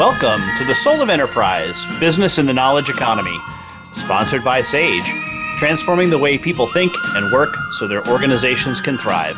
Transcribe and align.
Welcome 0.00 0.40
to 0.56 0.64
the 0.64 0.74
Soul 0.74 1.02
of 1.02 1.10
Enterprise 1.10 1.84
Business 2.00 2.38
in 2.38 2.46
the 2.46 2.54
Knowledge 2.54 2.88
Economy, 2.88 3.36
sponsored 3.92 4.42
by 4.42 4.62
SAGE, 4.62 5.04
transforming 5.58 6.08
the 6.08 6.16
way 6.16 6.38
people 6.38 6.66
think 6.66 6.90
and 7.08 7.30
work 7.30 7.54
so 7.78 7.86
their 7.86 8.02
organizations 8.08 8.80
can 8.80 8.96
thrive. 8.96 9.36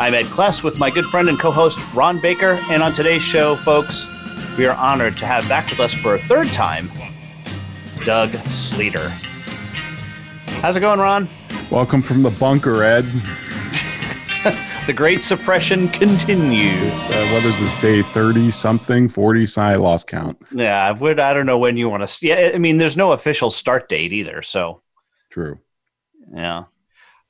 I'm 0.00 0.14
Ed 0.14 0.24
Kless 0.24 0.64
with 0.64 0.80
my 0.80 0.90
good 0.90 1.04
friend 1.04 1.28
and 1.28 1.38
co 1.38 1.52
host 1.52 1.78
Ron 1.94 2.20
Baker, 2.20 2.58
and 2.70 2.82
on 2.82 2.92
today's 2.92 3.22
show, 3.22 3.54
folks, 3.54 4.08
we 4.58 4.66
are 4.66 4.76
honored 4.76 5.16
to 5.18 5.26
have 5.26 5.48
back 5.48 5.70
with 5.70 5.78
us 5.78 5.94
for 5.94 6.16
a 6.16 6.18
third 6.18 6.48
time 6.48 6.90
Doug 8.04 8.30
Sleeter. 8.30 9.10
How's 10.60 10.74
it 10.74 10.80
going, 10.80 10.98
Ron? 10.98 11.28
Welcome 11.70 12.00
from 12.00 12.24
the 12.24 12.30
bunker, 12.30 12.82
Ed. 12.82 13.04
the 14.90 14.96
Great 14.96 15.22
Suppression 15.22 15.86
continues. 15.90 16.92
Uh, 16.92 17.28
what 17.30 17.44
is 17.44 17.56
this 17.60 17.80
day? 17.80 18.02
Thirty 18.02 18.50
something, 18.50 19.08
forty? 19.08 19.46
I 19.56 19.76
lost 19.76 20.08
count. 20.08 20.36
Yeah, 20.50 20.84
I 20.84 20.90
would. 20.90 21.20
I 21.20 21.32
don't 21.32 21.46
know 21.46 21.58
when 21.58 21.76
you 21.76 21.88
want 21.88 22.08
to. 22.08 22.26
Yeah, 22.26 22.50
I 22.52 22.58
mean, 22.58 22.76
there's 22.76 22.96
no 22.96 23.12
official 23.12 23.50
start 23.50 23.88
date 23.88 24.12
either. 24.12 24.42
So 24.42 24.82
true. 25.30 25.60
Yeah, 26.34 26.64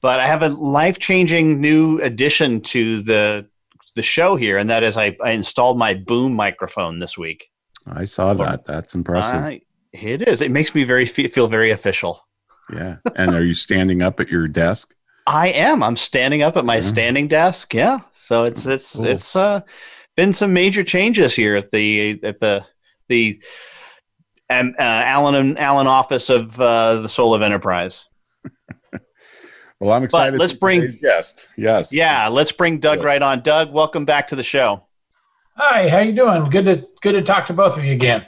but 0.00 0.20
I 0.20 0.26
have 0.26 0.42
a 0.42 0.48
life 0.48 0.98
changing 1.00 1.60
new 1.60 2.00
addition 2.00 2.62
to 2.62 3.02
the 3.02 3.46
the 3.94 4.02
show 4.02 4.36
here, 4.36 4.56
and 4.56 4.70
that 4.70 4.82
is 4.82 4.96
I, 4.96 5.14
I 5.22 5.32
installed 5.32 5.76
my 5.76 5.92
boom 5.92 6.32
microphone 6.32 6.98
this 6.98 7.18
week. 7.18 7.50
I 7.86 8.06
saw 8.06 8.32
that. 8.32 8.64
That's 8.64 8.94
impressive. 8.94 9.38
I, 9.38 9.60
it 9.92 10.26
is. 10.26 10.40
It 10.40 10.50
makes 10.50 10.74
me 10.74 10.84
very 10.84 11.04
feel 11.04 11.46
very 11.46 11.72
official. 11.72 12.26
Yeah. 12.72 12.96
And 13.16 13.34
are 13.34 13.44
you 13.44 13.52
standing 13.52 14.00
up 14.00 14.18
at 14.18 14.30
your 14.30 14.48
desk? 14.48 14.94
I 15.26 15.48
am. 15.48 15.82
I'm 15.82 15.96
standing 15.96 16.42
up 16.42 16.56
at 16.56 16.64
my 16.64 16.80
standing 16.80 17.28
desk. 17.28 17.74
Yeah. 17.74 18.00
So 18.14 18.44
it's 18.44 18.66
it's 18.66 18.96
cool. 18.96 19.06
it's 19.06 19.36
uh 19.36 19.60
been 20.16 20.32
some 20.32 20.52
major 20.52 20.82
changes 20.82 21.34
here 21.34 21.56
at 21.56 21.70
the 21.70 22.20
at 22.22 22.40
the 22.40 22.64
the 23.08 23.40
um, 24.50 24.74
uh, 24.78 24.82
Allen 24.82 25.34
and 25.34 25.58
Allen 25.58 25.86
office 25.86 26.28
of 26.28 26.60
uh, 26.60 26.96
the 26.96 27.08
Soul 27.08 27.34
of 27.34 27.42
Enterprise. 27.42 28.06
well, 29.80 29.92
I'm 29.92 30.04
excited. 30.04 30.32
But 30.32 30.40
let's 30.40 30.52
bring 30.52 30.92
guest. 31.00 31.46
Yes. 31.56 31.92
Yeah, 31.92 32.28
let's 32.28 32.52
bring 32.52 32.80
Doug 32.80 33.02
right 33.02 33.22
on. 33.22 33.40
Doug, 33.42 33.72
welcome 33.72 34.04
back 34.04 34.28
to 34.28 34.36
the 34.36 34.42
show. 34.42 34.86
Hi, 35.56 35.88
how 35.88 35.98
you 35.98 36.12
doing? 36.12 36.50
Good 36.50 36.64
to 36.64 36.88
good 37.00 37.12
to 37.12 37.22
talk 37.22 37.46
to 37.46 37.52
both 37.52 37.78
of 37.78 37.84
you 37.84 37.92
again. 37.92 38.26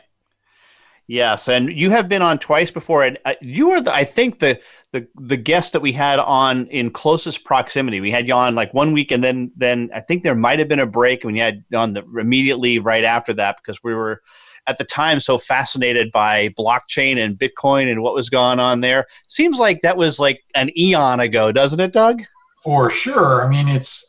Yes, 1.08 1.48
and 1.48 1.70
you 1.72 1.90
have 1.90 2.08
been 2.08 2.22
on 2.22 2.38
twice 2.38 2.70
before, 2.70 3.04
and 3.04 3.18
uh, 3.24 3.34
you 3.40 3.68
were, 3.68 3.80
the, 3.80 3.92
I 3.92 4.04
think, 4.04 4.38
the 4.38 4.60
the 4.92 5.06
the 5.16 5.36
guest 5.36 5.72
that 5.72 5.82
we 5.82 5.92
had 5.92 6.18
on 6.18 6.66
in 6.68 6.90
closest 6.90 7.44
proximity. 7.44 8.00
We 8.00 8.10
had 8.10 8.28
you 8.28 8.34
on 8.34 8.54
like 8.54 8.72
one 8.72 8.92
week, 8.92 9.10
and 9.10 9.22
then 9.22 9.50
then 9.56 9.90
I 9.94 10.00
think 10.00 10.22
there 10.22 10.36
might 10.36 10.58
have 10.58 10.68
been 10.68 10.78
a 10.78 10.86
break 10.86 11.24
when 11.24 11.34
you 11.34 11.42
had 11.42 11.64
on 11.74 11.94
the 11.94 12.04
immediately 12.18 12.78
right 12.78 13.04
after 13.04 13.34
that 13.34 13.56
because 13.56 13.82
we 13.82 13.94
were 13.94 14.22
at 14.68 14.78
the 14.78 14.84
time 14.84 15.18
so 15.18 15.38
fascinated 15.38 16.12
by 16.12 16.50
blockchain 16.50 17.18
and 17.18 17.36
Bitcoin 17.36 17.90
and 17.90 18.00
what 18.00 18.14
was 18.14 18.30
going 18.30 18.60
on 18.60 18.80
there. 18.80 19.06
Seems 19.28 19.58
like 19.58 19.80
that 19.82 19.96
was 19.96 20.20
like 20.20 20.42
an 20.54 20.70
eon 20.78 21.18
ago, 21.18 21.50
doesn't 21.50 21.80
it, 21.80 21.92
Doug? 21.92 22.22
For 22.62 22.90
sure. 22.90 23.44
I 23.44 23.48
mean, 23.48 23.68
it's 23.68 24.08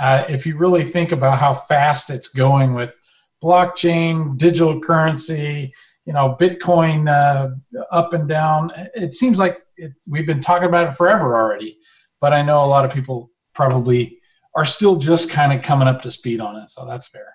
uh, 0.00 0.24
if 0.28 0.46
you 0.46 0.56
really 0.56 0.82
think 0.82 1.12
about 1.12 1.38
how 1.38 1.54
fast 1.54 2.10
it's 2.10 2.28
going 2.28 2.74
with 2.74 2.96
blockchain, 3.42 4.36
digital 4.36 4.80
currency 4.80 5.72
you 6.04 6.12
know, 6.12 6.36
Bitcoin 6.38 7.08
uh, 7.08 7.50
up 7.90 8.12
and 8.12 8.28
down. 8.28 8.70
It 8.94 9.14
seems 9.14 9.38
like 9.38 9.58
it, 9.76 9.92
we've 10.06 10.26
been 10.26 10.40
talking 10.40 10.68
about 10.68 10.88
it 10.88 10.96
forever 10.96 11.34
already, 11.36 11.78
but 12.20 12.32
I 12.32 12.42
know 12.42 12.64
a 12.64 12.66
lot 12.66 12.84
of 12.84 12.92
people 12.92 13.30
probably 13.54 14.20
are 14.54 14.64
still 14.64 14.96
just 14.96 15.30
kind 15.30 15.52
of 15.52 15.62
coming 15.62 15.88
up 15.88 16.02
to 16.02 16.10
speed 16.10 16.40
on 16.40 16.56
it. 16.56 16.70
So 16.70 16.86
that's 16.86 17.06
fair. 17.06 17.34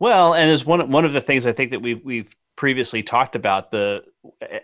Well, 0.00 0.34
and 0.34 0.50
as 0.50 0.64
one 0.64 0.90
one 0.90 1.04
of 1.04 1.12
the 1.12 1.20
things 1.20 1.46
I 1.46 1.52
think 1.52 1.72
that 1.72 1.82
we've 1.82 2.04
we've 2.04 2.34
previously 2.56 3.02
talked 3.02 3.36
about 3.36 3.70
the 3.70 4.04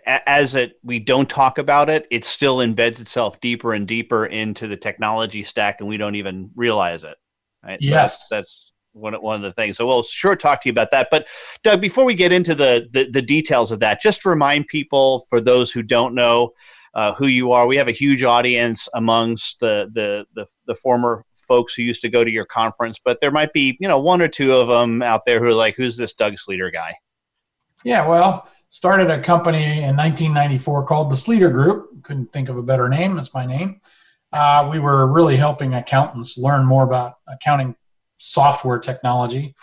as 0.05 0.55
it 0.55 0.73
we 0.83 0.99
don't 0.99 1.29
talk 1.29 1.57
about 1.57 1.89
it, 1.89 2.07
it 2.11 2.23
still 2.23 2.57
embeds 2.57 3.01
itself 3.01 3.41
deeper 3.41 3.73
and 3.73 3.87
deeper 3.87 4.25
into 4.25 4.67
the 4.67 4.77
technology 4.77 5.43
stack, 5.43 5.77
and 5.79 5.89
we 5.89 5.97
don't 5.97 6.15
even 6.15 6.51
realize 6.55 7.03
it. 7.03 7.17
Right? 7.63 7.81
So 7.81 7.89
yes, 7.89 8.27
that's, 8.27 8.29
that's 8.29 8.71
one, 8.95 9.13
one 9.15 9.35
of 9.35 9.41
the 9.41 9.51
things. 9.51 9.77
So 9.77 9.85
we'll 9.85 10.03
sure 10.03 10.35
talk 10.35 10.61
to 10.61 10.69
you 10.69 10.71
about 10.71 10.91
that. 10.91 11.09
But 11.11 11.27
Doug, 11.63 11.81
before 11.81 12.05
we 12.05 12.15
get 12.15 12.31
into 12.31 12.55
the, 12.55 12.87
the, 12.91 13.09
the 13.11 13.21
details 13.21 13.71
of 13.71 13.79
that, 13.79 14.01
just 14.01 14.25
remind 14.25 14.67
people, 14.67 15.25
for 15.29 15.41
those 15.41 15.71
who 15.71 15.83
don't 15.83 16.15
know 16.15 16.53
uh, 16.93 17.13
who 17.13 17.27
you 17.27 17.51
are, 17.51 17.67
we 17.67 17.77
have 17.77 17.87
a 17.87 17.93
huge 17.93 18.23
audience 18.23 18.87
amongst 18.93 19.59
the, 19.59 19.89
the, 19.93 20.25
the, 20.33 20.47
the 20.65 20.75
former 20.75 21.25
folks 21.35 21.75
who 21.75 21.83
used 21.83 22.01
to 22.01 22.09
go 22.09 22.23
to 22.23 22.31
your 22.31 22.45
conference, 22.45 22.99
but 23.03 23.21
there 23.21 23.31
might 23.31 23.53
be, 23.53 23.77
you 23.79 23.87
know, 23.87 23.99
one 23.99 24.21
or 24.21 24.27
two 24.27 24.53
of 24.53 24.67
them 24.67 25.03
out 25.03 25.25
there 25.25 25.39
who 25.39 25.45
are 25.45 25.53
like, 25.53 25.75
who's 25.75 25.97
this 25.97 26.13
Doug 26.13 26.33
Sleeter 26.33 26.71
guy? 26.71 26.95
Yeah, 27.83 28.07
well, 28.07 28.49
started 28.69 29.11
a 29.11 29.21
company 29.21 29.83
in 29.83 29.95
1994 29.95 30.87
called 30.87 31.11
the 31.11 31.15
Sleeter 31.15 31.51
Group. 31.51 32.03
Couldn't 32.03 32.31
think 32.33 32.49
of 32.49 32.57
a 32.57 32.63
better 32.63 32.89
name. 32.89 33.15
That's 33.15 33.33
my 33.33 33.45
name. 33.45 33.79
Uh, 34.33 34.67
we 34.71 34.79
were 34.79 35.07
really 35.07 35.37
helping 35.37 35.75
accountants 35.75 36.37
learn 36.37 36.65
more 36.65 36.83
about 36.83 37.13
accounting 37.27 37.75
software 38.17 38.79
technology. 38.79 39.55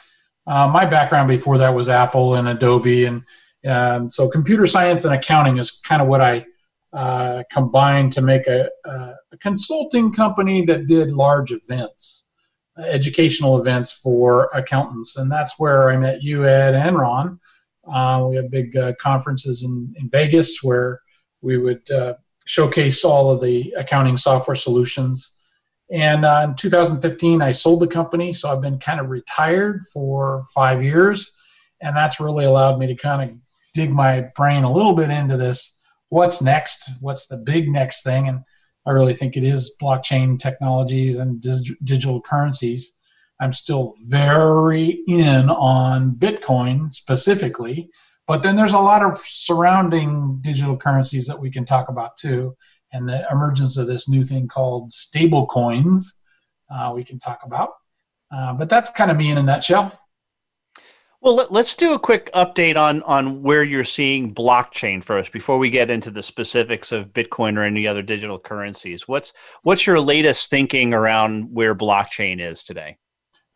Uh, 0.47 0.69
my 0.69 0.85
background 0.85 1.29
before 1.29 1.59
that 1.59 1.75
was 1.75 1.89
Apple 1.89 2.35
and 2.35 2.49
Adobe, 2.49 3.05
and 3.05 3.23
um, 3.67 4.11
so 4.11 4.29
computer 4.29 4.67
science 4.67 5.05
and 5.05 5.15
accounting 5.15 5.59
is 5.59 5.71
kind 5.71 6.03
of 6.03 6.09
what 6.09 6.21
I 6.21 6.45
uh, 6.93 7.43
combined 7.51 8.13
to 8.13 8.21
make 8.21 8.47
a, 8.47 8.69
a, 8.85 9.15
consulting 9.41 10.13
company 10.13 10.65
that 10.67 10.87
did 10.87 11.11
large 11.11 11.51
events, 11.53 12.29
educational 12.77 13.59
events 13.59 13.91
for 13.91 14.51
accountants, 14.53 15.17
and 15.17 15.31
that's 15.31 15.59
where 15.59 15.91
I 15.91 15.97
met 15.97 16.23
you, 16.23 16.47
Ed, 16.47 16.75
and 16.75 16.99
Ron. 16.99 17.41
Uh, 17.91 18.27
we 18.29 18.37
had 18.37 18.51
big 18.51 18.77
uh, 18.77 18.93
conferences 19.01 19.63
in, 19.63 19.95
in 19.97 20.11
Vegas 20.11 20.63
where 20.63 21.01
we 21.41 21.57
would 21.57 21.91
uh, 21.91 22.15
showcase 22.45 23.05
all 23.05 23.31
of 23.31 23.41
the 23.41 23.73
accounting 23.77 24.17
software 24.17 24.55
solutions 24.55 25.37
and 25.92 26.25
uh, 26.25 26.41
in 26.44 26.54
2015, 26.54 27.42
I 27.42 27.53
sold 27.53 27.80
the 27.80 27.86
company. 27.86 28.32
So 28.32 28.50
I've 28.50 28.62
been 28.62 28.78
kind 28.78 28.98
of 28.98 29.10
retired 29.10 29.82
for 29.92 30.42
five 30.54 30.82
years. 30.82 31.30
And 31.82 31.94
that's 31.94 32.19
really 32.19 32.47
allowed 32.47 32.78
me 32.78 32.86
to 32.86 32.94
kind 32.94 33.30
of 33.30 33.36
dig 33.75 33.92
my 33.92 34.22
brain 34.34 34.64
a 34.64 34.72
little 34.72 34.94
bit 34.94 35.10
into 35.10 35.36
this 35.36 35.80
what's 36.08 36.42
next? 36.42 36.91
What's 37.00 37.26
the 37.26 37.38
big 37.38 37.69
next 37.69 38.03
thing? 38.03 38.28
And 38.28 38.41
I 38.86 38.91
really 38.91 39.14
think 39.14 39.36
it 39.36 39.44
is 39.44 39.75
blockchain 39.80 40.38
technologies 40.38 41.16
and 41.16 41.41
dig- 41.41 41.76
digital 41.84 42.20
currencies. 42.20 42.98
I'm 43.41 43.53
still 43.53 43.94
very 44.09 45.03
in 45.06 45.50
on 45.50 46.14
Bitcoin 46.16 46.92
specifically, 46.92 47.91
but 48.26 48.42
then 48.42 48.56
there's 48.56 48.74
a 48.74 48.78
lot 48.78 49.03
of 49.03 49.19
surrounding 49.24 50.38
digital 50.42 50.76
currencies 50.76 51.26
that 51.26 51.41
we 51.41 51.50
can 51.50 51.64
talk 51.64 51.88
about 51.88 52.16
too 52.16 52.56
and 52.92 53.08
the 53.08 53.26
emergence 53.30 53.76
of 53.76 53.86
this 53.86 54.08
new 54.08 54.25
thing 54.25 54.48
called 54.48 54.92
stable 54.92 55.47
coins 55.47 56.20
uh, 56.70 56.92
we 56.94 57.04
can 57.04 57.19
talk 57.19 57.41
about. 57.44 57.70
Uh, 58.30 58.53
but 58.53 58.69
that's 58.69 58.91
kind 58.91 59.10
of 59.10 59.16
me 59.16 59.30
in 59.30 59.38
a 59.38 59.42
nutshell. 59.42 59.98
Well, 61.20 61.36
let, 61.36 61.53
us 61.53 61.76
do 61.76 61.94
a 61.94 62.00
quick 62.00 62.32
update 62.34 62.77
on 62.77 63.00
on 63.04 63.42
where 63.42 63.62
you're 63.62 63.84
seeing 63.84 64.34
blockchain 64.34 65.04
first 65.04 65.30
before 65.30 65.56
we 65.56 65.71
get 65.71 65.89
into 65.89 66.10
the 66.10 66.22
specifics 66.22 66.91
of 66.91 67.12
Bitcoin 67.12 67.56
or 67.56 67.62
any 67.62 67.86
other 67.86 68.03
digital 68.03 68.41
currencies. 68.41 69.06
What's 69.06 69.33
what's 69.62 69.86
your 69.86 70.00
latest 70.00 70.50
thinking 70.50 70.92
around 70.92 71.45
where 71.54 71.77
blockchain 71.77 72.41
is 72.41 72.65
today? 72.65 72.98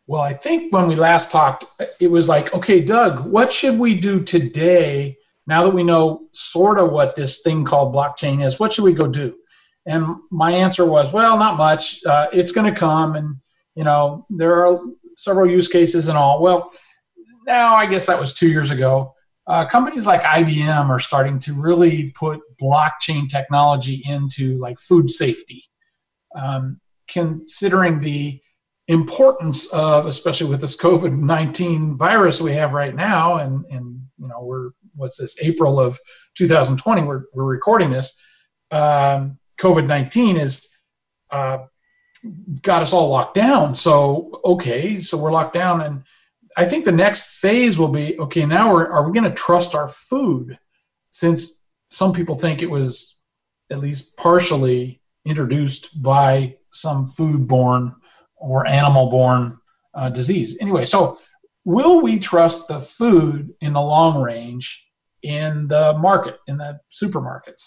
Well, 0.05 0.21
I 0.21 0.33
think 0.33 0.71
when 0.71 0.87
we 0.87 0.95
last 0.95 1.29
talked, 1.29 1.65
it 1.99 2.09
was 2.09 2.29
like, 2.29 2.53
okay, 2.53 2.79
Doug, 2.79 3.25
what 3.25 3.51
should 3.51 3.77
we 3.77 3.99
do 3.99 4.23
today 4.23 5.17
now 5.47 5.63
that 5.63 5.73
we 5.73 5.83
know 5.83 6.27
sort 6.33 6.77
of 6.77 6.91
what 6.91 7.15
this 7.15 7.41
thing 7.41 7.63
called 7.63 7.93
blockchain 7.93 8.45
is, 8.45 8.59
what 8.59 8.73
should 8.73 8.83
we 8.83 8.93
go 8.93 9.07
do? 9.07 9.35
And 9.85 10.17
my 10.29 10.51
answer 10.51 10.85
was, 10.85 11.13
well, 11.13 11.37
not 11.37 11.57
much. 11.57 12.03
Uh, 12.05 12.27
it's 12.33 12.51
going 12.51 12.71
to 12.71 12.77
come, 12.77 13.15
and 13.15 13.37
you 13.75 13.85
know 13.85 14.25
there 14.29 14.65
are 14.65 14.79
several 15.17 15.49
use 15.49 15.69
cases 15.69 16.09
and 16.09 16.17
all. 16.17 16.41
Well, 16.41 16.71
now 17.45 17.75
I 17.75 17.85
guess 17.85 18.05
that 18.07 18.19
was 18.19 18.33
two 18.33 18.49
years 18.49 18.71
ago. 18.71 19.13
Uh, 19.47 19.65
companies 19.65 20.05
like 20.05 20.21
IBM 20.23 20.89
are 20.89 20.99
starting 20.99 21.39
to 21.39 21.53
really 21.53 22.11
put 22.11 22.41
blockchain 22.61 23.29
technology 23.29 24.03
into 24.05 24.59
like 24.59 24.77
food 24.77 25.09
safety, 25.09 25.63
um, 26.35 26.81
considering 27.07 28.01
the 28.01 28.41
importance 28.89 29.71
of, 29.71 30.05
especially 30.05 30.47
with 30.47 30.59
this 30.59 30.75
COVID 30.75 31.17
19 31.17 31.97
virus 31.97 32.41
we 32.41 32.53
have 32.53 32.73
right 32.73 32.93
now, 32.93 33.37
and, 33.37 33.65
and 33.67 34.01
you 34.17 34.27
know, 34.27 34.41
we're, 34.41 34.71
what's 34.97 35.17
this, 35.17 35.37
April 35.41 35.79
of 35.79 35.99
2020, 36.35 37.03
we're, 37.03 37.23
we're 37.33 37.45
recording 37.45 37.89
this. 37.89 38.17
Um, 38.71 39.39
COVID 39.59 39.87
19 39.87 40.37
is 40.37 40.67
uh, 41.31 41.59
got 42.61 42.81
us 42.81 42.93
all 42.93 43.09
locked 43.09 43.35
down. 43.35 43.75
So, 43.75 44.41
okay, 44.43 44.99
so 44.99 45.17
we're 45.17 45.31
locked 45.31 45.53
down. 45.53 45.81
And 45.81 46.03
I 46.55 46.65
think 46.65 46.85
the 46.85 46.91
next 46.91 47.39
phase 47.39 47.77
will 47.77 47.87
be 47.89 48.19
okay, 48.19 48.45
now 48.45 48.73
we're, 48.73 48.87
are 48.87 49.07
we 49.07 49.13
going 49.13 49.29
to 49.29 49.35
trust 49.35 49.75
our 49.75 49.87
food? 49.87 50.57
Since 51.11 51.63
some 51.89 52.13
people 52.13 52.35
think 52.35 52.61
it 52.61 52.69
was 52.69 53.17
at 53.69 53.79
least 53.79 54.17
partially 54.17 55.01
introduced 55.25 56.01
by 56.01 56.55
some 56.71 57.09
food-borne 57.09 57.95
or 58.35 58.67
animal-borne 58.67 59.57
uh, 59.93 60.09
disease. 60.09 60.57
Anyway, 60.61 60.85
so 60.85 61.19
will 61.65 62.01
we 62.01 62.19
trust 62.19 62.67
the 62.67 62.79
food 62.79 63.53
in 63.61 63.73
the 63.73 63.81
long 63.81 64.21
range 64.21 64.86
in 65.23 65.67
the 65.67 65.97
market, 65.97 66.37
in 66.47 66.57
the 66.57 66.79
supermarkets? 66.91 67.63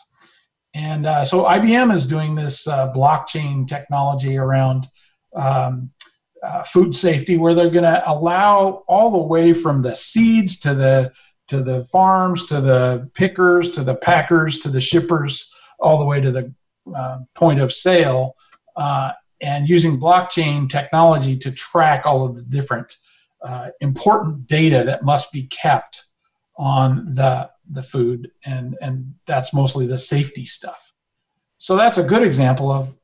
And 0.74 1.06
uh, 1.06 1.24
so 1.24 1.44
IBM 1.44 1.92
is 1.92 2.06
doing 2.06 2.34
this 2.34 2.68
uh, 2.68 2.92
blockchain 2.92 3.66
technology 3.66 4.36
around 4.36 4.88
um, 5.34 5.90
uh, 6.42 6.62
food 6.62 6.94
safety, 6.94 7.36
where 7.36 7.54
they're 7.54 7.70
going 7.70 7.84
to 7.84 8.02
allow 8.08 8.84
all 8.88 9.10
the 9.10 9.18
way 9.18 9.52
from 9.52 9.82
the 9.82 9.94
seeds 9.94 10.58
to 10.60 10.74
the 10.74 11.12
to 11.48 11.62
the 11.62 11.84
farms 11.86 12.46
to 12.46 12.60
the 12.60 13.10
pickers 13.14 13.70
to 13.70 13.82
the 13.82 13.96
packers 13.96 14.60
to 14.60 14.68
the 14.68 14.80
shippers, 14.80 15.52
all 15.80 15.98
the 15.98 16.04
way 16.04 16.20
to 16.20 16.30
the 16.30 16.54
uh, 16.96 17.18
point 17.34 17.60
of 17.60 17.72
sale, 17.72 18.36
uh, 18.76 19.10
and 19.40 19.68
using 19.68 19.98
blockchain 19.98 20.68
technology 20.68 21.36
to 21.36 21.50
track 21.50 22.06
all 22.06 22.24
of 22.24 22.36
the 22.36 22.42
different 22.42 22.96
uh, 23.44 23.70
important 23.80 24.46
data 24.46 24.84
that 24.84 25.02
must 25.04 25.32
be 25.32 25.44
kept 25.44 26.04
on 26.60 27.14
the 27.14 27.50
the 27.70 27.82
food, 27.82 28.30
and 28.44 28.76
and 28.82 29.14
that's 29.26 29.54
mostly 29.54 29.86
the 29.86 29.96
safety 29.96 30.44
stuff. 30.44 30.92
So 31.56 31.74
that's 31.74 31.98
a 31.98 32.02
good 32.02 32.22
example 32.22 32.70
of 32.70 32.94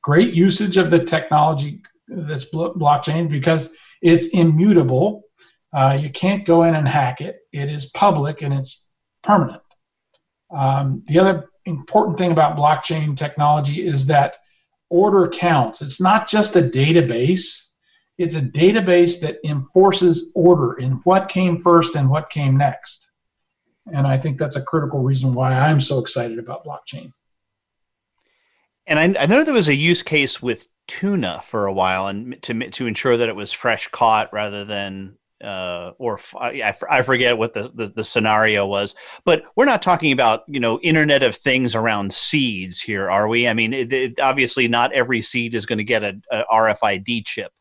great 0.00 0.32
usage 0.32 0.78
of 0.78 0.90
the 0.90 1.04
technology 1.04 1.82
that's 2.08 2.46
blockchain 2.50 3.28
because 3.28 3.74
it's 4.00 4.28
immutable. 4.28 5.24
Uh, 5.72 5.98
you 6.00 6.10
can't 6.10 6.44
go 6.44 6.64
in 6.64 6.74
and 6.74 6.88
hack 6.88 7.20
it. 7.20 7.40
It 7.52 7.68
is 7.68 7.86
public 7.86 8.42
and 8.42 8.52
it's 8.54 8.86
permanent. 9.22 9.62
Um, 10.50 11.02
the 11.06 11.18
other 11.18 11.50
important 11.64 12.18
thing 12.18 12.32
about 12.32 12.56
blockchain 12.56 13.16
technology 13.16 13.86
is 13.86 14.06
that 14.06 14.36
order 14.90 15.28
counts. 15.28 15.80
It's 15.80 16.00
not 16.00 16.28
just 16.28 16.56
a 16.56 16.62
database, 16.62 17.61
it's 18.22 18.34
a 18.36 18.40
database 18.40 19.20
that 19.20 19.38
enforces 19.44 20.32
order 20.34 20.74
in 20.74 20.92
what 21.04 21.28
came 21.28 21.58
first 21.58 21.96
and 21.96 22.08
what 22.08 22.30
came 22.30 22.56
next. 22.56 23.10
And 23.92 24.06
I 24.06 24.16
think 24.16 24.38
that's 24.38 24.56
a 24.56 24.62
critical 24.62 25.00
reason 25.00 25.34
why 25.34 25.52
I'm 25.52 25.80
so 25.80 25.98
excited 25.98 26.38
about 26.38 26.64
blockchain. 26.64 27.12
And 28.86 28.98
I, 28.98 29.22
I 29.22 29.26
know 29.26 29.44
there 29.44 29.52
was 29.52 29.68
a 29.68 29.74
use 29.74 30.02
case 30.02 30.40
with 30.40 30.66
tuna 30.86 31.40
for 31.42 31.66
a 31.66 31.72
while, 31.72 32.06
and 32.08 32.40
to 32.42 32.70
to 32.70 32.86
ensure 32.86 33.16
that 33.16 33.28
it 33.28 33.36
was 33.36 33.52
fresh 33.52 33.88
caught 33.88 34.32
rather 34.32 34.64
than 34.64 35.16
uh, 35.42 35.92
or 35.98 36.20
I, 36.38 36.72
I 36.88 37.02
forget 37.02 37.36
what 37.36 37.52
the, 37.52 37.70
the, 37.74 37.86
the, 37.86 38.04
scenario 38.04 38.64
was, 38.64 38.94
but 39.24 39.42
we're 39.56 39.64
not 39.64 39.82
talking 39.82 40.12
about 40.12 40.42
you 40.46 40.60
know 40.60 40.78
Internet 40.80 41.22
of 41.22 41.34
Things 41.34 41.74
around 41.74 42.12
seeds 42.12 42.80
here, 42.80 43.10
are 43.10 43.26
we? 43.26 43.48
I 43.48 43.54
mean, 43.54 43.72
it, 43.72 43.92
it, 43.92 44.20
obviously 44.20 44.68
not 44.68 44.92
every 44.92 45.20
seed 45.20 45.54
is 45.54 45.66
going 45.66 45.78
to 45.78 45.84
get 45.84 46.04
a, 46.04 46.20
a, 46.30 46.44
RFID 46.52 47.26
chip. 47.26 47.52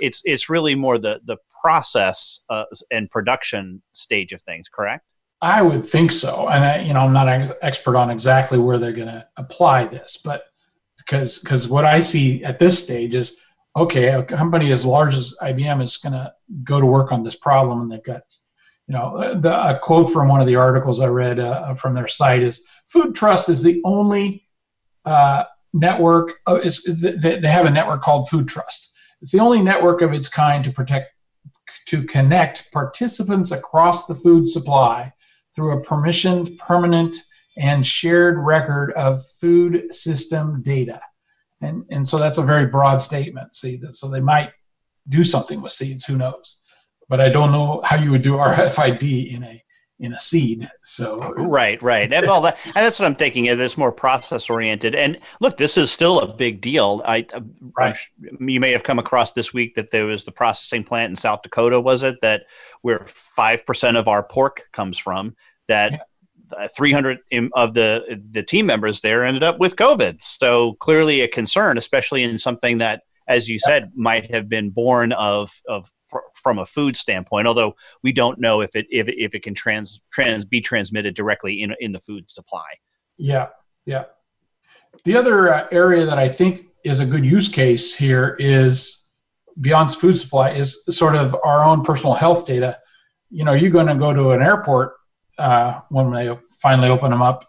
It's 0.00 0.22
it's 0.24 0.48
really 0.48 0.74
more 0.74 0.98
the 0.98 1.20
the 1.24 1.36
process 1.62 2.40
uh, 2.48 2.64
and 2.90 3.10
production 3.10 3.82
stage 3.92 4.32
of 4.32 4.42
things, 4.42 4.68
correct? 4.68 5.04
I 5.42 5.62
would 5.62 5.84
think 5.84 6.12
so, 6.12 6.48
and 6.48 6.64
I, 6.64 6.80
you 6.82 6.94
know 6.94 7.00
I'm 7.00 7.12
not 7.12 7.28
an 7.28 7.52
expert 7.62 7.96
on 7.96 8.10
exactly 8.10 8.58
where 8.58 8.78
they're 8.78 8.92
going 8.92 9.08
to 9.08 9.26
apply 9.36 9.86
this, 9.86 10.20
but 10.24 10.44
because 10.98 11.38
because 11.38 11.68
what 11.68 11.84
I 11.84 12.00
see 12.00 12.42
at 12.44 12.58
this 12.58 12.82
stage 12.82 13.14
is 13.14 13.38
okay, 13.76 14.08
a 14.08 14.22
company 14.22 14.72
as 14.72 14.86
large 14.86 15.14
as 15.14 15.34
IBM 15.42 15.82
is 15.82 15.98
going 15.98 16.14
to 16.14 16.32
go 16.64 16.80
to 16.80 16.86
work 16.86 17.12
on 17.12 17.22
this 17.22 17.36
problem, 17.36 17.82
and 17.82 17.90
they've 17.90 18.02
got 18.02 18.22
you 18.86 18.94
know 18.94 19.38
the, 19.38 19.68
a 19.68 19.78
quote 19.78 20.10
from 20.10 20.28
one 20.28 20.40
of 20.40 20.46
the 20.46 20.56
articles 20.56 21.00
I 21.00 21.06
read 21.06 21.38
uh, 21.38 21.74
from 21.74 21.94
their 21.94 22.08
site 22.08 22.42
is 22.42 22.66
Food 22.88 23.14
Trust 23.14 23.48
is 23.48 23.62
the 23.62 23.80
only 23.84 24.46
uh, 25.04 25.44
network. 25.72 26.34
They, 26.46 27.38
they 27.40 27.48
have 27.48 27.66
a 27.66 27.70
network 27.70 28.02
called 28.02 28.28
Food 28.28 28.48
Trust. 28.48 28.92
It's 29.22 29.32
the 29.32 29.40
only 29.40 29.62
network 29.62 30.02
of 30.02 30.12
its 30.12 30.28
kind 30.28 30.64
to 30.64 30.70
protect 30.70 31.10
to 31.88 32.04
connect 32.04 32.70
participants 32.72 33.50
across 33.50 34.06
the 34.06 34.14
food 34.14 34.48
supply 34.48 35.12
through 35.54 35.72
a 35.72 35.84
permissioned, 35.84 36.56
permanent, 36.58 37.16
and 37.56 37.86
shared 37.86 38.38
record 38.38 38.92
of 38.92 39.22
food 39.40 39.92
system 39.92 40.62
data. 40.62 41.00
And, 41.60 41.84
and 41.90 42.06
so 42.06 42.18
that's 42.18 42.38
a 42.38 42.42
very 42.42 42.66
broad 42.66 42.98
statement. 42.98 43.56
See, 43.56 43.80
so 43.90 44.08
they 44.08 44.20
might 44.20 44.52
do 45.08 45.24
something 45.24 45.62
with 45.62 45.72
seeds, 45.72 46.04
who 46.04 46.16
knows? 46.16 46.58
But 47.08 47.20
I 47.20 47.30
don't 47.30 47.52
know 47.52 47.80
how 47.84 47.96
you 47.96 48.10
would 48.10 48.22
do 48.22 48.32
RFID 48.36 49.34
in 49.34 49.44
a 49.44 49.62
in 49.98 50.12
a 50.12 50.18
seed. 50.18 50.70
So 50.82 51.32
right, 51.32 51.82
right. 51.82 52.12
And, 52.12 52.26
all 52.26 52.42
that, 52.42 52.58
and 52.64 52.74
that's 52.74 52.98
what 52.98 53.06
I'm 53.06 53.14
thinking. 53.14 53.46
It's 53.46 53.78
more 53.78 53.92
process 53.92 54.50
oriented. 54.50 54.94
And 54.94 55.18
look, 55.40 55.56
this 55.56 55.78
is 55.78 55.90
still 55.90 56.20
a 56.20 56.34
big 56.34 56.60
deal. 56.60 57.02
I, 57.04 57.26
uh, 57.32 57.40
right. 57.78 57.96
you 58.40 58.60
may 58.60 58.72
have 58.72 58.82
come 58.82 58.98
across 58.98 59.32
this 59.32 59.54
week 59.54 59.74
that 59.76 59.90
there 59.90 60.06
was 60.06 60.24
the 60.24 60.32
processing 60.32 60.84
plant 60.84 61.10
in 61.10 61.16
South 61.16 61.42
Dakota. 61.42 61.80
Was 61.80 62.02
it 62.02 62.20
that 62.22 62.44
where 62.82 63.04
five 63.06 63.64
percent 63.64 63.96
of 63.96 64.08
our 64.08 64.22
pork 64.22 64.64
comes 64.72 64.98
from? 64.98 65.34
That 65.68 65.92
yeah. 65.92 65.98
300 66.76 67.18
of 67.54 67.74
the 67.74 68.22
the 68.30 68.42
team 68.42 68.66
members 68.66 69.00
there 69.00 69.24
ended 69.24 69.42
up 69.42 69.58
with 69.58 69.76
COVID. 69.76 70.22
So 70.22 70.74
clearly 70.74 71.22
a 71.22 71.28
concern, 71.28 71.78
especially 71.78 72.22
in 72.22 72.38
something 72.38 72.78
that, 72.78 73.02
as 73.28 73.48
you 73.48 73.58
said, 73.58 73.90
might 73.94 74.30
have 74.30 74.48
been 74.48 74.70
born 74.70 75.12
of 75.12 75.60
of 75.68 75.90
from 76.34 76.58
a 76.58 76.64
food 76.64 76.96
standpoint. 76.96 77.46
Although 77.46 77.74
we 78.02 78.12
don't 78.12 78.38
know 78.38 78.60
if 78.60 78.74
it 78.74 78.86
if, 78.90 79.08
if 79.08 79.34
it 79.34 79.42
can 79.42 79.54
trans 79.54 80.00
trans 80.12 80.44
be 80.44 80.60
transmitted 80.60 81.14
directly 81.14 81.62
in 81.62 81.74
in 81.80 81.92
the 81.92 82.00
food 82.00 82.30
supply. 82.30 82.66
Yeah, 83.16 83.48
yeah. 83.84 84.04
The 85.04 85.16
other 85.16 85.52
uh, 85.52 85.66
area 85.70 86.06
that 86.06 86.18
I 86.18 86.28
think 86.28 86.66
is 86.84 87.00
a 87.00 87.06
good 87.06 87.24
use 87.24 87.48
case 87.48 87.94
here 87.94 88.36
is 88.38 89.08
beyond 89.60 89.92
food 89.92 90.14
supply 90.14 90.50
is 90.50 90.84
sort 90.90 91.16
of 91.16 91.36
our 91.44 91.64
own 91.64 91.82
personal 91.82 92.14
health 92.14 92.46
data. 92.46 92.78
You 93.30 93.44
know, 93.44 93.52
you're 93.52 93.70
going 93.70 93.86
to 93.86 93.94
go 93.94 94.12
to 94.12 94.30
an 94.30 94.42
airport 94.42 94.94
uh, 95.38 95.80
when 95.88 96.10
they 96.10 96.34
finally 96.60 96.88
open 96.88 97.10
them 97.10 97.22
up. 97.22 97.44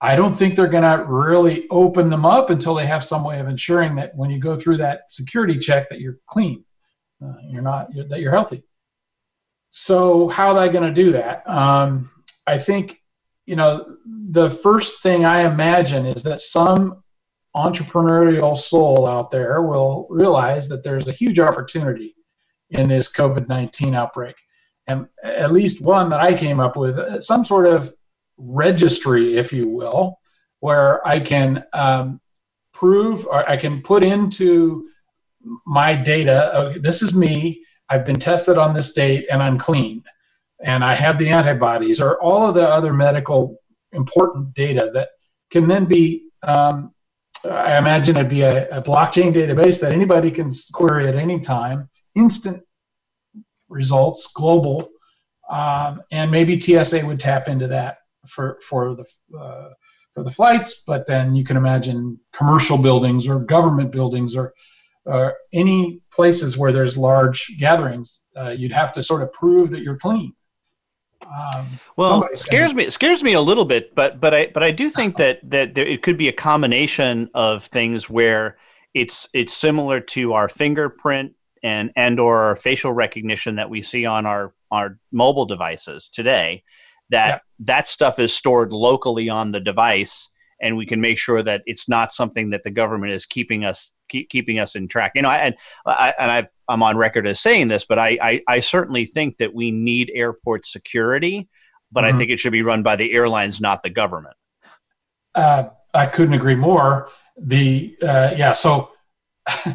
I 0.00 0.14
don't 0.14 0.34
think 0.34 0.54
they're 0.54 0.66
going 0.66 0.82
to 0.82 1.04
really 1.04 1.66
open 1.70 2.10
them 2.10 2.26
up 2.26 2.50
until 2.50 2.74
they 2.74 2.86
have 2.86 3.02
some 3.02 3.24
way 3.24 3.40
of 3.40 3.48
ensuring 3.48 3.94
that 3.96 4.14
when 4.14 4.30
you 4.30 4.38
go 4.38 4.56
through 4.56 4.76
that 4.78 5.10
security 5.10 5.58
check 5.58 5.88
that 5.88 6.00
you're 6.00 6.18
clean, 6.26 6.64
uh, 7.24 7.32
you're 7.48 7.62
not 7.62 7.88
you're, 7.94 8.06
that 8.08 8.20
you're 8.20 8.32
healthy. 8.32 8.62
So 9.70 10.28
how 10.28 10.48
are 10.48 10.60
they 10.60 10.72
going 10.72 10.86
to 10.86 11.02
do 11.02 11.12
that? 11.12 11.48
Um, 11.48 12.10
I 12.46 12.58
think 12.58 13.02
you 13.46 13.56
know 13.56 13.96
the 14.04 14.50
first 14.50 15.02
thing 15.02 15.24
I 15.24 15.50
imagine 15.50 16.04
is 16.04 16.22
that 16.24 16.40
some 16.42 17.02
entrepreneurial 17.54 18.56
soul 18.56 19.06
out 19.06 19.30
there 19.30 19.62
will 19.62 20.06
realize 20.10 20.68
that 20.68 20.84
there's 20.84 21.08
a 21.08 21.12
huge 21.12 21.38
opportunity 21.38 22.14
in 22.68 22.88
this 22.88 23.10
COVID 23.10 23.48
19 23.48 23.94
outbreak 23.94 24.36
and 24.86 25.06
at 25.22 25.52
least 25.52 25.84
one 25.84 26.08
that 26.10 26.20
I 26.20 26.34
came 26.34 26.60
up 26.60 26.76
with, 26.76 26.98
uh, 26.98 27.20
some 27.20 27.44
sort 27.44 27.66
of 27.66 27.92
registry, 28.38 29.36
if 29.36 29.52
you 29.52 29.68
will, 29.68 30.18
where 30.60 31.06
I 31.06 31.20
can 31.20 31.64
um, 31.72 32.20
prove 32.72 33.26
or 33.26 33.48
I 33.48 33.56
can 33.56 33.82
put 33.82 34.04
into 34.04 34.88
my 35.64 35.94
data, 35.94 36.56
okay, 36.56 36.78
this 36.78 37.02
is 37.02 37.14
me, 37.14 37.64
I've 37.88 38.04
been 38.04 38.18
tested 38.18 38.58
on 38.58 38.74
this 38.74 38.92
date 38.92 39.26
and 39.30 39.42
I'm 39.42 39.58
clean, 39.58 40.02
and 40.60 40.84
I 40.84 40.94
have 40.94 41.18
the 41.18 41.28
antibodies, 41.28 42.00
or 42.00 42.20
all 42.20 42.48
of 42.48 42.54
the 42.54 42.68
other 42.68 42.92
medical 42.92 43.60
important 43.92 44.54
data 44.54 44.90
that 44.94 45.10
can 45.50 45.68
then 45.68 45.84
be. 45.84 46.24
Um, 46.42 46.92
I 47.44 47.78
imagine 47.78 48.16
it'd 48.16 48.28
be 48.28 48.42
a, 48.42 48.68
a 48.70 48.82
blockchain 48.82 49.32
database 49.32 49.80
that 49.80 49.92
anybody 49.92 50.32
can 50.32 50.50
query 50.72 51.06
at 51.06 51.14
any 51.14 51.38
time, 51.38 51.88
instant 52.16 52.64
results, 53.68 54.26
global, 54.34 54.90
um, 55.48 56.02
and 56.10 56.30
maybe 56.30 56.60
TSA 56.60 57.06
would 57.06 57.20
tap 57.20 57.46
into 57.46 57.68
that 57.68 57.98
for 58.28 58.58
for 58.68 58.94
the 58.94 59.38
uh, 59.38 59.70
for 60.14 60.22
the 60.22 60.30
flights. 60.30 60.82
But 60.86 61.06
then 61.06 61.34
you 61.34 61.44
can 61.44 61.56
imagine 61.56 62.18
commercial 62.32 62.78
buildings 62.78 63.28
or 63.28 63.38
government 63.40 63.92
buildings 63.92 64.36
or 64.36 64.54
uh, 65.06 65.30
any 65.52 66.00
places 66.10 66.58
where 66.58 66.72
there's 66.72 66.98
large 66.98 67.56
gatherings. 67.58 68.24
Uh, 68.36 68.50
you'd 68.50 68.72
have 68.72 68.92
to 68.94 69.02
sort 69.02 69.22
of 69.22 69.32
prove 69.32 69.70
that 69.70 69.82
you're 69.82 69.98
clean. 69.98 70.32
Um, 71.24 71.66
well, 71.96 72.28
scares 72.34 72.74
me. 72.74 72.84
It 72.84 72.92
scares 72.92 73.22
me 73.22 73.32
a 73.32 73.40
little 73.40 73.64
bit, 73.64 73.94
but 73.94 74.20
but 74.20 74.34
I 74.34 74.46
but 74.48 74.62
I 74.62 74.70
do 74.70 74.90
think 74.90 75.16
that 75.18 75.38
that 75.50 75.74
there, 75.74 75.86
it 75.86 76.02
could 76.02 76.16
be 76.16 76.28
a 76.28 76.32
combination 76.32 77.30
of 77.34 77.64
things 77.64 78.10
where 78.10 78.58
it's 78.94 79.28
it's 79.32 79.52
similar 79.52 80.00
to 80.00 80.32
our 80.32 80.48
fingerprint 80.48 81.32
and 81.62 81.90
and 81.96 82.20
or 82.20 82.38
our 82.38 82.56
facial 82.56 82.92
recognition 82.92 83.56
that 83.56 83.70
we 83.70 83.82
see 83.82 84.06
on 84.06 84.26
our 84.26 84.52
our 84.70 84.98
mobile 85.12 85.46
devices 85.46 86.08
today 86.08 86.62
that 87.10 87.28
yeah. 87.28 87.38
that 87.60 87.86
stuff 87.86 88.18
is 88.18 88.34
stored 88.34 88.72
locally 88.72 89.28
on 89.28 89.52
the 89.52 89.60
device 89.60 90.28
and 90.60 90.76
we 90.76 90.86
can 90.86 91.00
make 91.00 91.18
sure 91.18 91.42
that 91.42 91.62
it's 91.66 91.88
not 91.88 92.12
something 92.12 92.50
that 92.50 92.64
the 92.64 92.70
government 92.70 93.12
is 93.12 93.26
keeping 93.26 93.64
us 93.64 93.92
keep, 94.08 94.28
keeping 94.30 94.58
us 94.58 94.74
in 94.74 94.88
track 94.88 95.12
you 95.14 95.22
know 95.22 95.30
and 95.30 95.54
I, 95.86 96.14
and 96.18 96.30
i 96.30 96.46
am 96.72 96.82
on 96.82 96.96
record 96.96 97.26
as 97.26 97.40
saying 97.40 97.68
this 97.68 97.84
but 97.84 97.98
I, 97.98 98.18
I, 98.20 98.42
I 98.48 98.60
certainly 98.60 99.04
think 99.04 99.38
that 99.38 99.54
we 99.54 99.70
need 99.70 100.10
airport 100.14 100.66
security 100.66 101.48
but 101.92 102.04
mm-hmm. 102.04 102.14
i 102.14 102.18
think 102.18 102.30
it 102.30 102.40
should 102.40 102.52
be 102.52 102.62
run 102.62 102.82
by 102.82 102.96
the 102.96 103.12
airlines 103.12 103.60
not 103.60 103.82
the 103.82 103.90
government 103.90 104.36
uh, 105.34 105.64
i 105.94 106.06
couldn't 106.06 106.34
agree 106.34 106.56
more 106.56 107.08
the 107.36 107.96
uh, 108.02 108.32
yeah 108.36 108.52
so 108.52 108.90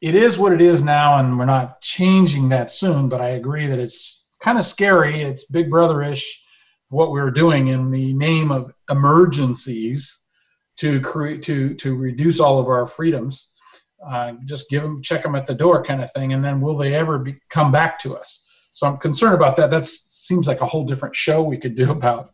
it 0.00 0.14
is 0.14 0.38
what 0.38 0.52
it 0.52 0.60
is 0.60 0.82
now, 0.82 1.16
and 1.16 1.38
we're 1.38 1.46
not 1.46 1.80
changing 1.80 2.50
that 2.50 2.70
soon. 2.70 3.08
But 3.08 3.20
I 3.20 3.30
agree 3.30 3.66
that 3.66 3.78
it's 3.78 4.26
kind 4.40 4.58
of 4.58 4.66
scary. 4.66 5.22
It's 5.22 5.50
Big 5.50 5.70
Brotherish 5.70 6.24
what 6.88 7.10
we're 7.10 7.30
doing 7.30 7.68
in 7.68 7.90
the 7.90 8.12
name 8.14 8.50
of 8.50 8.72
emergencies 8.90 10.24
to 10.76 11.00
create 11.00 11.42
to 11.42 11.74
to 11.74 11.94
reduce 11.96 12.40
all 12.40 12.58
of 12.58 12.66
our 12.66 12.86
freedoms. 12.86 13.50
Uh, 14.06 14.34
just 14.44 14.68
give 14.68 14.82
them, 14.82 15.02
check 15.02 15.22
them 15.22 15.34
at 15.34 15.46
the 15.46 15.54
door, 15.54 15.82
kind 15.82 16.02
of 16.02 16.12
thing, 16.12 16.32
and 16.32 16.44
then 16.44 16.60
will 16.60 16.76
they 16.76 16.94
ever 16.94 17.18
be, 17.18 17.36
come 17.48 17.72
back 17.72 17.98
to 17.98 18.16
us? 18.16 18.46
So 18.72 18.86
I'm 18.86 18.98
concerned 18.98 19.34
about 19.34 19.56
that. 19.56 19.70
That 19.70 19.86
seems 19.86 20.46
like 20.46 20.60
a 20.60 20.66
whole 20.66 20.84
different 20.84 21.16
show 21.16 21.42
we 21.42 21.56
could 21.56 21.74
do 21.74 21.90
about. 21.90 22.30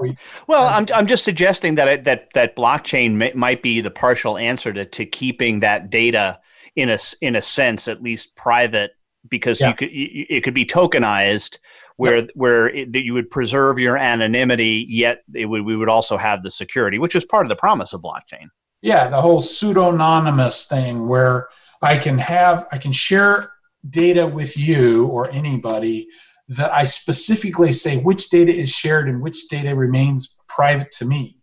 we, 0.00 0.16
well, 0.48 0.66
I'm 0.66 0.86
I'm 0.92 1.06
just 1.06 1.22
suggesting 1.22 1.76
that 1.76 1.88
it, 1.88 2.04
that 2.04 2.28
that 2.34 2.56
blockchain 2.56 3.14
may, 3.14 3.32
might 3.34 3.62
be 3.62 3.80
the 3.80 3.90
partial 3.90 4.36
answer 4.36 4.72
to 4.72 4.84
to 4.84 5.06
keeping 5.06 5.60
that 5.60 5.90
data 5.90 6.40
in 6.74 6.90
a 6.90 6.98
in 7.20 7.36
a 7.36 7.42
sense 7.42 7.86
at 7.86 8.02
least 8.02 8.34
private 8.34 8.92
because 9.28 9.60
yeah. 9.60 9.68
you 9.68 9.74
could 9.74 9.92
you, 9.92 10.26
it 10.28 10.40
could 10.42 10.54
be 10.54 10.66
tokenized 10.66 11.58
where 11.98 12.18
yeah. 12.18 12.26
where 12.34 12.68
it, 12.70 12.92
that 12.92 13.04
you 13.04 13.12
would 13.12 13.28
preserve 13.28 13.78
your 13.78 13.98
anonymity 13.98 14.86
yet 14.88 15.22
it 15.34 15.44
would 15.44 15.62
we 15.62 15.76
would 15.76 15.88
also 15.88 16.16
have 16.16 16.42
the 16.42 16.50
security 16.50 16.98
which 16.98 17.14
is 17.14 17.24
part 17.24 17.44
of 17.44 17.50
the 17.50 17.56
promise 17.56 17.92
of 17.92 18.00
blockchain 18.00 18.46
yeah 18.80 19.08
the 19.08 19.20
whole 19.20 19.40
pseudonymous 19.40 20.66
thing 20.66 21.06
where 21.06 21.48
i 21.82 21.98
can 21.98 22.16
have 22.16 22.66
i 22.72 22.78
can 22.78 22.92
share 22.92 23.52
data 23.90 24.26
with 24.26 24.56
you 24.56 25.06
or 25.06 25.30
anybody 25.30 26.08
that 26.48 26.72
i 26.72 26.84
specifically 26.84 27.72
say 27.72 27.98
which 27.98 28.30
data 28.30 28.52
is 28.54 28.70
shared 28.70 29.08
and 29.08 29.20
which 29.20 29.48
data 29.48 29.74
remains 29.74 30.36
private 30.48 30.90
to 30.90 31.04
me 31.04 31.38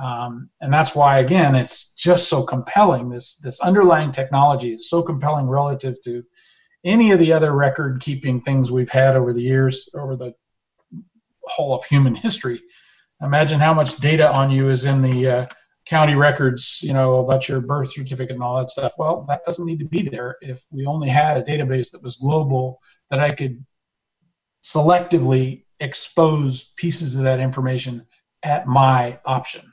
um, 0.00 0.48
and 0.62 0.72
that's 0.72 0.94
why, 0.94 1.18
again, 1.18 1.54
it's 1.54 1.92
just 1.94 2.30
so 2.30 2.42
compelling. 2.42 3.10
This 3.10 3.36
this 3.36 3.60
underlying 3.60 4.10
technology 4.10 4.72
is 4.72 4.88
so 4.88 5.02
compelling 5.02 5.48
relative 5.48 6.00
to 6.04 6.24
any 6.84 7.12
of 7.12 7.18
the 7.18 7.32
other 7.32 7.52
record 7.52 8.00
keeping 8.00 8.40
things 8.40 8.70
we've 8.70 8.90
had 8.90 9.16
over 9.16 9.32
the 9.32 9.42
years, 9.42 9.88
over 9.94 10.16
the 10.16 10.34
whole 11.44 11.74
of 11.74 11.84
human 11.84 12.14
history. 12.14 12.60
Imagine 13.20 13.60
how 13.60 13.72
much 13.72 13.98
data 13.98 14.32
on 14.32 14.50
you 14.50 14.68
is 14.68 14.84
in 14.84 15.00
the 15.00 15.30
uh, 15.30 15.46
county 15.86 16.14
records, 16.14 16.80
you 16.82 16.92
know, 16.92 17.18
about 17.18 17.48
your 17.48 17.60
birth 17.60 17.92
certificate 17.92 18.34
and 18.34 18.42
all 18.42 18.56
that 18.56 18.70
stuff. 18.70 18.92
Well, 18.98 19.24
that 19.28 19.44
doesn't 19.44 19.66
need 19.66 19.78
to 19.78 19.84
be 19.84 20.08
there 20.08 20.36
if 20.40 20.64
we 20.70 20.86
only 20.86 21.08
had 21.08 21.36
a 21.36 21.42
database 21.42 21.90
that 21.92 22.02
was 22.02 22.16
global 22.16 22.80
that 23.10 23.20
I 23.20 23.30
could 23.30 23.64
selectively 24.64 25.64
expose 25.80 26.72
pieces 26.76 27.16
of 27.16 27.24
that 27.24 27.40
information 27.40 28.06
at 28.42 28.66
my 28.66 29.18
option. 29.24 29.71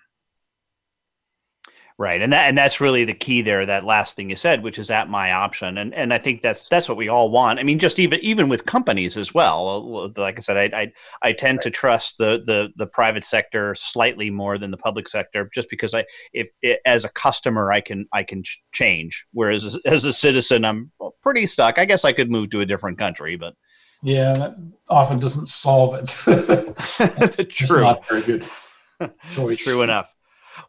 Right, 2.00 2.22
and 2.22 2.32
that 2.32 2.48
and 2.48 2.58
that's 2.58 2.79
really 2.79 3.03
the 3.03 3.13
key 3.13 3.41
there. 3.41 3.65
That 3.65 3.84
last 3.84 4.15
thing 4.15 4.29
you 4.29 4.38
said, 4.38 4.63
which 4.63 4.79
is 4.79 4.89
at 4.89 5.10
my 5.10 5.34
option, 5.34 5.77
and 5.77 5.94
and 5.94 6.13
I 6.13 6.18
think 6.18 6.41
that's 6.41 6.70
that's 6.70 6.88
what 6.88 6.98
we 6.98 7.10
all 7.10 7.29
want. 7.29 7.60
I 7.60 7.63
mean, 7.63 7.77
just 7.77 8.00
even 8.00 8.22
even 8.22 8.48
with 8.48 8.65
companies 8.65 9.18
as 9.18 9.34
well. 9.34 10.10
Like 10.15 10.38
I 10.38 10.41
said, 10.41 10.56
I 10.56 10.79
I, 10.79 10.91
I 11.22 11.34
tend 11.34 11.58
right. 11.58 11.63
to 11.63 11.72
trust 11.72 12.18
the 12.18 12.41
the 12.46 12.70
the 12.77 12.88
private 12.88 13.25
sector 13.25 13.75
slightly 13.75 14.29
more 14.29 14.58
than 14.58 14.72
the 14.72 14.77
public 14.77 15.10
sector, 15.10 15.50
just 15.53 15.70
because 15.70 15.94
I 15.94 16.06
if 16.32 16.50
it, 16.62 16.79
as 16.86 17.03
a 17.03 17.10
customer 17.10 17.70
I 17.70 17.82
can 17.82 18.08
I 18.13 18.24
can 18.24 18.44
ch- 18.44 18.62
change, 18.72 19.25
whereas 19.34 19.77
as, 19.86 20.06
a 20.06 20.13
citizen 20.13 20.63
I'm 20.63 20.94
pretty 21.22 21.48
stuck. 21.48 21.77
I 21.77 21.84
guess 21.84 22.06
I 22.06 22.13
could 22.13 22.32
move 22.32 22.50
to 22.51 22.62
a 22.62 22.65
different 22.65 22.98
country, 22.98 23.36
but 23.36 23.56
yeah, 24.03 24.36
that 24.36 24.56
often 24.88 25.20
doesn't 25.20 25.48
solve 25.48 25.96
it. 25.96 26.08
True, 27.50 27.82
not 27.82 28.08
very 28.08 28.22
good 28.22 28.48
choice. 29.34 29.60
True 29.60 29.82
enough. 29.82 30.15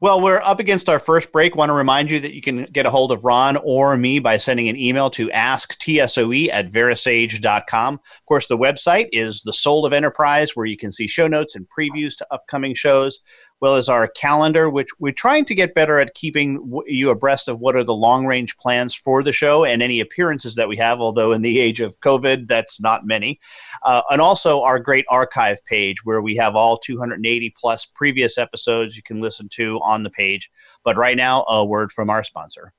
Well, 0.00 0.20
we're 0.20 0.40
up 0.40 0.60
against 0.60 0.88
our 0.88 0.98
first 0.98 1.32
break. 1.32 1.56
Want 1.56 1.70
to 1.70 1.74
remind 1.74 2.10
you 2.10 2.20
that 2.20 2.34
you 2.34 2.42
can 2.42 2.64
get 2.64 2.86
a 2.86 2.90
hold 2.90 3.12
of 3.12 3.24
Ron 3.24 3.56
or 3.56 3.96
me 3.96 4.18
by 4.18 4.36
sending 4.36 4.68
an 4.68 4.76
email 4.76 5.10
to 5.10 5.28
asktsoe 5.28 6.48
at 6.52 6.70
verasage.com. 6.70 7.94
Of 7.94 8.26
course, 8.26 8.46
the 8.46 8.58
website 8.58 9.08
is 9.12 9.42
the 9.42 9.52
Soul 9.52 9.84
of 9.84 9.92
Enterprise, 9.92 10.54
where 10.54 10.66
you 10.66 10.76
can 10.76 10.92
see 10.92 11.06
show 11.06 11.26
notes 11.26 11.54
and 11.54 11.66
previews 11.66 12.16
to 12.18 12.26
upcoming 12.30 12.74
shows 12.74 13.20
well 13.60 13.76
as 13.76 13.88
our 13.88 14.08
calendar, 14.08 14.70
which 14.70 14.88
we're 14.98 15.12
trying 15.12 15.44
to 15.44 15.54
get 15.54 15.74
better 15.74 15.98
at 15.98 16.14
keeping 16.14 16.82
you 16.86 17.10
abreast 17.10 17.48
of 17.48 17.60
what 17.60 17.76
are 17.76 17.84
the 17.84 17.94
long 17.94 18.26
range 18.26 18.56
plans 18.56 18.94
for 18.94 19.22
the 19.22 19.32
show 19.32 19.64
and 19.64 19.82
any 19.82 20.00
appearances 20.00 20.54
that 20.54 20.68
we 20.68 20.76
have, 20.76 21.00
although 21.00 21.32
in 21.32 21.42
the 21.42 21.58
age 21.58 21.80
of 21.80 22.00
COVID, 22.00 22.48
that's 22.48 22.80
not 22.80 23.06
many. 23.06 23.38
Uh, 23.82 24.02
and 24.10 24.20
also 24.20 24.62
our 24.62 24.78
great 24.78 25.04
archive 25.08 25.64
page 25.64 26.04
where 26.04 26.22
we 26.22 26.36
have 26.36 26.56
all 26.56 26.78
280 26.78 27.54
plus 27.58 27.86
previous 27.86 28.38
episodes 28.38 28.96
you 28.96 29.02
can 29.02 29.20
listen 29.20 29.48
to 29.50 29.78
on 29.82 30.02
the 30.02 30.10
page. 30.10 30.50
But 30.84 30.96
right 30.96 31.16
now, 31.16 31.44
a 31.48 31.64
word 31.64 31.92
from 31.92 32.08
our 32.08 32.24
sponsor. 32.24 32.72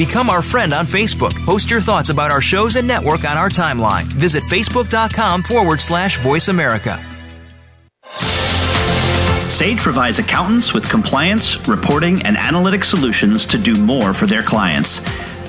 Become 0.00 0.30
our 0.30 0.40
friend 0.40 0.72
on 0.72 0.86
Facebook. 0.86 1.34
Post 1.44 1.70
your 1.70 1.82
thoughts 1.82 2.08
about 2.08 2.30
our 2.30 2.40
shows 2.40 2.76
and 2.76 2.88
network 2.88 3.26
on 3.26 3.36
our 3.36 3.50
timeline. 3.50 4.04
Visit 4.04 4.42
facebook.com 4.44 5.42
forward 5.42 5.78
slash 5.78 6.18
voice 6.20 6.48
America. 6.48 6.98
Sage 9.50 9.76
provides 9.76 10.18
accountants 10.18 10.72
with 10.72 10.88
compliance, 10.88 11.68
reporting, 11.68 12.22
and 12.22 12.38
analytic 12.38 12.82
solutions 12.82 13.44
to 13.44 13.58
do 13.58 13.76
more 13.76 14.14
for 14.14 14.24
their 14.24 14.42
clients. 14.42 15.00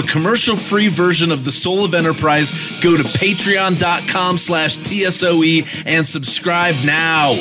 a 0.00 0.02
commercial-free 0.02 0.88
version 0.88 1.30
of 1.30 1.44
The 1.44 1.52
Soul 1.52 1.84
of 1.84 1.94
Enterprise, 1.94 2.50
go 2.80 2.96
to 2.96 3.02
patreon.com 3.02 4.38
slash 4.38 4.78
TSOE 4.78 5.84
and 5.86 6.06
subscribe 6.06 6.74
now. 6.84 7.36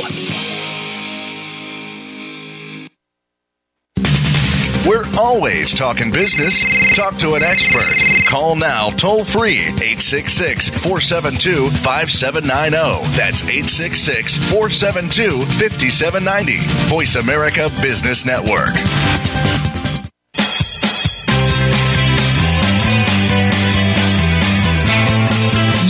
We're 4.87 5.05
always 5.19 5.75
talking 5.75 6.11
business. 6.11 6.65
Talk 6.95 7.17
to 7.17 7.33
an 7.33 7.43
expert. 7.43 7.93
Call 8.27 8.55
now 8.55 8.89
toll 8.89 9.23
free 9.23 9.59
866 9.59 10.69
472 10.69 11.69
5790. 11.69 13.03
That's 13.15 13.43
866 13.43 14.37
472 14.49 15.45
5790. 15.45 16.57
Voice 16.89 17.15
America 17.17 17.69
Business 17.81 18.25
Network. 18.25 19.58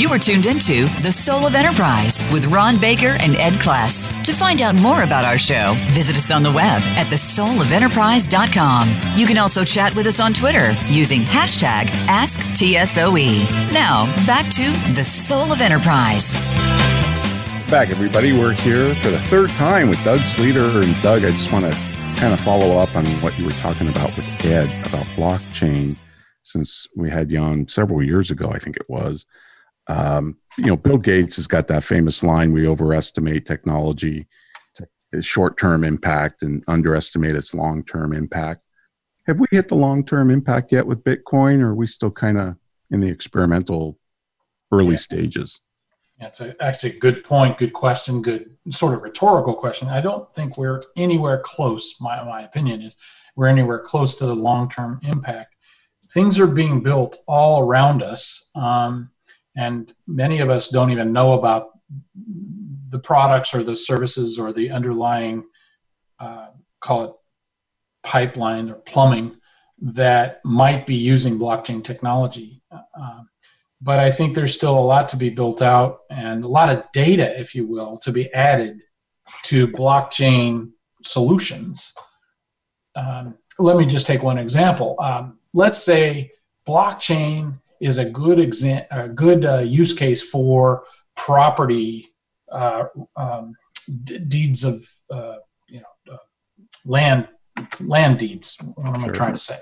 Are 0.09 0.17
tuned 0.17 0.47
into 0.47 0.87
The 1.03 1.11
Soul 1.11 1.45
of 1.45 1.53
Enterprise 1.53 2.23
with 2.31 2.47
Ron 2.47 2.79
Baker 2.79 3.15
and 3.19 3.35
Ed 3.35 3.53
Kless. 3.53 4.11
To 4.23 4.33
find 4.33 4.63
out 4.63 4.73
more 4.73 5.03
about 5.03 5.23
our 5.23 5.37
show, 5.37 5.73
visit 5.91 6.15
us 6.15 6.31
on 6.31 6.41
the 6.41 6.51
web 6.51 6.81
at 6.97 7.05
thesoulofenterprise.com. 7.07 8.89
You 9.15 9.27
can 9.27 9.37
also 9.37 9.63
chat 9.63 9.95
with 9.95 10.07
us 10.07 10.19
on 10.19 10.33
Twitter 10.33 10.71
using 10.87 11.19
hashtag 11.21 11.89
AskTSOE. 12.07 13.71
Now, 13.71 14.07
back 14.25 14.49
to 14.53 14.71
The 14.95 15.05
Soul 15.05 15.51
of 15.51 15.61
Enterprise. 15.61 16.33
Back, 17.69 17.91
everybody. 17.91 18.33
We're 18.33 18.53
here 18.53 18.95
for 18.95 19.11
the 19.11 19.19
third 19.19 19.51
time 19.51 19.89
with 19.89 20.03
Doug 20.03 20.21
Sleeter. 20.21 20.83
And 20.83 20.99
Doug, 21.03 21.23
I 21.23 21.27
just 21.27 21.53
want 21.53 21.65
to 21.65 21.71
kind 22.19 22.33
of 22.33 22.39
follow 22.39 22.79
up 22.79 22.95
on 22.95 23.05
what 23.21 23.37
you 23.37 23.45
were 23.45 23.51
talking 23.51 23.87
about 23.87 24.15
with 24.17 24.27
Ed 24.43 24.69
about 24.87 25.05
blockchain 25.15 25.97
since 26.41 26.87
we 26.95 27.11
had 27.11 27.29
you 27.29 27.37
on 27.37 27.67
several 27.67 28.03
years 28.03 28.31
ago, 28.31 28.49
I 28.51 28.57
think 28.57 28.75
it 28.75 28.89
was. 28.89 29.27
Um, 29.89 30.37
you 30.57 30.65
know, 30.65 30.77
Bill 30.77 30.97
Gates 30.97 31.35
has 31.37 31.47
got 31.47 31.67
that 31.67 31.83
famous 31.83 32.23
line 32.23 32.53
we 32.53 32.67
overestimate 32.67 33.45
technology, 33.45 34.27
short 35.21 35.57
term 35.57 35.83
impact, 35.83 36.43
and 36.43 36.63
underestimate 36.67 37.35
its 37.35 37.53
long 37.53 37.83
term 37.83 38.13
impact. 38.13 38.61
Have 39.27 39.39
we 39.39 39.47
hit 39.51 39.67
the 39.67 39.75
long 39.75 40.05
term 40.05 40.29
impact 40.29 40.71
yet 40.71 40.85
with 40.85 41.03
Bitcoin, 41.03 41.61
or 41.61 41.69
are 41.69 41.75
we 41.75 41.87
still 41.87 42.11
kind 42.11 42.37
of 42.37 42.55
in 42.91 43.01
the 43.01 43.09
experimental 43.09 43.97
early 44.71 44.91
yeah. 44.91 44.97
stages? 44.97 45.61
That's 46.19 46.41
a, 46.41 46.55
actually 46.61 46.97
a 46.97 46.99
good 46.99 47.23
point, 47.23 47.57
good 47.57 47.73
question, 47.73 48.21
good 48.21 48.57
sort 48.71 48.93
of 48.93 49.01
rhetorical 49.01 49.53
question. 49.53 49.87
I 49.87 50.01
don't 50.01 50.31
think 50.33 50.57
we're 50.57 50.81
anywhere 50.97 51.41
close, 51.43 51.95
my, 52.01 52.21
my 52.23 52.41
opinion 52.41 52.81
is, 52.81 52.95
we're 53.35 53.47
anywhere 53.47 53.79
close 53.79 54.15
to 54.15 54.25
the 54.25 54.35
long 54.35 54.69
term 54.69 54.99
impact. 55.03 55.55
Things 56.11 56.39
are 56.39 56.47
being 56.47 56.81
built 56.81 57.17
all 57.27 57.61
around 57.61 58.03
us. 58.03 58.49
Um, 58.53 59.11
and 59.55 59.93
many 60.07 60.39
of 60.39 60.49
us 60.49 60.69
don't 60.69 60.91
even 60.91 61.13
know 61.13 61.33
about 61.33 61.69
the 62.89 62.99
products 62.99 63.53
or 63.53 63.63
the 63.63 63.75
services 63.75 64.37
or 64.37 64.51
the 64.53 64.69
underlying 64.69 65.43
uh, 66.19 66.47
call 66.81 67.03
it 67.03 67.11
pipeline 68.03 68.69
or 68.69 68.75
plumbing 68.75 69.35
that 69.81 70.41
might 70.43 70.85
be 70.85 70.95
using 70.95 71.37
blockchain 71.39 71.83
technology. 71.83 72.61
Uh, 72.71 73.21
but 73.81 73.97
i 73.97 74.11
think 74.11 74.35
there's 74.35 74.53
still 74.53 74.77
a 74.77 74.89
lot 74.93 75.07
to 75.07 75.15
be 75.15 75.29
built 75.29 75.61
out 75.61 75.99
and 76.09 76.43
a 76.43 76.47
lot 76.47 76.69
of 76.69 76.83
data 76.91 77.39
if 77.39 77.55
you 77.55 77.65
will 77.65 77.97
to 77.97 78.11
be 78.11 78.31
added 78.33 78.77
to 79.43 79.67
blockchain 79.67 80.71
solutions. 81.03 81.93
Um, 82.95 83.37
let 83.57 83.77
me 83.77 83.85
just 83.85 84.07
take 84.07 84.23
one 84.23 84.37
example. 84.37 84.95
Um, 84.99 85.39
let's 85.53 85.81
say 85.83 86.31
blockchain 86.67 87.59
is 87.79 87.97
a 87.97 88.05
good 88.05 88.37
exa- 88.37 88.87
a 88.91 89.07
good 89.07 89.45
uh, 89.45 89.59
use 89.59 89.93
case 89.93 90.21
for 90.21 90.83
property 91.15 92.07
uh, 92.51 92.85
um, 93.15 93.53
d- 94.03 94.19
deeds 94.19 94.63
of 94.63 94.87
uh, 95.09 95.35
you 95.67 95.81
know 95.81 96.13
uh, 96.13 96.17
land 96.85 97.27
land 97.79 98.19
deeds. 98.19 98.57
What 98.75 98.95
am 98.95 99.01
sure. 99.01 99.09
I 99.11 99.13
trying 99.13 99.33
to 99.33 99.39
say? 99.39 99.59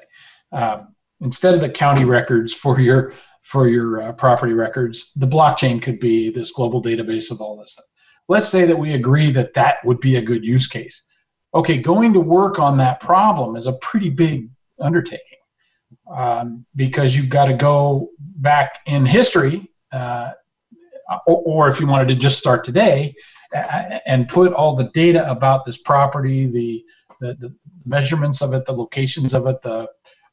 Um, 0.52 0.96
instead 1.22 1.54
of 1.54 1.62
the 1.62 1.70
county 1.70 2.06
records 2.06 2.54
for 2.54 2.80
your 2.80 3.14
for 3.44 3.68
your 3.68 4.02
uh, 4.02 4.14
property 4.14 4.54
records, 4.54 5.14
the 5.14 5.28
blockchain 5.28 5.82
could 5.82 6.00
be 6.00 6.30
this 6.30 6.52
global 6.52 6.82
database 6.82 7.32
of 7.32 7.42
all 7.42 7.58
this. 7.58 7.72
Stuff. 7.74 7.86
Let's 8.28 8.50
say 8.50 8.66
that 8.66 8.78
we 8.78 8.94
agree 8.94 9.32
that 9.32 9.54
that 9.54 9.78
would 9.86 10.00
be 10.00 10.18
a 10.18 10.22
good 10.22 10.44
use 10.44 10.68
case. 10.68 11.06
Okay, 11.54 11.78
going 11.78 12.14
to 12.14 12.20
work 12.20 12.60
on 12.60 12.78
that 12.78 13.00
problem 13.00 13.56
is 13.56 13.68
a 13.68 13.78
pretty 13.78 14.10
big 14.10 14.50
undertaking 14.80 15.37
um, 16.16 16.66
because 16.76 17.16
you've 17.16 17.30
got 17.30 17.46
to 17.46 17.54
go 17.54 18.10
back 18.20 18.80
in 18.86 19.06
history, 19.06 19.72
uh, 19.92 20.32
or, 21.26 21.42
or, 21.46 21.70
if 21.70 21.80
you 21.80 21.88
wanted 21.88 22.08
to 22.10 22.16
just 22.16 22.38
start 22.38 22.64
today, 22.64 23.16
and 24.06 24.28
put 24.28 24.54
all 24.54 24.76
the 24.76 24.90
data 24.94 25.30
about 25.30 25.66
this 25.66 25.78
property, 25.78 26.48
the, 26.48 26.84
the, 27.22 27.34
the 27.36 27.56
measurements 27.86 28.42
of 28.42 28.54
it, 28.54 28.66
the 28.66 28.74
locations 28.74 29.34
of 29.34 29.48
it, 29.48 29.62
the 29.62 29.90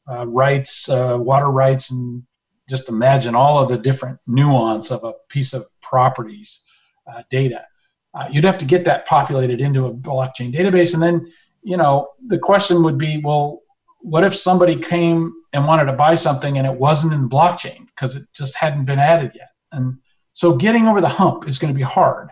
uh, 0.09 0.27
rights, 0.27 0.89
uh, 0.89 1.17
water 1.19 1.49
rights, 1.49 1.91
and 1.91 2.23
just 2.69 2.89
imagine 2.89 3.35
all 3.35 3.59
of 3.61 3.69
the 3.69 3.77
different 3.77 4.19
nuance 4.27 4.91
of 4.91 5.03
a 5.03 5.13
piece 5.29 5.53
of 5.53 5.65
properties 5.81 6.63
uh, 7.11 7.23
data. 7.29 7.65
Uh, 8.13 8.27
you'd 8.31 8.43
have 8.43 8.57
to 8.57 8.65
get 8.65 8.85
that 8.85 9.05
populated 9.05 9.59
into 9.59 9.85
a 9.85 9.93
blockchain 9.93 10.53
database, 10.53 10.93
and 10.93 11.03
then 11.03 11.31
you 11.63 11.77
know 11.77 12.09
the 12.27 12.37
question 12.37 12.83
would 12.83 12.97
be, 12.97 13.21
well, 13.23 13.61
what 13.99 14.23
if 14.23 14.35
somebody 14.35 14.75
came 14.75 15.33
and 15.55 15.65
wanted 15.65 15.85
to 15.85 15.93
buy 15.93 16.15
something 16.15 16.57
and 16.57 16.67
it 16.67 16.79
wasn't 16.79 17.13
in 17.13 17.29
blockchain 17.29 17.87
because 17.87 18.15
it 18.15 18.23
just 18.33 18.55
hadn't 18.55 18.85
been 18.85 18.99
added 18.99 19.31
yet? 19.33 19.49
And 19.71 19.97
so 20.33 20.55
getting 20.55 20.87
over 20.87 21.01
the 21.01 21.09
hump 21.09 21.47
is 21.47 21.57
going 21.57 21.73
to 21.73 21.77
be 21.77 21.83
hard. 21.83 22.29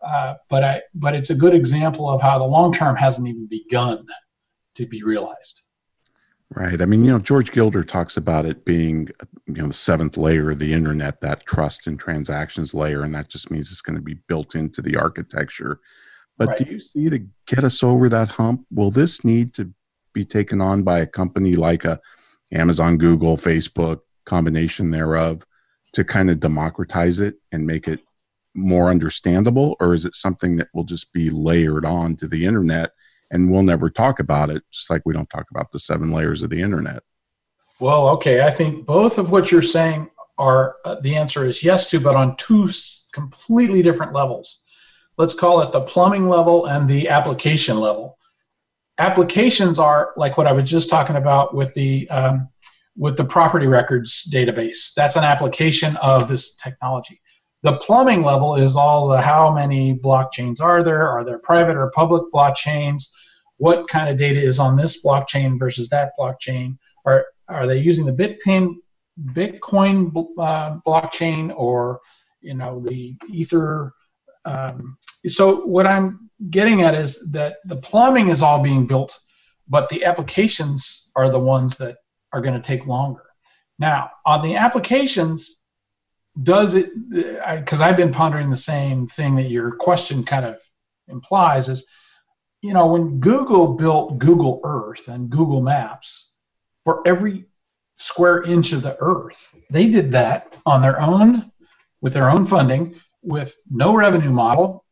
Uh, 0.00 0.34
but 0.48 0.62
I, 0.62 0.82
but 0.94 1.14
it's 1.14 1.30
a 1.30 1.34
good 1.34 1.54
example 1.54 2.08
of 2.08 2.20
how 2.20 2.38
the 2.38 2.44
long 2.44 2.72
term 2.72 2.96
hasn't 2.96 3.26
even 3.26 3.46
begun 3.46 4.06
to 4.74 4.86
be 4.86 5.02
realized. 5.02 5.62
Right. 6.50 6.80
I 6.80 6.84
mean, 6.84 7.04
you 7.04 7.10
know, 7.10 7.18
George 7.18 7.50
Gilder 7.50 7.82
talks 7.82 8.16
about 8.16 8.46
it 8.46 8.64
being, 8.64 9.08
you 9.46 9.54
know, 9.54 9.68
the 9.68 9.72
seventh 9.72 10.16
layer 10.16 10.50
of 10.50 10.58
the 10.60 10.72
internet, 10.72 11.20
that 11.20 11.46
trust 11.46 11.86
and 11.86 11.98
transactions 11.98 12.74
layer, 12.74 13.02
and 13.02 13.14
that 13.14 13.28
just 13.28 13.50
means 13.50 13.72
it's 13.72 13.80
going 13.80 13.96
to 13.96 14.02
be 14.02 14.18
built 14.28 14.54
into 14.54 14.80
the 14.80 14.94
architecture. 14.94 15.80
But 16.36 16.48
right. 16.48 16.58
do 16.58 16.64
you 16.64 16.80
see 16.80 17.08
to 17.10 17.26
get 17.46 17.64
us 17.64 17.82
over 17.82 18.08
that 18.08 18.28
hump? 18.28 18.66
Will 18.70 18.90
this 18.90 19.24
need 19.24 19.54
to 19.54 19.72
be 20.12 20.24
taken 20.24 20.60
on 20.60 20.82
by 20.82 21.00
a 21.00 21.06
company 21.06 21.56
like 21.56 21.84
a 21.84 22.00
Amazon, 22.52 22.98
Google, 22.98 23.36
Facebook, 23.36 24.00
combination 24.24 24.90
thereof 24.90 25.44
to 25.92 26.04
kind 26.04 26.30
of 26.30 26.40
democratize 26.40 27.20
it 27.20 27.36
and 27.52 27.66
make 27.66 27.88
it 27.88 28.00
more 28.54 28.90
understandable? 28.90 29.76
Or 29.80 29.94
is 29.94 30.04
it 30.04 30.14
something 30.14 30.56
that 30.56 30.68
will 30.74 30.84
just 30.84 31.12
be 31.12 31.30
layered 31.30 31.84
on 31.84 32.16
to 32.16 32.28
the 32.28 32.46
internet 32.46 32.92
and 33.30 33.50
we'll 33.50 33.62
never 33.62 33.90
talk 33.90 34.20
about 34.20 34.50
it 34.50 34.62
just 34.70 34.90
like 34.90 35.02
we 35.04 35.14
don't 35.14 35.30
talk 35.30 35.46
about 35.50 35.72
the 35.72 35.78
seven 35.78 36.12
layers 36.12 36.42
of 36.42 36.50
the 36.50 36.60
internet? 36.60 37.02
Well 37.80 38.08
okay 38.10 38.40
i 38.40 38.52
think 38.52 38.86
both 38.86 39.18
of 39.18 39.32
what 39.32 39.50
you're 39.50 39.60
saying 39.60 40.08
are 40.38 40.76
uh, 40.84 40.96
the 41.00 41.16
answer 41.16 41.44
is 41.44 41.62
yes 41.62 41.90
to 41.90 41.98
but 42.00 42.14
on 42.14 42.36
two 42.36 42.68
completely 43.14 43.82
different 43.82 44.12
levels. 44.12 44.60
Let's 45.16 45.34
call 45.34 45.60
it 45.60 45.72
the 45.72 45.80
plumbing 45.80 46.28
level 46.28 46.66
and 46.66 46.90
the 46.90 47.08
application 47.08 47.78
level 47.78 48.18
applications 48.98 49.78
are 49.78 50.12
like 50.16 50.36
what 50.36 50.46
I 50.46 50.52
was 50.52 50.68
just 50.68 50.88
talking 50.88 51.16
about 51.16 51.54
with 51.54 51.74
the 51.74 52.08
um, 52.10 52.48
with 52.96 53.16
the 53.16 53.24
property 53.24 53.66
records 53.66 54.28
database. 54.32 54.94
That's 54.94 55.16
an 55.16 55.24
application 55.24 55.96
of 55.96 56.28
this 56.28 56.54
technology. 56.56 57.20
The 57.62 57.76
plumbing 57.78 58.22
level 58.22 58.56
is 58.56 58.76
all 58.76 59.08
the 59.08 59.20
how 59.20 59.52
many 59.52 59.98
blockchains 59.98 60.60
are 60.60 60.82
there? 60.82 61.08
Are 61.08 61.24
there 61.24 61.38
private 61.38 61.76
or 61.76 61.90
public 61.90 62.24
blockchains? 62.32 63.10
What 63.56 63.88
kind 63.88 64.08
of 64.08 64.18
data 64.18 64.40
is 64.40 64.58
on 64.58 64.76
this 64.76 65.04
blockchain 65.04 65.58
versus 65.58 65.88
that 65.88 66.12
blockchain? 66.18 66.78
Are 67.04 67.26
are 67.48 67.66
they 67.66 67.78
using 67.78 68.04
the 68.04 68.12
Bitcoin 68.12 68.74
Bitcoin 69.32 70.12
uh, 70.38 70.78
blockchain 70.86 71.52
or 71.56 72.00
you 72.40 72.54
know 72.54 72.80
the 72.80 73.16
Ether? 73.30 73.92
Um, 74.44 74.98
so 75.26 75.64
what 75.64 75.86
I'm 75.86 76.30
getting 76.50 76.82
at 76.82 76.94
is 76.94 77.30
that 77.32 77.56
the 77.64 77.76
plumbing 77.76 78.28
is 78.28 78.42
all 78.42 78.62
being 78.62 78.86
built, 78.86 79.18
but 79.68 79.88
the 79.88 80.04
applications 80.04 81.10
are 81.16 81.30
the 81.30 81.38
ones 81.38 81.76
that 81.78 81.96
are 82.32 82.40
going 82.40 82.54
to 82.54 82.60
take 82.60 82.86
longer. 82.86 83.22
Now, 83.78 84.10
on 84.26 84.42
the 84.42 84.56
applications, 84.56 85.62
does 86.42 86.74
it, 86.74 86.90
because 87.10 87.80
I've 87.80 87.96
been 87.96 88.12
pondering 88.12 88.50
the 88.50 88.56
same 88.56 89.06
thing 89.06 89.36
that 89.36 89.50
your 89.50 89.72
question 89.72 90.24
kind 90.24 90.44
of 90.44 90.60
implies 91.08 91.68
is, 91.68 91.86
you 92.60 92.72
know, 92.72 92.86
when 92.86 93.20
Google 93.20 93.74
built 93.74 94.18
Google 94.18 94.60
Earth 94.64 95.08
and 95.08 95.30
Google 95.30 95.60
Maps, 95.60 96.30
for 96.84 97.06
every 97.06 97.46
square 97.96 98.42
inch 98.42 98.72
of 98.72 98.82
the 98.82 98.96
earth, 99.00 99.54
they 99.70 99.88
did 99.88 100.12
that 100.12 100.56
on 100.66 100.82
their 100.82 101.00
own, 101.00 101.52
with 102.00 102.12
their 102.12 102.28
own 102.28 102.46
funding, 102.46 103.00
with 103.22 103.56
no 103.70 103.94
revenue 103.94 104.30
model, 104.30 104.83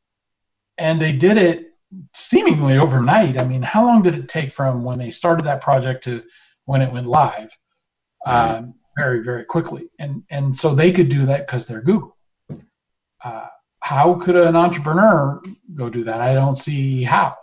and 0.78 1.00
they 1.00 1.12
did 1.12 1.36
it 1.36 1.72
seemingly 2.14 2.78
overnight. 2.78 3.38
I 3.38 3.44
mean, 3.44 3.62
how 3.62 3.84
long 3.86 4.02
did 4.02 4.14
it 4.14 4.28
take 4.28 4.52
from 4.52 4.82
when 4.82 4.98
they 4.98 5.10
started 5.10 5.44
that 5.44 5.60
project 5.60 6.04
to 6.04 6.22
when 6.64 6.82
it 6.82 6.92
went 6.92 7.06
live? 7.06 7.56
Um, 8.26 8.74
very, 8.96 9.22
very 9.22 9.44
quickly. 9.44 9.90
And 9.98 10.22
and 10.30 10.54
so 10.54 10.74
they 10.74 10.92
could 10.92 11.08
do 11.08 11.26
that 11.26 11.46
because 11.46 11.66
they're 11.66 11.82
Google. 11.82 12.16
Uh, 13.24 13.46
how 13.80 14.14
could 14.14 14.36
an 14.36 14.56
entrepreneur 14.56 15.42
go 15.74 15.90
do 15.90 16.04
that? 16.04 16.20
I 16.20 16.34
don't 16.34 16.56
see 16.56 17.02
how. 17.02 17.36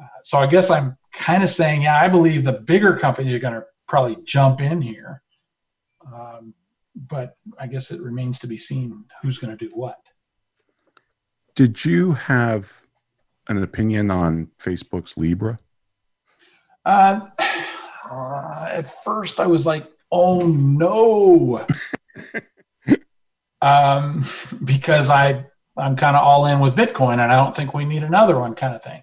Uh, 0.00 0.06
so 0.22 0.38
I 0.38 0.46
guess 0.46 0.70
I'm 0.70 0.96
kind 1.12 1.42
of 1.42 1.50
saying, 1.50 1.82
yeah, 1.82 2.00
I 2.00 2.08
believe 2.08 2.44
the 2.44 2.52
bigger 2.52 2.96
companies 2.96 3.34
are 3.34 3.38
going 3.38 3.54
to 3.54 3.64
probably 3.88 4.18
jump 4.24 4.60
in 4.60 4.80
here. 4.80 5.22
Um, 6.06 6.54
but 6.94 7.36
I 7.58 7.66
guess 7.66 7.90
it 7.90 8.00
remains 8.00 8.38
to 8.40 8.46
be 8.46 8.56
seen 8.56 9.04
who's 9.22 9.38
going 9.38 9.56
to 9.56 9.64
do 9.64 9.70
what. 9.74 9.98
Did 11.54 11.84
you 11.84 12.12
have 12.12 12.82
an 13.48 13.62
opinion 13.62 14.10
on 14.10 14.48
Facebook's 14.58 15.16
Libra? 15.18 15.58
Uh, 16.84 17.20
uh, 18.10 18.68
at 18.70 18.90
first, 19.04 19.38
I 19.38 19.46
was 19.46 19.66
like, 19.66 19.86
"Oh 20.10 20.46
no!" 20.46 21.66
um, 23.62 24.24
because 24.64 25.10
I 25.10 25.44
I'm 25.76 25.96
kind 25.96 26.16
of 26.16 26.24
all 26.24 26.46
in 26.46 26.58
with 26.58 26.74
Bitcoin, 26.74 27.14
and 27.14 27.32
I 27.32 27.36
don't 27.36 27.54
think 27.54 27.74
we 27.74 27.84
need 27.84 28.02
another 28.02 28.38
one, 28.38 28.54
kind 28.54 28.74
of 28.74 28.82
thing. 28.82 29.02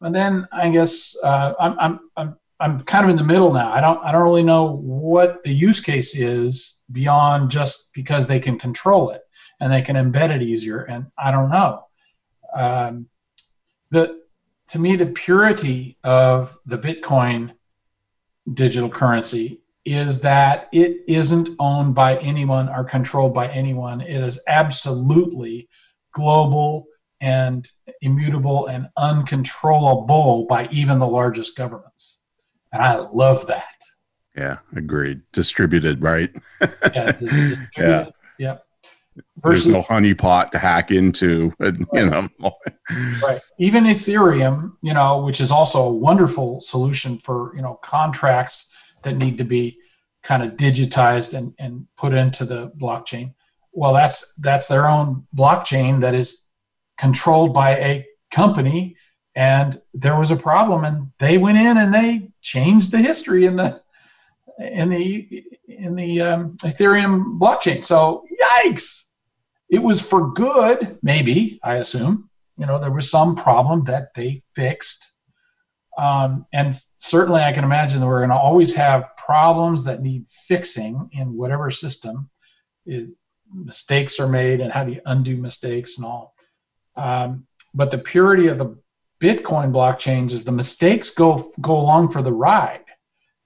And 0.00 0.14
then 0.14 0.46
I 0.52 0.68
guess 0.68 1.16
uh, 1.24 1.54
I'm, 1.58 1.78
I'm 1.78 2.00
I'm 2.16 2.36
I'm 2.60 2.80
kind 2.80 3.04
of 3.04 3.10
in 3.10 3.16
the 3.16 3.24
middle 3.24 3.54
now. 3.54 3.72
I 3.72 3.80
don't 3.80 4.04
I 4.04 4.12
don't 4.12 4.22
really 4.22 4.42
know 4.42 4.64
what 4.64 5.42
the 5.44 5.52
use 5.52 5.80
case 5.80 6.14
is 6.14 6.84
beyond 6.92 7.50
just 7.50 7.94
because 7.94 8.26
they 8.26 8.38
can 8.38 8.58
control 8.58 9.10
it 9.10 9.22
and 9.60 9.72
they 9.72 9.82
can 9.82 9.96
embed 9.96 10.34
it 10.34 10.42
easier. 10.42 10.80
And 10.80 11.06
I 11.18 11.30
don't 11.30 11.50
know. 11.50 11.86
Um, 12.54 13.08
the 13.90 14.22
to 14.68 14.78
me 14.78 14.96
the 14.96 15.06
purity 15.06 15.96
of 16.04 16.56
the 16.66 16.78
Bitcoin 16.78 17.52
digital 18.52 18.88
currency 18.88 19.60
is 19.84 20.20
that 20.20 20.68
it 20.72 20.98
isn't 21.06 21.48
owned 21.58 21.94
by 21.94 22.16
anyone 22.18 22.68
or 22.68 22.84
controlled 22.84 23.32
by 23.32 23.48
anyone. 23.48 24.00
It 24.00 24.22
is 24.22 24.40
absolutely 24.46 25.68
global 26.12 26.86
and 27.20 27.68
immutable 28.02 28.66
and 28.66 28.88
uncontrollable 28.96 30.46
by 30.46 30.68
even 30.70 30.98
the 30.98 31.06
largest 31.06 31.56
governments. 31.56 32.20
And 32.72 32.82
I 32.82 32.96
love 32.96 33.46
that. 33.46 33.64
Yeah, 34.36 34.58
agreed. 34.76 35.22
Distributed, 35.32 36.02
right? 36.02 36.30
yeah, 36.60 37.12
distributed. 37.12 37.68
yeah. 37.76 38.06
Yep. 38.38 38.64
Versus, 39.38 39.64
There's 39.64 39.76
no 39.76 39.82
honeypot 39.82 40.50
to 40.50 40.58
hack 40.58 40.90
into, 40.90 41.52
and, 41.60 41.86
right. 41.92 42.04
you 42.04 42.10
know. 42.10 42.28
right. 43.22 43.40
Even 43.58 43.84
Ethereum, 43.84 44.72
you 44.82 44.94
know, 44.94 45.22
which 45.22 45.40
is 45.40 45.50
also 45.50 45.84
a 45.84 45.92
wonderful 45.92 46.60
solution 46.60 47.18
for 47.18 47.52
you 47.54 47.62
know 47.62 47.74
contracts 47.82 48.72
that 49.02 49.16
need 49.16 49.38
to 49.38 49.44
be 49.44 49.78
kind 50.22 50.42
of 50.42 50.52
digitized 50.52 51.34
and, 51.34 51.54
and 51.58 51.86
put 51.96 52.12
into 52.12 52.44
the 52.44 52.70
blockchain. 52.70 53.34
Well, 53.72 53.92
that's 53.92 54.34
that's 54.34 54.66
their 54.66 54.88
own 54.88 55.26
blockchain 55.34 56.00
that 56.00 56.14
is 56.14 56.44
controlled 56.96 57.54
by 57.54 57.76
a 57.76 58.06
company, 58.30 58.96
and 59.34 59.80
there 59.94 60.18
was 60.18 60.30
a 60.30 60.36
problem, 60.36 60.84
and 60.84 61.12
they 61.18 61.38
went 61.38 61.58
in 61.58 61.76
and 61.76 61.94
they 61.94 62.30
changed 62.42 62.90
the 62.90 62.98
history 62.98 63.46
in 63.46 63.56
the 63.56 63.80
in 64.58 64.88
the 64.88 65.44
in 65.68 65.94
the 65.94 66.20
um, 66.20 66.56
Ethereum 66.58 67.38
blockchain. 67.38 67.84
So 67.84 68.24
yikes! 68.64 69.04
It 69.68 69.82
was 69.82 70.00
for 70.00 70.32
good, 70.32 70.98
maybe 71.02 71.60
I 71.62 71.74
assume. 71.74 72.30
You 72.56 72.66
know, 72.66 72.78
there 72.78 72.90
was 72.90 73.10
some 73.10 73.36
problem 73.36 73.84
that 73.84 74.14
they 74.14 74.42
fixed 74.54 75.08
um, 75.98 76.46
and 76.52 76.80
certainly, 76.96 77.40
I 77.42 77.52
can 77.52 77.64
imagine 77.64 77.98
that 77.98 78.06
we're 78.06 78.20
going 78.20 78.30
to 78.30 78.36
always 78.36 78.74
have 78.74 79.16
problems 79.16 79.82
that 79.84 80.00
need 80.00 80.28
fixing 80.28 81.08
in 81.10 81.36
whatever 81.36 81.72
system. 81.72 82.30
It, 82.86 83.08
mistakes 83.52 84.20
are 84.20 84.28
made, 84.28 84.60
and 84.60 84.72
how 84.72 84.84
do 84.84 84.92
you 84.92 85.00
undo 85.04 85.36
mistakes 85.36 85.98
and 85.98 86.06
all. 86.06 86.34
Um, 86.94 87.46
but 87.74 87.90
the 87.90 87.98
purity 87.98 88.46
of 88.46 88.58
the 88.58 88.78
Bitcoin 89.20 89.72
blockchains 89.72 90.30
is 90.30 90.44
the 90.44 90.52
mistakes 90.52 91.10
go 91.10 91.50
go 91.60 91.76
along 91.76 92.10
for 92.10 92.22
the 92.22 92.32
ride, 92.32 92.84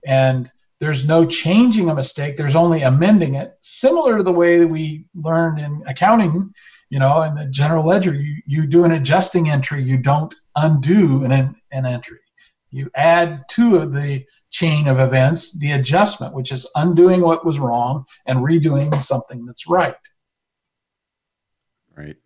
and 0.05 0.53
there's 0.83 1.07
no 1.07 1.25
changing 1.25 1.88
a 1.88 1.95
mistake. 1.95 2.37
There's 2.37 2.57
only 2.57 2.83
amending 2.83 3.37
it, 3.37 3.55
similar 3.61 4.18
to 4.18 4.23
the 4.23 4.33
way 4.33 4.59
that 4.59 4.68
we 4.68 5.07
learned 5.14 5.59
in 5.59 5.83
accounting. 5.87 6.53
You 6.90 6.99
know, 6.99 7.23
in 7.23 7.35
the 7.35 7.47
general 7.47 7.87
ledger, 7.87 8.14
you, 8.14 8.42
you 8.47 8.66
do 8.66 8.85
an 8.85 8.92
adjusting 8.92 9.49
entry, 9.49 9.83
you 9.83 9.97
don't 9.97 10.35
undo 10.55 11.25
an, 11.25 11.33
an 11.71 11.87
entry 11.87 12.18
you 12.73 12.90
add 12.95 13.45
to 13.51 13.87
the 13.87 14.25
chain 14.51 14.88
of 14.88 14.99
events 14.99 15.59
the 15.59 15.73
adjustment, 15.73 16.35
which 16.35 16.51
is 16.51 16.68
undoing 16.75 17.21
what 17.21 17.45
was 17.45 17.59
wrong 17.59 18.05
and 18.27 18.40
redoing 18.40 19.01
something 19.01 19.47
that's 19.47 19.68
right. 19.68 19.95
Right. 21.97 22.16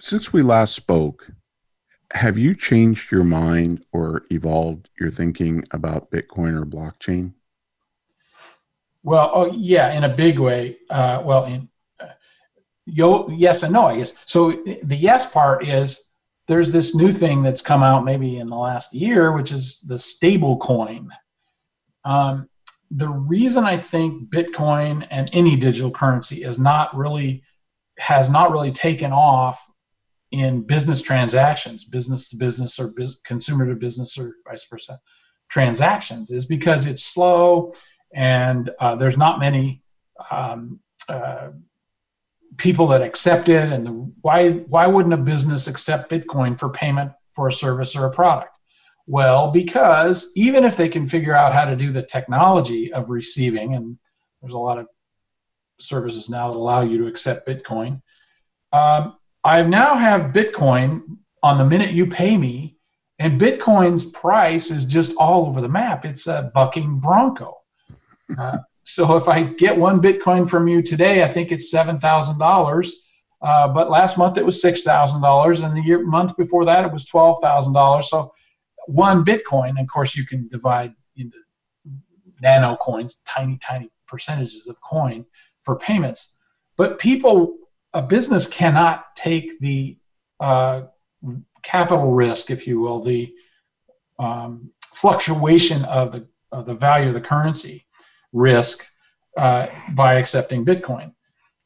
Since 0.00 0.32
we 0.32 0.42
last 0.42 0.74
spoke, 0.74 1.30
have 2.12 2.38
you 2.38 2.54
changed 2.54 3.12
your 3.12 3.24
mind 3.24 3.84
or 3.92 4.24
evolved 4.30 4.88
your 4.98 5.10
thinking 5.10 5.64
about 5.72 6.10
Bitcoin 6.10 6.60
or 6.60 6.64
blockchain? 6.64 7.32
Well, 9.02 9.30
oh 9.34 9.52
yeah, 9.52 9.92
in 9.92 10.04
a 10.04 10.08
big 10.08 10.38
way. 10.38 10.78
Uh, 10.90 11.22
well, 11.24 11.44
in 11.44 11.68
uh, 12.00 12.06
yo, 12.86 13.28
yes 13.28 13.62
and 13.62 13.72
no, 13.72 13.86
I 13.86 13.98
guess. 13.98 14.14
So 14.26 14.62
the 14.82 14.96
yes 14.96 15.30
part 15.30 15.66
is 15.66 16.12
there's 16.46 16.72
this 16.72 16.94
new 16.94 17.12
thing 17.12 17.42
that's 17.42 17.62
come 17.62 17.82
out 17.82 18.04
maybe 18.04 18.38
in 18.38 18.48
the 18.48 18.56
last 18.56 18.94
year, 18.94 19.32
which 19.32 19.52
is 19.52 19.80
the 19.80 19.98
stable 19.98 20.56
coin. 20.56 21.10
Um, 22.04 22.48
the 22.90 23.08
reason 23.08 23.64
I 23.64 23.76
think 23.76 24.30
Bitcoin 24.30 25.06
and 25.10 25.28
any 25.34 25.56
digital 25.56 25.90
currency 25.90 26.42
is 26.42 26.58
not 26.58 26.96
really 26.96 27.42
has 27.98 28.30
not 28.30 28.50
really 28.50 28.72
taken 28.72 29.12
off 29.12 29.62
in 30.30 30.62
business 30.62 31.00
transactions, 31.00 31.84
business 31.84 32.28
to 32.28 32.36
business 32.36 32.78
or 32.78 32.92
consumer 33.24 33.66
to 33.66 33.74
business 33.74 34.18
or 34.18 34.34
vice 34.46 34.64
versa 34.68 35.00
transactions, 35.48 36.30
is 36.30 36.44
because 36.44 36.86
it's 36.86 37.02
slow 37.02 37.72
and 38.14 38.70
uh, 38.78 38.94
there's 38.94 39.16
not 39.16 39.40
many 39.40 39.82
um, 40.30 40.80
uh, 41.08 41.48
people 42.56 42.86
that 42.88 43.02
accept 43.02 43.48
it. 43.48 43.72
And 43.72 43.86
the, 43.86 43.92
why 44.20 44.52
why 44.52 44.86
wouldn't 44.86 45.14
a 45.14 45.18
business 45.18 45.66
accept 45.66 46.10
bitcoin 46.10 46.58
for 46.58 46.68
payment 46.70 47.12
for 47.32 47.48
a 47.48 47.52
service 47.52 47.96
or 47.96 48.06
a 48.06 48.12
product? 48.12 48.58
Well 49.06 49.50
because 49.50 50.30
even 50.36 50.64
if 50.64 50.76
they 50.76 50.88
can 50.88 51.08
figure 51.08 51.34
out 51.34 51.54
how 51.54 51.64
to 51.64 51.76
do 51.76 51.92
the 51.92 52.02
technology 52.02 52.92
of 52.92 53.08
receiving 53.08 53.74
and 53.74 53.98
there's 54.42 54.52
a 54.52 54.58
lot 54.58 54.78
of 54.78 54.86
services 55.80 56.28
now 56.28 56.50
that 56.50 56.56
allow 56.56 56.82
you 56.82 56.98
to 56.98 57.06
accept 57.06 57.48
bitcoin 57.48 58.02
um, 58.72 59.14
i 59.48 59.62
now 59.62 59.96
have 59.96 60.32
bitcoin 60.32 61.02
on 61.42 61.58
the 61.58 61.64
minute 61.64 61.90
you 61.90 62.06
pay 62.06 62.36
me 62.36 62.76
and 63.18 63.40
bitcoin's 63.40 64.04
price 64.04 64.70
is 64.70 64.84
just 64.84 65.14
all 65.18 65.46
over 65.46 65.60
the 65.60 65.68
map 65.68 66.04
it's 66.04 66.26
a 66.26 66.50
bucking 66.54 66.98
bronco 66.98 67.54
uh, 68.36 68.58
so 68.88 69.18
if 69.18 69.28
I 69.28 69.42
get 69.42 69.76
one 69.76 70.00
Bitcoin 70.00 70.48
from 70.48 70.66
you 70.66 70.80
today, 70.80 71.22
I 71.22 71.28
think 71.28 71.52
it's 71.52 71.70
seven 71.70 72.00
thousand 72.00 72.36
uh, 72.36 72.46
dollars. 72.46 73.06
But 73.42 73.90
last 73.90 74.16
month 74.16 74.38
it 74.38 74.46
was 74.46 74.62
six 74.62 74.82
thousand 74.82 75.20
dollars, 75.20 75.60
and 75.60 75.76
the 75.76 75.82
year 75.82 76.02
month 76.06 76.38
before 76.38 76.64
that 76.64 76.86
it 76.86 76.92
was 76.92 77.04
twelve 77.04 77.36
thousand 77.42 77.74
dollars. 77.74 78.08
So 78.08 78.32
one 78.86 79.26
Bitcoin, 79.26 79.78
of 79.78 79.86
course, 79.88 80.16
you 80.16 80.24
can 80.24 80.48
divide 80.48 80.94
into 81.16 81.36
nano 82.40 82.76
coins, 82.76 83.20
tiny, 83.26 83.58
tiny 83.58 83.90
percentages 84.06 84.68
of 84.68 84.80
coin 84.80 85.26
for 85.60 85.78
payments. 85.78 86.36
But 86.78 86.98
people, 86.98 87.56
a 87.92 88.02
business 88.02 88.46
cannot 88.46 89.16
take 89.16 89.58
the 89.60 89.98
uh, 90.40 90.82
capital 91.62 92.12
risk, 92.12 92.50
if 92.50 92.66
you 92.66 92.80
will, 92.80 93.00
the 93.00 93.32
um, 94.18 94.70
fluctuation 94.94 95.84
of 95.84 96.12
the 96.12 96.26
of 96.50 96.66
the 96.66 96.74
value 96.74 97.08
of 97.08 97.14
the 97.14 97.20
currency 97.20 97.86
risk 98.32 98.86
uh, 99.36 99.66
by 99.92 100.14
accepting 100.14 100.64
Bitcoin. 100.64 101.12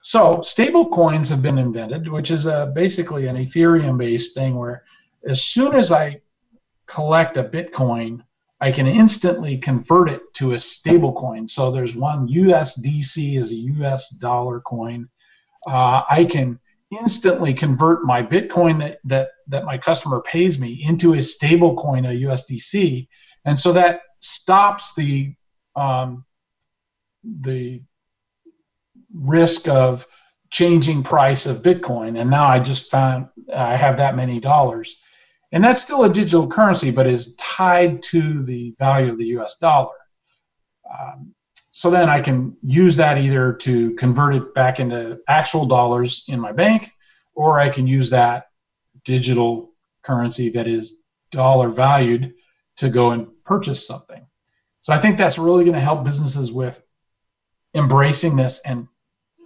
So 0.03 0.41
stable 0.41 0.89
coins 0.89 1.29
have 1.29 1.41
been 1.41 1.59
invented, 1.59 2.09
which 2.09 2.33
is 2.33 2.47
a, 2.47 2.73
basically 2.75 3.29
an 3.29 3.37
Ethereum 3.37 3.97
based 3.97 4.35
thing 4.35 4.57
where 4.57 4.83
as 5.25 5.45
soon 5.45 5.77
as 5.77 5.93
I 5.93 6.21
collect 6.87 7.37
a 7.37 7.45
Bitcoin, 7.45 8.23
I 8.61 8.73
can 8.73 8.87
instantly 8.87 9.57
convert 9.57 10.09
it 10.11 10.23
to 10.35 10.53
a 10.53 10.59
stable 10.59 11.13
coin. 11.13 11.47
So 11.47 11.71
there's 11.71 11.95
one 11.95 12.29
USDC 12.29 13.39
is 13.39 13.53
a 13.53 13.57
US 13.57 14.11
dollar 14.11 14.61
coin. 14.61 15.09
Uh, 15.67 16.03
I 16.11 16.25
can 16.25 16.59
instantly 17.01 17.55
convert 17.55 18.05
my 18.05 18.23
Bitcoin 18.23 18.81
that, 18.81 18.99
that, 19.05 19.29
that 19.49 19.65
my 19.65 19.79
customer 19.79 20.21
pays 20.21 20.59
me 20.59 20.85
into 20.87 21.15
a 21.15 21.23
stable 21.23 21.77
coin, 21.77 22.05
a 22.05 22.11
USDC. 22.11 23.09
And 23.45 23.59
so 23.59 23.73
that 23.73 24.03
stops 24.21 24.95
the 24.95 25.35
um, 25.75 26.25
the 27.25 27.83
risk 29.15 29.69
of 29.69 30.07
changing 30.51 31.03
price 31.03 31.47
of 31.47 31.63
Bitcoin. 31.63 32.21
And 32.21 32.31
now 32.31 32.47
I 32.47 32.59
just 32.59 32.91
found 32.91 33.29
I 33.55 33.77
have 33.77 33.97
that 33.99 34.17
many 34.17 34.41
dollars. 34.41 34.97
And 35.51 35.63
that's 35.63 35.83
still 35.83 36.05
a 36.05 36.13
digital 36.13 36.47
currency, 36.47 36.91
but 36.91 37.07
is 37.07 37.37
tied 37.37 38.03
to 38.05 38.43
the 38.43 38.75
value 38.79 39.13
of 39.13 39.19
the 39.19 39.27
US 39.39 39.57
dollar. 39.57 39.95
Um, 40.99 41.35
so 41.75 41.91
then 41.91 42.11
I 42.11 42.21
can 42.21 42.55
use 42.63 42.97
that 42.97 43.17
either 43.17 43.55
to 43.55 43.95
convert 43.95 44.35
it 44.35 44.55
back 44.55 44.79
into 44.79 45.21
actual 45.27 45.65
dollars 45.65 46.25
in 46.29 46.39
my 46.39 46.53
bank, 46.53 46.93
or 47.35 47.59
I 47.59 47.71
can 47.71 47.87
use 47.87 48.11
that 48.11 48.49
digital 49.07 49.73
currency 50.03 50.51
that 50.51 50.67
is 50.67 51.03
dollar 51.31 51.71
valued 51.71 52.35
to 52.77 52.91
go 52.91 53.13
and 53.13 53.29
purchase 53.45 53.87
something. 53.87 54.27
So 54.83 54.93
I 54.93 54.99
think 54.99 55.17
that's 55.17 55.39
really 55.39 55.65
going 55.65 55.75
to 55.75 55.81
help 55.81 56.05
businesses 56.05 56.53
with 56.53 56.83
embracing 57.75 58.37
this 58.37 58.61
and 58.67 58.89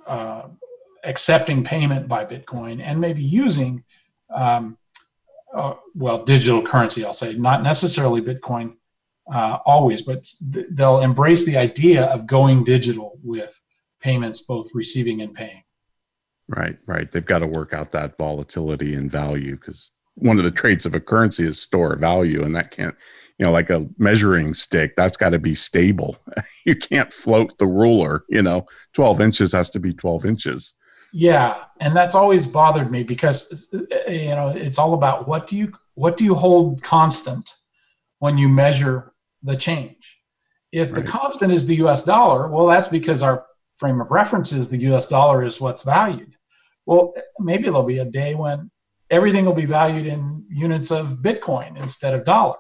uh, 0.09 0.49
accepting 1.05 1.63
payment 1.63 2.09
by 2.09 2.25
Bitcoin 2.25 2.83
and 2.83 3.01
maybe 3.01 3.23
using, 3.23 3.85
um, 4.35 4.79
uh, 5.55 5.75
well, 5.95 6.25
digital 6.25 6.61
currency, 6.61 7.05
I'll 7.05 7.15
say, 7.15 7.35
not 7.35 7.63
necessarily 7.63 8.21
Bitcoin 8.21 8.75
uh, 9.33 9.59
always, 9.67 10.03
but 10.03 10.29
th- 10.53 10.67
they'll 10.71 11.01
embrace 11.01 11.45
the 11.45 11.57
idea 11.57 12.05
of 12.07 12.27
going 12.27 12.65
digital 12.65 13.19
with 13.23 13.61
payments, 14.01 14.41
both 14.43 14.69
receiving 14.73 15.21
and 15.21 15.35
paying. 15.35 15.63
Right, 16.49 16.79
right. 16.87 17.11
They've 17.11 17.27
got 17.27 17.41
to 17.41 17.47
work 17.47 17.73
out 17.73 17.93
that 17.93 18.17
volatility 18.19 18.95
and 18.95 19.11
value 19.11 19.57
because 19.57 19.91
one 20.15 20.39
of 20.39 20.45
the 20.45 20.51
traits 20.51 20.87
of 20.87 20.95
a 20.95 21.01
currency 21.01 21.47
is 21.47 21.61
store 21.61 21.97
value, 21.97 22.45
and 22.45 22.55
that 22.55 22.71
can't, 22.71 22.95
you 23.39 23.45
know, 23.45 23.53
like 23.53 23.69
a 23.69 23.87
measuring 23.99 24.55
stick, 24.55 24.95
that's 24.97 25.17
got 25.17 25.31
to 25.31 25.39
be 25.39 25.55
stable. 25.55 26.17
you 26.65 26.77
can't 26.77 27.13
float 27.13 27.59
the 27.59 27.67
ruler, 27.67 28.25
you 28.29 28.43
know, 28.43 28.67
12 28.95 29.21
inches 29.21 29.53
has 29.53 29.71
to 29.71 29.81
be 29.81 29.93
12 29.93 30.25
inches. 30.25 30.75
Yeah, 31.13 31.65
and 31.81 31.97
that's 31.97 32.15
always 32.15 32.47
bothered 32.47 32.91
me 32.91 33.03
because 33.03 33.69
you 33.73 34.29
know, 34.29 34.53
it's 34.55 34.79
all 34.79 34.95
about 34.95 35.27
what 35.27 35.47
do 35.47 35.57
you 35.57 35.73
what 35.95 36.17
do 36.17 36.25
you 36.25 36.35
hold 36.35 36.83
constant 36.83 37.55
when 38.19 38.37
you 38.37 38.49
measure 38.49 39.13
the 39.47 39.57
change. 39.57 40.19
If 40.73 40.93
right. 40.93 41.05
the 41.05 41.11
constant 41.11 41.53
is 41.53 41.67
the 41.67 41.77
US 41.87 42.05
dollar, 42.05 42.49
well 42.51 42.67
that's 42.67 42.89
because 42.89 43.23
our 43.23 43.47
frame 43.79 44.01
of 44.01 44.11
reference 44.11 44.53
is 44.53 44.69
the 44.69 44.79
US 44.93 45.09
dollar 45.09 45.45
is 45.45 45.61
what's 45.61 45.83
valued. 45.83 46.37
Well, 46.85 47.15
maybe 47.39 47.65
there'll 47.65 47.83
be 47.83 47.99
a 47.99 48.05
day 48.05 48.35
when 48.35 48.71
everything 49.11 49.45
will 49.45 49.55
be 49.55 49.67
valued 49.67 50.07
in 50.07 50.45
units 50.51 50.91
of 50.91 51.19
Bitcoin 51.19 51.81
instead 51.81 52.15
of 52.15 52.25
dollar. 52.25 52.59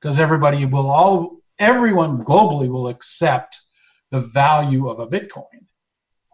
Because 0.00 0.18
everybody 0.18 0.66
will 0.66 0.90
all 0.90 1.38
everyone 1.58 2.24
globally 2.24 2.68
will 2.68 2.88
accept 2.88 3.60
the 4.10 4.20
value 4.20 4.88
of 4.88 4.98
a 4.98 5.06
Bitcoin. 5.06 5.66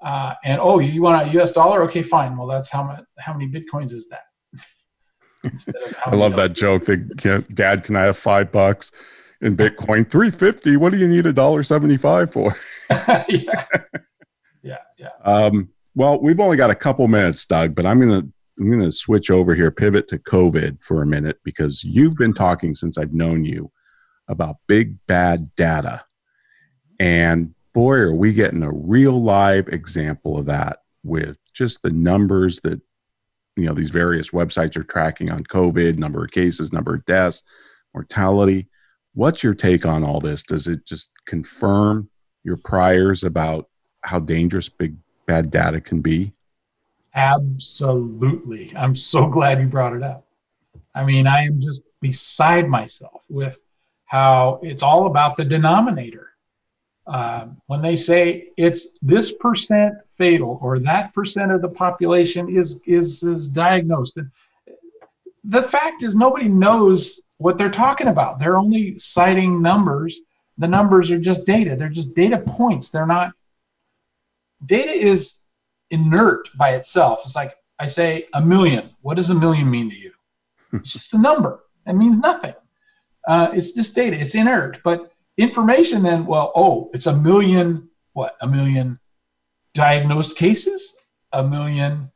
Uh, 0.02 0.34
and 0.44 0.60
oh, 0.60 0.78
you 0.78 1.02
want 1.02 1.28
a 1.28 1.40
US 1.40 1.52
dollar? 1.52 1.82
Okay, 1.84 2.02
fine. 2.02 2.36
Well, 2.36 2.46
that's 2.46 2.70
how 2.70 2.84
much 2.84 3.04
how 3.18 3.32
many 3.32 3.48
Bitcoins 3.48 3.92
is 3.92 4.08
that? 4.08 4.24
I 6.06 6.14
love 6.14 6.36
that 6.36 6.52
joke 6.52 6.84
that 6.86 7.54
dad, 7.54 7.84
can 7.84 7.96
I 7.96 8.02
have 8.02 8.18
five 8.18 8.52
bucks 8.52 8.90
in 9.40 9.56
Bitcoin? 9.56 10.08
350. 10.10 10.76
What 10.76 10.92
do 10.92 10.98
you 10.98 11.08
need 11.08 11.26
a 11.26 11.32
dollar 11.32 11.62
75 11.62 12.32
for? 12.32 12.56
yeah. 12.90 13.66
Yeah. 14.62 14.78
Yeah. 14.98 15.08
Um, 15.24 15.70
well, 15.94 16.20
we've 16.20 16.40
only 16.40 16.56
got 16.56 16.70
a 16.70 16.74
couple 16.74 17.06
minutes, 17.08 17.44
Doug, 17.44 17.74
but 17.74 17.86
I'm 17.86 18.00
going 18.00 18.20
to 18.20 18.32
I'm 18.58 18.70
going 18.70 18.82
to 18.82 18.92
switch 18.92 19.30
over 19.30 19.54
here, 19.54 19.70
pivot 19.70 20.06
to 20.08 20.18
COVID 20.18 20.82
for 20.82 21.00
a 21.00 21.06
minute 21.06 21.38
because 21.44 21.82
you've 21.82 22.16
been 22.16 22.34
talking 22.34 22.74
since 22.74 22.98
I've 22.98 23.14
known 23.14 23.42
you 23.42 23.72
about 24.28 24.56
big 24.66 24.98
bad 25.06 25.54
data. 25.56 26.04
And 26.98 27.54
boy, 27.72 27.94
are 27.94 28.14
we 28.14 28.34
getting 28.34 28.62
a 28.62 28.72
real 28.72 29.20
live 29.20 29.68
example 29.68 30.38
of 30.38 30.46
that 30.46 30.80
with 31.02 31.38
just 31.54 31.82
the 31.82 31.90
numbers 31.90 32.60
that 32.60 32.80
you 33.56 33.64
know 33.64 33.74
these 33.74 33.90
various 33.90 34.30
websites 34.30 34.76
are 34.76 34.84
tracking 34.84 35.30
on 35.30 35.40
COVID, 35.44 35.98
number 35.98 36.24
of 36.24 36.30
cases, 36.30 36.72
number 36.72 36.94
of 36.94 37.04
deaths, 37.06 37.42
mortality. 37.94 38.68
What's 39.14 39.42
your 39.42 39.54
take 39.54 39.84
on 39.84 40.04
all 40.04 40.20
this? 40.20 40.42
Does 40.42 40.66
it 40.66 40.86
just 40.86 41.10
confirm 41.26 42.08
your 42.44 42.56
priors 42.56 43.24
about 43.24 43.68
how 44.02 44.20
dangerous 44.20 44.68
big 44.68 44.96
bad 45.26 45.50
data 45.50 45.80
can 45.80 46.00
be? 46.00 46.32
Absolutely. 47.14 48.72
I'm 48.76 48.94
so 48.94 49.26
glad 49.36 49.60
you 49.60 49.66
brought 49.66 49.94
it 49.94 50.02
up. 50.02 50.24
I 50.94 51.04
mean, 51.04 51.26
I 51.26 51.44
am 51.44 51.60
just 51.60 51.82
beside 52.00 52.68
myself 52.68 53.22
with 53.28 53.60
how 54.06 54.58
it's 54.62 54.82
all 54.82 55.06
about 55.06 55.36
the 55.36 55.44
denominator. 55.44 56.28
Uh, 57.06 57.46
when 57.66 57.82
they 57.82 57.96
say 57.96 58.48
it's 58.56 58.92
this 59.02 59.34
percent 59.34 59.94
fatal 60.16 60.58
or 60.62 60.78
that 60.78 61.12
percent 61.12 61.50
of 61.50 61.60
the 61.62 61.68
population 61.68 62.48
is 62.48 62.80
is 62.86 63.22
is 63.22 63.48
diagnosed. 63.48 64.18
The 65.44 65.62
fact 65.62 66.02
is 66.02 66.14
nobody 66.14 66.48
knows 66.48 67.20
what 67.40 67.56
they're 67.56 67.70
talking 67.70 68.08
about. 68.08 68.38
They're 68.38 68.58
only 68.58 68.98
citing 68.98 69.62
numbers. 69.62 70.20
The 70.58 70.68
numbers 70.68 71.10
are 71.10 71.18
just 71.18 71.46
data. 71.46 71.74
They're 71.74 71.88
just 71.88 72.14
data 72.14 72.36
points. 72.38 72.90
They're 72.90 73.06
not 73.06 73.32
data 74.64 74.90
is 74.90 75.44
inert 75.90 76.50
by 76.54 76.74
itself. 76.74 77.20
It's 77.24 77.34
like 77.34 77.56
I 77.78 77.86
say 77.86 78.26
a 78.34 78.42
million. 78.42 78.90
What 79.00 79.14
does 79.14 79.30
a 79.30 79.34
million 79.34 79.70
mean 79.70 79.90
to 79.90 79.96
you? 79.96 80.12
It's 80.72 80.92
just 80.92 81.14
a 81.14 81.18
number. 81.18 81.64
It 81.86 81.94
means 81.94 82.18
nothing. 82.18 82.54
Uh, 83.26 83.48
it's 83.54 83.72
just 83.72 83.96
data. 83.96 84.20
It's 84.20 84.34
inert. 84.34 84.80
But 84.84 85.10
information 85.38 86.02
then, 86.02 86.26
well, 86.26 86.52
oh, 86.54 86.90
it's 86.92 87.06
a 87.06 87.16
million, 87.16 87.88
what? 88.12 88.36
A 88.40 88.46
million 88.46 89.00
diagnosed 89.72 90.36
cases, 90.36 90.94
a 91.32 91.42
million 91.42 92.12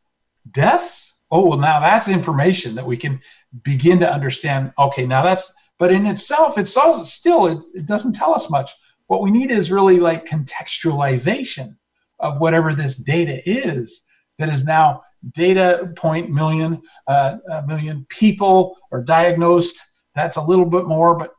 deaths. 0.48 1.13
Oh, 1.34 1.48
well, 1.48 1.58
now 1.58 1.80
that's 1.80 2.06
information 2.06 2.76
that 2.76 2.86
we 2.86 2.96
can 2.96 3.20
begin 3.64 3.98
to 3.98 4.10
understand. 4.10 4.72
Okay, 4.78 5.04
now 5.04 5.20
that's, 5.24 5.52
but 5.80 5.90
in 5.90 6.06
itself, 6.06 6.56
it's 6.56 6.78
still, 7.12 7.46
it, 7.46 7.58
it 7.74 7.86
doesn't 7.86 8.14
tell 8.14 8.32
us 8.32 8.48
much. 8.48 8.70
What 9.08 9.20
we 9.20 9.32
need 9.32 9.50
is 9.50 9.72
really 9.72 9.98
like 9.98 10.26
contextualization 10.26 11.74
of 12.20 12.40
whatever 12.40 12.72
this 12.72 12.96
data 12.96 13.42
is 13.44 14.06
that 14.38 14.48
is 14.48 14.64
now 14.64 15.02
data 15.32 15.92
point 15.96 16.30
million, 16.30 16.80
uh, 17.08 17.38
a 17.50 17.66
million 17.66 18.06
people 18.08 18.76
are 18.92 19.02
diagnosed. 19.02 19.76
That's 20.14 20.36
a 20.36 20.42
little 20.42 20.66
bit 20.66 20.86
more, 20.86 21.16
but 21.16 21.32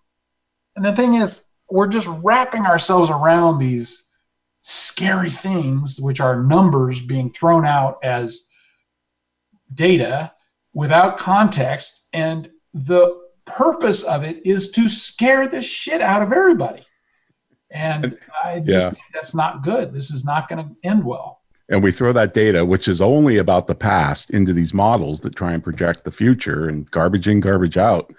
and 0.75 0.83
the 0.83 0.93
thing 0.93 1.13
is, 1.13 1.45
we're 1.71 1.87
just 1.87 2.09
wrapping 2.21 2.65
ourselves 2.65 3.09
around 3.09 3.59
these 3.59 4.09
scary 4.61 5.29
things, 5.29 6.01
which 6.01 6.19
are 6.19 6.43
numbers 6.43 7.01
being 7.01 7.31
thrown 7.31 7.65
out 7.65 7.97
as 8.03 8.49
data 9.75 10.33
without 10.73 11.17
context. 11.17 12.07
And 12.13 12.49
the 12.73 13.21
purpose 13.45 14.03
of 14.03 14.23
it 14.23 14.45
is 14.45 14.71
to 14.71 14.89
scare 14.89 15.47
the 15.47 15.61
shit 15.61 16.01
out 16.01 16.21
of 16.21 16.31
everybody. 16.31 16.85
And 17.71 18.17
I 18.43 18.59
just 18.59 18.69
yeah. 18.69 18.89
think 18.89 19.05
that's 19.13 19.35
not 19.35 19.63
good. 19.63 19.93
This 19.93 20.11
is 20.11 20.23
not 20.25 20.47
going 20.47 20.65
to 20.65 20.75
end 20.83 21.03
well. 21.03 21.41
And 21.69 21.83
we 21.83 21.91
throw 21.91 22.13
that 22.13 22.33
data, 22.33 22.63
which 22.63 22.87
is 22.87 23.01
only 23.01 23.37
about 23.37 23.67
the 23.67 23.75
past, 23.75 24.29
into 24.29 24.53
these 24.53 24.73
models 24.73 25.21
that 25.21 25.35
try 25.35 25.53
and 25.53 25.63
project 25.63 26.03
the 26.03 26.11
future 26.11 26.69
and 26.69 26.89
garbage 26.91 27.27
in, 27.27 27.39
garbage 27.39 27.77
out. 27.77 28.13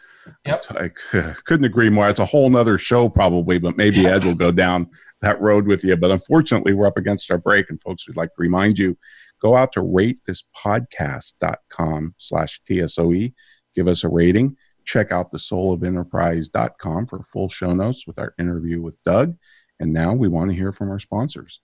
Yep. 0.45 0.65
I 0.71 0.91
couldn't 1.45 1.65
agree 1.65 1.89
more. 1.89 2.09
It's 2.09 2.19
a 2.19 2.25
whole 2.25 2.51
nother 2.51 2.77
show, 2.77 3.09
probably, 3.09 3.59
but 3.59 3.77
maybe. 3.77 4.07
Ed 4.07 4.25
will 4.25 4.35
go 4.35 4.51
down 4.51 4.91
that 5.21 5.41
road 5.41 5.67
with 5.67 5.85
you. 5.85 5.97
But 5.97 6.11
unfortunately, 6.11 6.75
we're 6.75 6.87
up 6.87 6.97
against 6.97 7.31
our 7.31 7.39
break. 7.39 7.71
And 7.71 7.81
folks, 7.83 8.07
we'd 8.07 8.17
like 8.17 8.31
to 8.31 8.43
remind 8.43 8.79
you 8.79 8.97
go 9.47 9.55
out 9.55 9.71
to 9.73 9.81
ratethispodcast.com 9.81 12.15
slash 12.19 12.61
TSOE. 12.69 13.33
Give 13.77 13.87
us 13.87 14.03
a 14.03 14.09
rating. 14.09 14.57
Check 14.85 15.13
out 15.13 15.31
the 15.31 15.39
soulofenterprise.com 15.39 17.07
for 17.07 17.23
full 17.23 17.49
show 17.49 17.73
notes 17.73 18.09
with 18.09 18.19
our 18.19 18.35
interview 18.41 18.83
with 18.83 19.01
Doug. 19.05 19.37
And 19.79 19.93
now 19.93 20.15
we 20.15 20.27
want 20.27 20.51
to 20.51 20.57
hear 20.57 20.73
from 20.73 20.91
our 20.91 20.99
sponsors. 20.99 21.61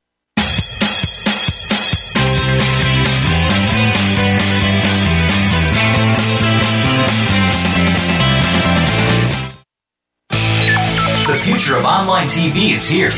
The 11.27 11.35
future 11.43 11.77
of 11.77 11.85
online 11.85 12.29
TV 12.29 12.77
is 12.77 12.89
here. 12.89 13.11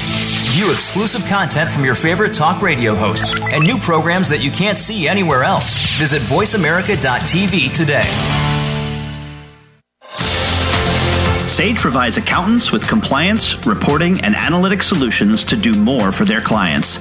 View 0.54 0.70
exclusive 0.70 1.24
content 1.28 1.68
from 1.68 1.84
your 1.84 1.96
favorite 1.96 2.32
talk 2.32 2.62
radio 2.62 2.94
hosts 2.94 3.34
and 3.42 3.64
new 3.64 3.76
programs 3.76 4.28
that 4.28 4.40
you 4.40 4.52
can't 4.52 4.78
see 4.78 5.08
anywhere 5.08 5.42
else. 5.42 5.90
Visit 5.96 6.22
VoiceAmerica.tv 6.22 7.72
today. 7.72 8.04
Sage 11.48 11.76
provides 11.78 12.18
accountants 12.18 12.70
with 12.70 12.86
compliance, 12.86 13.66
reporting, 13.66 14.20
and 14.20 14.36
analytic 14.36 14.84
solutions 14.84 15.42
to 15.42 15.56
do 15.56 15.74
more 15.74 16.12
for 16.12 16.24
their 16.24 16.40
clients. 16.40 17.00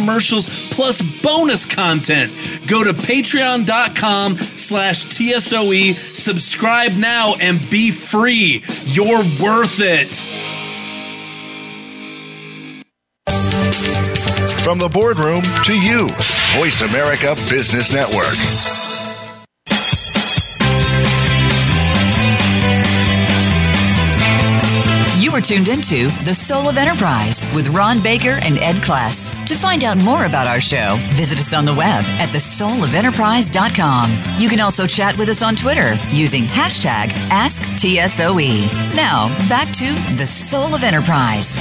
commercials 0.00 0.46
plus 0.70 1.02
bonus 1.22 1.66
content. 1.66 2.30
Go 2.66 2.82
to 2.82 2.92
patreon.com 2.92 4.38
slash 4.38 5.04
TSOE, 5.04 5.92
subscribe 5.92 6.92
now, 6.92 7.34
and 7.40 7.60
be 7.70 7.90
free. 7.90 8.62
You're 8.86 9.22
worth 9.42 9.80
it. 9.80 10.10
From 14.62 14.78
the 14.78 14.88
boardroom 14.88 15.42
to 15.64 15.74
you, 15.74 16.08
Voice 16.58 16.82
America 16.82 17.34
Business 17.48 17.92
Network. 17.92 18.69
You 25.30 25.36
are 25.36 25.40
tuned 25.40 25.68
into 25.68 26.08
The 26.24 26.34
Soul 26.34 26.68
of 26.68 26.76
Enterprise 26.76 27.46
with 27.54 27.68
Ron 27.68 28.02
Baker 28.02 28.40
and 28.42 28.58
Ed 28.58 28.74
Kless. 28.82 29.32
To 29.46 29.54
find 29.54 29.84
out 29.84 29.96
more 29.98 30.26
about 30.26 30.48
our 30.48 30.60
show, 30.60 30.96
visit 31.10 31.38
us 31.38 31.54
on 31.54 31.64
the 31.64 31.72
web 31.72 32.04
at 32.04 32.30
thesoulofenterprise.com. 32.30 34.10
You 34.42 34.48
can 34.48 34.58
also 34.58 34.88
chat 34.88 35.16
with 35.16 35.28
us 35.28 35.40
on 35.40 35.54
Twitter 35.54 35.94
using 36.08 36.42
hashtag 36.42 37.10
AskTSOE. 37.30 38.96
Now, 38.96 39.28
back 39.48 39.72
to 39.74 39.92
The 40.16 40.26
Soul 40.26 40.74
of 40.74 40.82
Enterprise. 40.82 41.58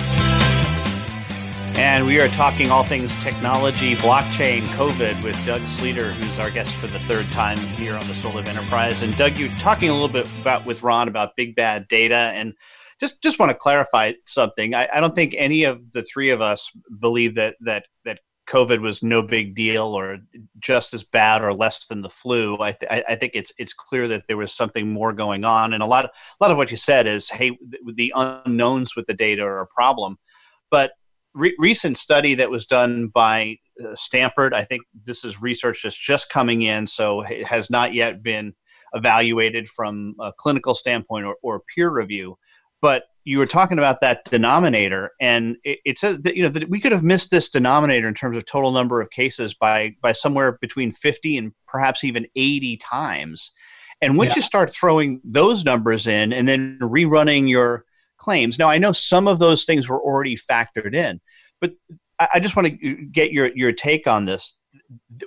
And 1.78 2.08
we 2.08 2.20
are 2.20 2.28
talking 2.30 2.72
all 2.72 2.84
things 2.84 3.16
technology, 3.24 3.96
blockchain, 3.98 4.62
COVID 4.70 5.24
with 5.24 5.46
Doug 5.46 5.62
Sleeter, 5.62 6.10
who's 6.14 6.40
our 6.40 6.50
guest 6.50 6.74
for 6.74 6.88
the 6.88 6.98
third 7.02 7.28
time 7.34 7.60
here 7.60 7.94
on 7.94 8.08
the 8.08 8.16
Soul 8.16 8.36
of 8.36 8.48
Enterprise. 8.48 9.04
And 9.04 9.16
Doug, 9.16 9.38
you're 9.38 9.50
talking 9.60 9.90
a 9.90 9.94
little 9.94 10.10
bit 10.10 10.28
about 10.42 10.66
with 10.66 10.82
Ron 10.82 11.08
about 11.08 11.36
big 11.36 11.56
bad 11.56 11.88
data 11.88 12.32
and 12.34 12.56
just 13.00 13.22
just 13.22 13.40
want 13.40 13.50
to 13.50 13.58
clarify 13.58 14.14
something. 14.26 14.76
I, 14.76 14.88
I 14.94 15.00
don't 15.00 15.16
think 15.16 15.36
any 15.38 15.64
of 15.64 15.92
the 15.92 16.04
three 16.04 16.30
of 16.30 16.42
us 16.42 16.72
believe 17.00 17.36
that 17.36 17.56
that 17.62 17.88
that 18.06 18.20
COVID 18.50 18.82
was 18.82 19.04
no 19.04 19.22
big 19.22 19.54
deal 19.54 19.84
or 19.84 20.18
just 20.60 20.94
as 20.94 21.04
bad 21.04 21.44
or 21.44 21.54
less 21.54 21.86
than 21.86 22.02
the 22.02 22.10
flu. 22.10 22.60
I, 22.60 22.72
th- 22.72 23.04
I, 23.08 23.16
think 23.16 23.34
it's 23.36 23.54
it's 23.60 23.74
clear 23.74 24.08
that 24.08 24.24
there 24.28 24.38
was 24.38 24.52
something 24.52 24.92
more 24.92 25.14
going 25.14 25.46
on, 25.46 25.74
and 25.74 25.84
a 25.84 25.86
lot 25.86 26.06
of 26.06 26.12
a 26.12 26.44
lot 26.44 26.52
of 26.52 26.58
what 26.58 26.72
you 26.72 26.78
said 26.78 27.06
is, 27.06 27.30
hey, 27.30 27.58
the 27.94 28.12
unknowns 28.16 28.96
with 28.96 29.06
the 29.06 29.14
data 29.14 29.44
are 29.44 29.62
a 29.62 29.68
problem. 29.68 30.18
But 30.72 30.92
re- 31.36 31.56
recent 31.60 31.98
study 31.98 32.34
that 32.36 32.50
was 32.50 32.66
done 32.66 33.08
by 33.08 33.58
uh, 33.84 33.96
Stanford, 33.96 34.54
I 34.54 34.64
think 34.64 34.82
this 35.06 35.24
is 35.24 35.42
research 35.42 35.82
that's 35.84 35.98
just 35.98 36.30
coming 36.30 36.64
in, 36.64 36.88
so 36.88 37.22
it 37.22 37.46
has 37.46 37.70
not 37.70 37.94
yet 37.94 38.24
been 38.24 38.56
evaluated 38.94 39.70
from 39.70 40.16
a 40.20 40.34
clinical 40.36 40.74
standpoint 40.74 41.26
or, 41.26 41.36
or 41.44 41.62
peer 41.76 41.92
review 41.92 42.36
but 42.82 43.04
you 43.26 43.38
were 43.38 43.46
talking 43.46 43.78
about 43.78 44.02
that 44.02 44.26
denominator 44.26 45.12
and 45.20 45.58
it, 45.64 45.80
it, 45.86 46.00
says 46.00 46.20
that 46.22 46.36
you 46.36 46.44
know 46.44 46.50
that 46.50 46.70
we 46.70 46.80
could 46.80 46.92
have 46.92 47.04
missed 47.04 47.30
this 47.30 47.50
denominator 47.50 48.08
in 48.08 48.14
terms 48.14 48.36
of 48.36 48.46
total 48.46 48.72
number 48.72 49.02
of 49.02 49.12
cases 49.12 49.54
by 49.54 49.96
by 50.02 50.12
somewhere 50.12 50.58
between 50.62 50.92
50 50.92 51.38
and 51.38 51.52
perhaps 51.68 52.04
even 52.04 52.26
80 52.36 52.78
times 52.78 53.52
and 54.02 54.18
once 54.18 54.32
yeah. 54.32 54.38
you 54.38 54.42
start 54.42 54.72
throwing 54.72 55.22
those 55.24 55.66
numbers 55.66 56.08
in 56.08 56.34
and 56.34 56.48
then 56.48 56.80
rerunning 56.82 57.50
your 57.50 57.86
claims 58.18 58.58
now 58.58 58.70
i 58.70 58.78
know 58.78 58.92
some 58.92 59.28
of 59.28 59.40
those 59.40 59.66
things 59.66 59.88
were 59.88 60.02
already 60.02 60.36
factored 60.36 60.96
in 60.96 61.20
but 61.62 61.74
i, 62.20 62.28
I 62.36 62.40
just 62.40 62.56
want 62.56 62.68
to 62.68 62.96
get 63.12 63.32
your 63.32 63.56
your 63.56 63.72
take 63.72 64.08
on 64.08 64.26
this 64.26 64.58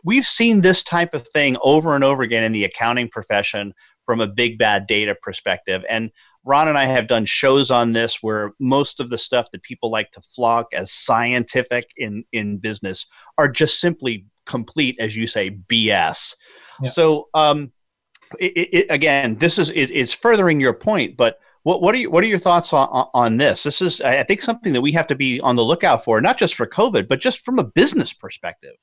we've 0.05 0.27
seen 0.27 0.61
this 0.61 0.83
type 0.83 1.15
of 1.15 1.27
thing 1.29 1.57
over 1.62 1.95
and 1.95 2.03
over 2.03 2.23
again 2.23 2.45
in 2.45 2.53
the 2.53 2.65
accounting 2.65 3.09
profession 3.09 3.75
from 4.05 4.21
a 4.21 4.27
big 4.27 4.59
bad 4.59 4.87
data 4.87 5.15
perspective 5.23 5.85
and 5.88 6.11
Ron 6.45 6.69
and 6.69 6.77
I 6.77 6.87
have 6.87 7.07
done 7.07 7.25
shows 7.25 7.71
on 7.71 7.93
this 7.93 8.23
where 8.23 8.53
most 8.59 9.01
of 9.01 9.11
the 9.11 9.19
stuff 9.19 9.51
that 9.53 9.63
people 9.63 9.91
like 9.91 10.11
to 10.13 10.21
flock 10.21 10.69
as 10.75 10.93
scientific 10.93 11.91
in, 11.97 12.25
in 12.33 12.59
business 12.59 13.07
are 13.39 13.49
just 13.49 13.81
simply 13.81 14.27
complete, 14.47 14.97
as 14.99 15.17
you 15.17 15.27
say, 15.27 15.51
BS. 15.51 16.35
Yeah. 16.81 16.91
So, 16.91 17.29
um, 17.35 17.73
it, 18.41 18.69
it, 18.73 18.87
again, 18.91 19.37
this 19.37 19.59
is 19.59 19.71
it, 19.71 19.91
it's 19.91 20.15
furthering 20.15 20.59
your 20.59 20.73
point, 20.73 21.17
but 21.17 21.39
what, 21.65 21.81
what 21.81 21.95
are 21.95 21.99
you, 21.99 22.11
what 22.11 22.25
are 22.25 22.29
your 22.29 22.39
thoughts 22.39 22.73
on, 22.73 23.09
on 23.15 23.37
this? 23.37 23.63
This 23.63 23.81
is, 23.81 24.01
I 24.01 24.23
think, 24.25 24.43
something 24.43 24.73
that 24.73 24.81
we 24.81 24.93
have 24.93 25.07
to 25.09 25.15
be 25.15 25.39
on 25.41 25.55
the 25.55 25.63
lookout 25.63 26.03
for, 26.03 26.21
not 26.21 26.39
just 26.39 26.55
for 26.55 26.67
COVID, 26.67 27.09
but 27.09 27.21
just 27.21 27.45
from 27.45 27.59
a 27.59 27.65
business 27.65 28.13
perspective. 28.13 28.75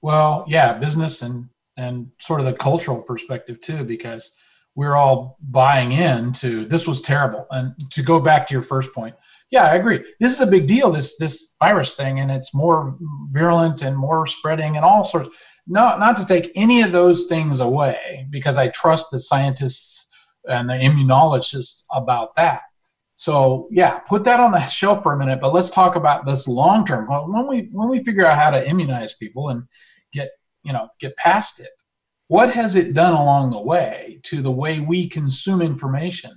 Well, 0.00 0.44
yeah, 0.46 0.74
business 0.74 1.22
and 1.22 1.48
and 1.76 2.08
sort 2.20 2.40
of 2.40 2.46
the 2.46 2.52
cultural 2.52 3.02
perspective 3.02 3.60
too, 3.60 3.84
because 3.84 4.36
we're 4.76 4.94
all 4.94 5.38
buying 5.40 5.92
into 5.92 6.66
this 6.66 6.86
was 6.86 7.00
terrible. 7.00 7.46
And 7.50 7.74
to 7.90 8.02
go 8.02 8.20
back 8.20 8.48
to 8.48 8.54
your 8.54 8.62
first 8.62 8.92
point, 8.92 9.14
yeah, 9.50 9.64
I 9.64 9.74
agree. 9.74 10.04
This 10.20 10.32
is 10.32 10.40
a 10.40 10.50
big 10.50 10.66
deal. 10.66 10.90
This 10.90 11.16
this 11.16 11.54
virus 11.60 11.94
thing, 11.94 12.20
and 12.20 12.30
it's 12.30 12.54
more 12.54 12.96
virulent 13.30 13.82
and 13.82 13.96
more 13.96 14.26
spreading 14.26 14.76
and 14.76 14.84
all 14.84 15.04
sorts. 15.04 15.28
No, 15.66 15.96
not 15.96 16.16
to 16.16 16.26
take 16.26 16.50
any 16.54 16.82
of 16.82 16.92
those 16.92 17.26
things 17.26 17.60
away, 17.60 18.26
because 18.30 18.58
I 18.58 18.68
trust 18.68 19.10
the 19.10 19.18
scientists 19.18 20.10
and 20.48 20.68
the 20.68 20.74
immunologists 20.74 21.84
about 21.90 22.34
that. 22.34 22.62
So 23.16 23.68
yeah, 23.70 24.00
put 24.00 24.24
that 24.24 24.40
on 24.40 24.52
the 24.52 24.66
shelf 24.66 25.02
for 25.02 25.12
a 25.12 25.18
minute. 25.18 25.40
But 25.40 25.54
let's 25.54 25.70
talk 25.70 25.96
about 25.96 26.26
this 26.26 26.48
long 26.48 26.84
term. 26.84 27.06
When 27.08 27.46
we 27.46 27.68
when 27.72 27.88
we 27.88 28.02
figure 28.02 28.26
out 28.26 28.38
how 28.38 28.50
to 28.50 28.68
immunize 28.68 29.14
people 29.14 29.50
and 29.50 29.64
get 30.12 30.30
you 30.62 30.72
know 30.72 30.88
get 31.00 31.16
past 31.16 31.60
it, 31.60 31.82
what 32.28 32.54
has 32.54 32.76
it 32.76 32.94
done 32.94 33.14
along 33.14 33.50
the 33.50 33.60
way 33.60 34.20
to 34.24 34.40
the 34.40 34.50
way 34.50 34.80
we 34.80 35.08
consume 35.08 35.60
information 35.60 36.32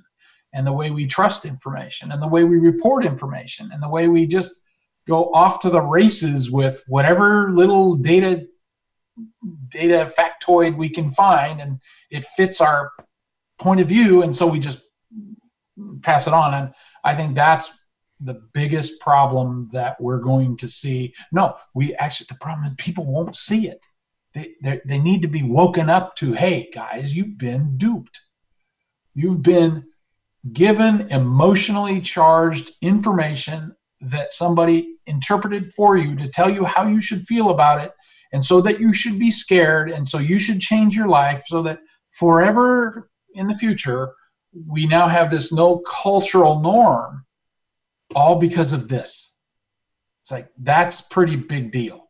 and 0.54 0.66
the 0.66 0.74
way 0.74 0.92
we 0.92 1.06
trust 1.06 1.46
information 1.46 2.12
and 2.12 2.22
the 2.22 2.28
way 2.28 2.44
we 2.44 2.58
report 2.58 3.06
information 3.06 3.70
and 3.72 3.82
the 3.82 3.90
way 3.90 4.08
we 4.08 4.28
just 4.28 4.62
go 5.08 5.32
off 5.34 5.60
to 5.62 5.70
the 5.70 5.82
races 5.82 6.52
with 6.52 6.84
whatever 6.88 7.52
little 7.52 7.96
data 7.96 8.46
data 9.70 10.12
factoid 10.18 10.78
we 10.78 10.90
can 10.90 11.10
find 11.10 11.60
and 11.60 11.80
it 12.12 12.26
fits 12.26 12.62
our 12.62 12.92
point 13.58 13.80
of 13.80 13.88
view 13.88 14.22
and 14.22 14.36
so 14.36 14.46
we 14.46 14.60
just 14.60 14.84
pass 16.02 16.28
it 16.28 16.34
on. 16.34 16.54
And 16.54 16.74
i 17.04 17.16
think 17.16 17.36
that's 17.36 17.72
the 18.20 18.42
biggest 18.54 19.00
problem 19.00 19.70
that 19.74 20.02
we're 20.02 20.20
going 20.20 20.58
to 20.58 20.68
see. 20.68 21.14
No 21.32 21.56
we 21.74 21.96
actually 21.96 22.28
the 22.30 22.40
problem 22.40 22.68
is 22.68 22.74
people 22.78 23.06
won't 23.06 23.36
see 23.36 23.68
it 23.68 23.80
they, 24.62 24.82
they 24.86 25.00
need 25.00 25.22
to 25.22 25.28
be 25.28 25.44
woken 25.44 25.90
up 25.90 26.16
to 26.18 26.34
hey, 26.34 26.70
guys, 26.74 27.16
you've 27.16 27.38
been 27.38 27.78
duped. 27.78 28.22
You've 29.14 29.42
been 29.42 29.86
given 30.54 31.08
emotionally 31.10 32.02
charged 32.02 32.72
information 32.82 33.76
that 34.02 34.34
somebody 34.34 34.96
interpreted 35.08 35.74
for 35.74 35.98
you 35.98 36.16
to 36.16 36.30
tell 36.30 36.50
you 36.50 36.66
how 36.66 36.88
you 36.88 37.02
should 37.02 37.22
feel 37.24 37.50
about 37.50 37.84
it. 37.84 37.92
And 38.32 38.44
so 38.44 38.62
that 38.62 38.80
you 38.80 38.94
should 38.94 39.18
be 39.18 39.32
scared. 39.32 39.90
And 39.90 40.08
so 40.08 40.20
you 40.20 40.38
should 40.38 40.60
change 40.60 40.96
your 40.96 41.08
life 41.08 41.44
so 41.48 41.62
that 41.64 41.80
forever 42.12 43.10
in 43.34 43.48
the 43.48 43.58
future, 43.58 44.14
we 44.68 44.86
now 44.86 45.08
have 45.08 45.32
this 45.32 45.52
no 45.52 45.80
cultural 45.80 46.60
norm, 46.60 47.26
all 48.16 48.38
because 48.38 48.74
of 48.74 48.88
this. 48.88 49.36
It's 50.22 50.32
like, 50.32 50.50
that's 50.62 51.02
pretty 51.02 51.38
big 51.38 51.72
deal. 51.72 52.07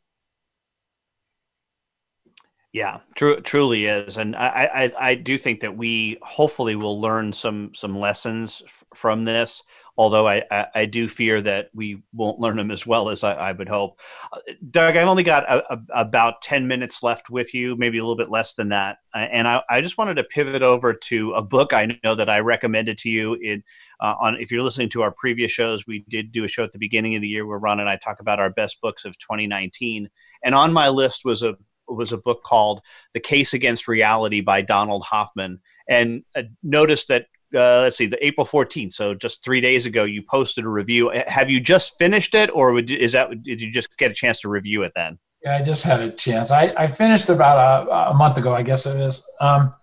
Yeah, 2.78 3.00
true, 3.16 3.42
truly 3.42 3.88
is, 3.88 4.18
and 4.18 4.36
I, 4.36 4.92
I, 5.00 5.10
I 5.10 5.16
do 5.16 5.40
think 5.40 5.62
that 5.62 5.76
we 5.76 6.20
hopefully 6.22 6.76
will 6.76 7.02
learn 7.02 7.34
some 7.34 7.72
some 7.74 7.98
lessons 7.98 8.62
f- 8.68 8.84
from 8.94 9.26
this. 9.26 9.63
Although 9.98 10.28
I, 10.28 10.44
I, 10.52 10.66
I, 10.76 10.86
do 10.86 11.08
fear 11.08 11.42
that 11.42 11.70
we 11.74 12.04
won't 12.13 12.40
learn 12.40 12.58
them 12.58 12.70
as 12.70 12.86
well 12.86 13.10
as 13.10 13.24
I, 13.24 13.34
I 13.34 13.52
would 13.52 13.68
hope. 13.68 14.00
Uh, 14.32 14.38
Doug, 14.70 14.96
I've 14.96 15.08
only 15.08 15.24
got 15.24 15.52
a, 15.52 15.74
a, 15.74 15.80
about 15.90 16.44
ten 16.44 16.68
minutes 16.68 17.02
left 17.02 17.32
with 17.32 17.52
you, 17.56 17.76
maybe 17.78 17.98
a 17.98 18.02
little 18.02 18.16
bit 18.16 18.30
less 18.30 18.54
than 18.54 18.70
that, 18.70 19.00
and 19.16 19.48
I, 19.48 19.63
I 19.72 19.82
just 19.82 19.98
wanted 19.98 20.13
to 20.18 20.24
pivot 20.26 20.62
over 20.62 20.94
to 20.94 21.32
a 21.32 21.42
book 21.42 21.74
I 21.74 21.98
know 22.04 22.13
that 22.13 22.30
I 22.30 22.42
recommended 22.42 23.00
to 23.00 23.10
you. 23.10 23.34
In 23.42 23.63
uh, 24.00 24.13
on 24.20 24.36
if 24.36 24.52
you're 24.52 24.62
listening 24.62 24.90
to 24.90 25.02
our 25.02 25.12
previous 25.12 25.52
shows, 25.52 25.88
we 25.88 26.06
did 26.10 26.32
do 26.32 26.44
a 26.44 26.48
show 26.48 26.63
at 26.63 26.74
the 26.74 26.78
beginning 26.78 27.16
of 27.16 27.24
the 27.24 27.28
year 27.28 27.48
where 27.48 27.58
Ron 27.58 27.80
and 27.80 27.90
I 27.90 27.96
talk 27.96 28.20
about 28.20 28.40
our 28.40 28.52
best 28.52 28.80
books 28.82 29.04
of 29.04 29.18
2019, 29.18 30.12
and 30.44 30.54
on 30.54 30.72
my 30.74 30.90
list 30.90 31.26
was 31.26 31.42
a 31.42 31.58
was 31.88 32.12
a 32.12 32.17
book 32.17 32.43
called 32.43 32.82
The 33.13 33.19
Case 33.19 33.54
Against 33.54 33.88
Reality 33.88 34.41
by 34.41 34.62
Donald 34.62 35.04
Hoffman. 35.04 35.60
And 35.89 36.23
uh, 36.36 36.43
notice 36.63 37.06
that 37.08 37.28
uh, 37.56 37.82
let's 37.82 37.95
see, 37.95 38.07
the 38.07 38.26
April 38.26 38.45
14th. 38.45 38.93
So 38.93 39.14
just 39.14 39.43
three 39.43 39.62
days 39.62 39.86
ago, 39.86 40.03
you 40.03 40.22
posted 40.22 40.66
a 40.66 40.70
review. 40.70 41.12
Have 41.28 41.49
you 41.49 41.59
just 41.59 41.97
finished 41.97 42.36
it, 42.36 42.53
or 42.53 42.74
would, 42.74 42.91
is 42.91 43.14
that 43.14 43.30
did 43.43 43.62
you 43.62 43.72
just 43.72 43.97
get 43.97 44.12
a 44.12 44.14
chance 44.14 44.41
to 44.41 44.49
review 44.49 44.84
it 44.84 44.91
then? 44.95 45.18
Yeah, 45.43 45.57
I 45.57 45.62
just 45.62 45.84
had 45.84 46.01
a 46.01 46.12
chance. 46.12 46.51
I, 46.51 46.74
I 46.78 46.88
finished 46.88 47.30
about 47.30 47.88
a, 47.88 48.12
a 48.12 48.14
month 48.14 48.38
ago, 48.38 48.53
I 48.53 48.64
guess 48.64 48.86
it 48.86 48.99
is. 48.99 49.24
Um, 49.39 49.74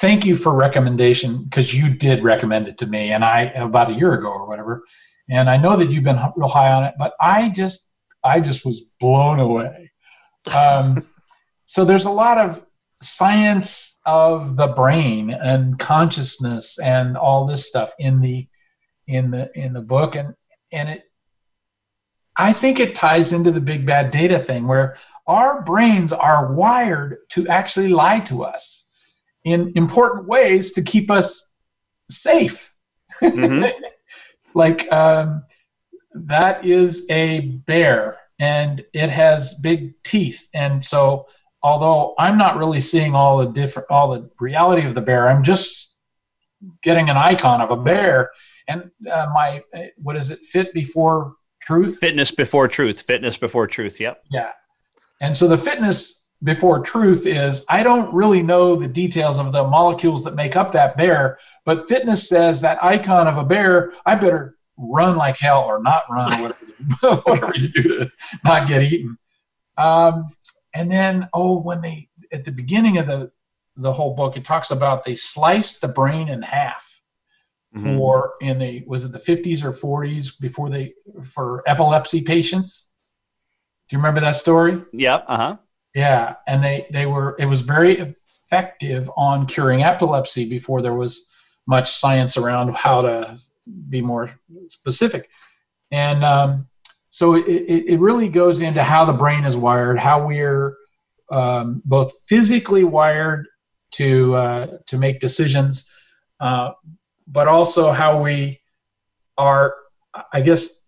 thank 0.00 0.24
you 0.24 0.36
for 0.36 0.52
recommendation 0.54 1.44
because 1.44 1.74
you 1.74 1.94
did 1.94 2.24
recommend 2.24 2.66
it 2.66 2.78
to 2.78 2.86
me, 2.86 3.12
and 3.12 3.24
I 3.24 3.42
about 3.54 3.90
a 3.90 3.94
year 3.94 4.14
ago 4.14 4.28
or 4.28 4.48
whatever. 4.48 4.82
And 5.30 5.48
I 5.48 5.56
know 5.56 5.76
that 5.76 5.90
you've 5.90 6.04
been 6.04 6.20
real 6.36 6.48
high 6.48 6.72
on 6.72 6.84
it, 6.84 6.94
but 6.98 7.14
I 7.20 7.50
just 7.50 7.92
I 8.24 8.40
just 8.40 8.64
was 8.64 8.82
blown 8.98 9.38
away 9.38 9.92
um, 10.52 11.06
so 11.66 11.84
there's 11.84 12.04
a 12.04 12.10
lot 12.10 12.38
of 12.38 12.64
science 13.00 14.00
of 14.06 14.56
the 14.56 14.68
brain 14.68 15.30
and 15.30 15.78
consciousness 15.78 16.78
and 16.78 17.16
all 17.16 17.46
this 17.46 17.66
stuff 17.66 17.92
in 17.98 18.20
the 18.20 18.46
in 19.06 19.30
the 19.30 19.50
in 19.54 19.74
the 19.74 19.82
book 19.82 20.14
and 20.14 20.34
and 20.72 20.88
it 20.88 21.04
I 22.36 22.52
think 22.52 22.80
it 22.80 22.94
ties 22.94 23.32
into 23.32 23.50
the 23.50 23.60
big 23.60 23.86
bad 23.86 24.10
data 24.10 24.38
thing 24.38 24.66
where 24.66 24.96
our 25.26 25.62
brains 25.62 26.12
are 26.12 26.52
wired 26.52 27.18
to 27.30 27.46
actually 27.48 27.88
lie 27.88 28.20
to 28.20 28.44
us 28.44 28.88
in 29.44 29.72
important 29.76 30.26
ways 30.26 30.72
to 30.72 30.82
keep 30.82 31.10
us 31.10 31.52
safe. 32.10 32.74
Mm-hmm. 33.22 33.70
like 34.54 34.90
um, 34.92 35.44
that 36.14 36.64
is 36.66 37.06
a 37.10 37.40
bear 37.40 38.18
and 38.44 38.84
it 38.92 39.08
has 39.08 39.54
big 39.54 39.94
teeth. 40.02 40.48
And 40.52 40.84
so, 40.84 41.26
although 41.62 42.14
I'm 42.18 42.36
not 42.36 42.58
really 42.58 42.80
seeing 42.80 43.14
all 43.14 43.38
the 43.38 43.46
different, 43.46 43.90
all 43.90 44.10
the 44.12 44.28
reality 44.38 44.86
of 44.86 44.94
the 44.94 45.00
bear, 45.00 45.30
I'm 45.30 45.42
just 45.42 46.02
getting 46.82 47.08
an 47.08 47.16
icon 47.16 47.62
of 47.62 47.70
a 47.70 47.76
bear. 47.76 48.30
And 48.68 48.90
uh, 49.10 49.28
my, 49.32 49.62
what 49.96 50.16
is 50.16 50.28
it, 50.28 50.40
fit 50.40 50.74
before 50.74 51.36
truth? 51.62 51.98
Fitness 51.98 52.30
before 52.30 52.68
truth. 52.68 53.00
Fitness 53.00 53.38
before 53.38 53.66
truth. 53.66 53.98
Yep. 53.98 54.22
Yeah. 54.30 54.52
And 55.22 55.34
so 55.34 55.48
the 55.48 55.58
fitness 55.58 56.28
before 56.42 56.80
truth 56.80 57.24
is 57.26 57.64
I 57.70 57.82
don't 57.82 58.12
really 58.12 58.42
know 58.42 58.76
the 58.76 58.88
details 58.88 59.38
of 59.38 59.52
the 59.52 59.64
molecules 59.64 60.24
that 60.24 60.34
make 60.34 60.54
up 60.54 60.72
that 60.72 60.98
bear, 60.98 61.38
but 61.64 61.88
fitness 61.88 62.28
says 62.28 62.60
that 62.60 62.84
icon 62.84 63.26
of 63.26 63.38
a 63.38 63.44
bear, 63.44 63.94
I 64.04 64.16
better 64.16 64.56
run 64.76 65.16
like 65.16 65.38
hell 65.38 65.62
or 65.62 65.82
not 65.82 66.04
run, 66.10 66.30
whatever, 67.00 67.20
whatever 67.24 67.52
you 67.56 67.68
do 67.68 67.82
to 67.82 68.10
not 68.44 68.68
get 68.68 68.82
eaten. 68.82 69.18
Um, 69.76 70.28
and 70.74 70.90
then, 70.90 71.28
oh, 71.32 71.60
when 71.60 71.80
they, 71.80 72.08
at 72.32 72.44
the 72.44 72.52
beginning 72.52 72.98
of 72.98 73.06
the, 73.06 73.30
the 73.76 73.92
whole 73.92 74.14
book, 74.14 74.36
it 74.36 74.44
talks 74.44 74.70
about 74.70 75.04
they 75.04 75.14
sliced 75.14 75.80
the 75.80 75.88
brain 75.88 76.28
in 76.28 76.42
half 76.42 77.00
mm-hmm. 77.76 77.96
for 77.96 78.34
in 78.40 78.58
the, 78.58 78.84
was 78.86 79.04
it 79.04 79.12
the 79.12 79.18
50s 79.18 79.62
or 79.62 79.72
40s 79.72 80.38
before 80.40 80.70
they, 80.70 80.94
for 81.22 81.62
epilepsy 81.66 82.22
patients? 82.22 82.90
Do 83.88 83.96
you 83.96 83.98
remember 83.98 84.20
that 84.20 84.36
story? 84.36 84.82
Yep. 84.92 85.24
Uh 85.28 85.36
huh. 85.36 85.56
Yeah, 85.94 86.34
and 86.46 86.62
they 86.62 86.86
they 86.90 87.06
were 87.06 87.36
it 87.38 87.46
was 87.46 87.60
very 87.60 87.98
effective 87.98 89.10
on 89.16 89.46
curing 89.46 89.82
epilepsy 89.82 90.48
before 90.48 90.82
there 90.82 90.94
was 90.94 91.30
much 91.66 91.90
science 91.92 92.36
around 92.36 92.74
how 92.74 93.02
to 93.02 93.38
be 93.88 94.00
more 94.00 94.30
specific, 94.66 95.28
and 95.90 96.24
um, 96.24 96.68
so 97.08 97.34
it, 97.34 97.44
it 97.46 98.00
really 98.00 98.28
goes 98.28 98.60
into 98.60 98.82
how 98.82 99.04
the 99.04 99.12
brain 99.12 99.44
is 99.44 99.56
wired, 99.56 99.98
how 99.98 100.26
we're 100.26 100.76
um, 101.30 101.82
both 101.84 102.12
physically 102.26 102.84
wired 102.84 103.46
to 103.92 104.34
uh, 104.34 104.66
to 104.86 104.98
make 104.98 105.20
decisions, 105.20 105.88
uh, 106.40 106.72
but 107.26 107.48
also 107.48 107.92
how 107.92 108.22
we 108.22 108.60
are, 109.38 109.74
I 110.32 110.40
guess, 110.40 110.84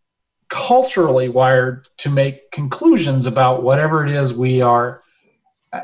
culturally 0.49 1.29
wired 1.29 1.89
to 1.99 2.11
make 2.11 2.51
conclusions 2.51 3.27
about 3.27 3.63
whatever 3.63 4.05
it 4.05 4.11
is 4.13 4.35
we 4.35 4.63
are. 4.63 5.03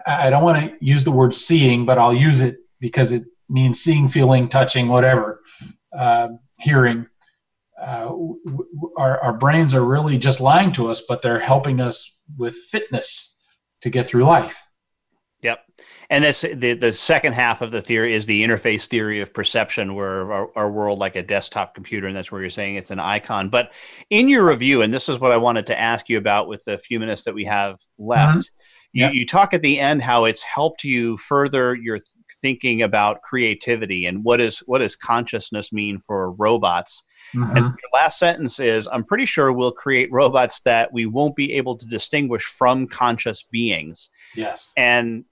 I, 0.06 0.30
don't 0.30 0.44
want 0.44 0.62
to 0.62 0.84
use 0.84 1.04
the 1.04 1.10
word 1.10 1.34
seeing, 1.34 1.84
but 1.84 1.98
I'll 1.98 2.14
use 2.14 2.40
it 2.40 2.56
because 2.80 3.12
it 3.12 3.24
means 3.48 3.80
seeing, 3.80 4.08
feeling, 4.08 4.48
touching, 4.48 4.88
whatever, 4.88 5.42
uh, 5.96 6.28
hearing. 6.62 7.06
Uh, 7.80 8.04
w- 8.04 8.38
w- 8.44 8.92
our, 8.96 9.18
our 9.20 9.32
brains 9.32 9.74
are 9.74 9.84
really 9.84 10.16
just 10.18 10.40
lying 10.40 10.72
to 10.72 10.90
us, 10.90 11.02
but 11.06 11.20
they're 11.20 11.40
helping 11.40 11.80
us 11.80 12.20
with 12.38 12.54
fitness 12.54 13.40
to 13.80 13.90
get 13.90 14.06
through 14.06 14.24
life. 14.24 14.62
Yep 15.42 15.60
and 16.12 16.22
this 16.22 16.42
the 16.42 16.74
the 16.74 16.92
second 16.92 17.32
half 17.32 17.62
of 17.62 17.70
the 17.70 17.80
theory 17.80 18.14
is 18.14 18.26
the 18.26 18.44
interface 18.44 18.86
theory 18.86 19.22
of 19.22 19.32
perception, 19.32 19.94
where 19.94 20.30
our, 20.30 20.50
our, 20.54 20.70
world 20.70 20.98
like 20.98 21.16
a 21.16 21.22
desktop 21.22 21.74
computer, 21.74 22.06
and 22.06 22.14
that's 22.14 22.30
where 22.30 22.42
you're 22.42 22.50
saying 22.50 22.76
it's 22.76 22.90
an 22.90 23.00
icon. 23.00 23.48
But 23.48 23.72
in 24.10 24.28
your 24.28 24.46
review, 24.46 24.82
and 24.82 24.92
this 24.92 25.08
is 25.08 25.18
what 25.18 25.32
I 25.32 25.38
wanted 25.38 25.66
to 25.68 25.80
ask 25.80 26.10
you 26.10 26.18
about 26.18 26.48
with 26.48 26.64
the 26.64 26.76
few 26.76 27.00
minutes 27.00 27.24
that 27.24 27.34
we 27.34 27.46
have 27.46 27.80
left. 27.98 28.40
Mm-hmm. 28.40 28.40
You, 28.94 29.04
yep. 29.06 29.14
you 29.14 29.26
talk 29.26 29.54
at 29.54 29.62
the 29.62 29.80
end 29.80 30.02
how 30.02 30.26
it's 30.26 30.42
helped 30.42 30.84
you 30.84 31.16
further 31.16 31.74
your 31.74 31.96
th- 31.96 32.06
thinking 32.42 32.82
about 32.82 33.22
creativity 33.22 34.04
and 34.04 34.22
what 34.22 34.38
is 34.38 34.58
what 34.66 34.80
does 34.80 34.96
consciousness 34.96 35.72
mean 35.72 35.98
for 35.98 36.32
robots. 36.32 37.04
Mm-hmm. 37.34 37.56
And 37.56 37.64
your 37.64 37.90
last 37.94 38.18
sentence 38.18 38.60
is 38.60 38.86
I'm 38.86 39.04
pretty 39.04 39.24
sure 39.24 39.50
we'll 39.50 39.72
create 39.72 40.12
robots 40.12 40.60
that 40.66 40.92
we 40.92 41.06
won't 41.06 41.36
be 41.36 41.54
able 41.54 41.78
to 41.78 41.86
distinguish 41.86 42.42
from 42.42 42.86
conscious 42.86 43.42
beings. 43.44 44.10
Yes. 44.36 44.72
And 44.76 45.24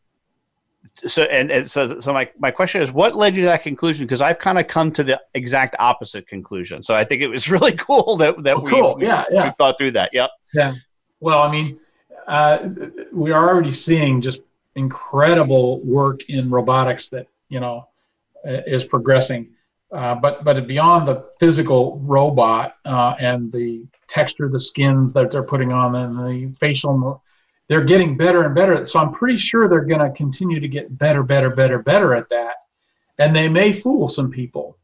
so 1.07 1.23
and, 1.25 1.51
and, 1.51 1.71
so 1.71 2.01
so 2.01 2.13
my, 2.13 2.29
my 2.39 2.51
question 2.51 2.83
is 2.83 2.93
what 2.93 3.15
led 3.15 3.37
you 3.37 3.43
to 3.43 3.49
that 3.49 3.63
conclusion? 3.63 4.07
Because 4.07 4.21
i've 4.21 4.39
kind 4.39 4.59
of 4.59 4.67
come 4.67 4.91
to 4.93 5.05
the 5.05 5.21
exact 5.35 5.77
opposite 5.79 6.27
conclusion. 6.27 6.83
So 6.83 6.95
i 6.95 7.05
think 7.05 7.23
it 7.23 7.29
was 7.29 7.51
really 7.55 7.73
cool 7.73 8.17
that 8.17 8.43
that 8.45 8.57
oh, 8.57 8.61
we, 8.61 8.71
cool. 8.71 8.99
yeah, 9.01 9.25
yeah. 9.31 9.45
we 9.45 9.51
thought 9.59 9.79
through 9.79 9.93
that. 9.93 10.11
Yep. 10.13 10.31
Yeah. 10.55 10.75
Well 11.21 11.43
i 11.43 11.51
mean 11.51 11.79
uh, 12.27 12.69
we 13.13 13.33
are 13.33 13.49
already 13.49 13.73
seeing 13.73 14.23
just 14.23 14.41
incredible 14.77 15.81
work 15.81 16.23
in 16.29 16.49
robotics 16.49 17.09
that 17.09 17.27
you 17.49 17.61
know 17.61 17.89
is 18.45 18.85
progressing. 18.85 19.51
Uh, 19.93 20.15
but 20.15 20.45
but 20.45 20.67
beyond 20.69 21.09
the 21.09 21.25
physical 21.41 21.99
robot 22.05 22.77
uh, 22.85 23.15
and 23.19 23.51
the 23.51 23.85
texture 24.07 24.49
the 24.49 24.59
skins 24.59 25.13
that 25.13 25.31
they're 25.31 25.43
putting 25.43 25.73
on 25.73 25.97
and 25.97 26.17
the 26.29 26.55
facial 26.59 27.23
they're 27.71 27.85
getting 27.85 28.17
better 28.17 28.43
and 28.43 28.53
better. 28.53 28.85
So 28.85 28.99
I'm 28.99 29.13
pretty 29.13 29.39
sure 29.39 29.69
they're 29.69 29.85
going 29.85 30.01
to 30.01 30.11
continue 30.11 30.59
to 30.59 30.67
get 30.67 30.99
better, 30.99 31.23
better, 31.23 31.51
better, 31.51 31.79
better 31.79 32.17
at 32.17 32.29
that. 32.31 32.57
And 33.17 33.35
they 33.35 33.49
may 33.49 33.73
fool 33.73 34.09
some 34.09 34.29
people. 34.29 34.77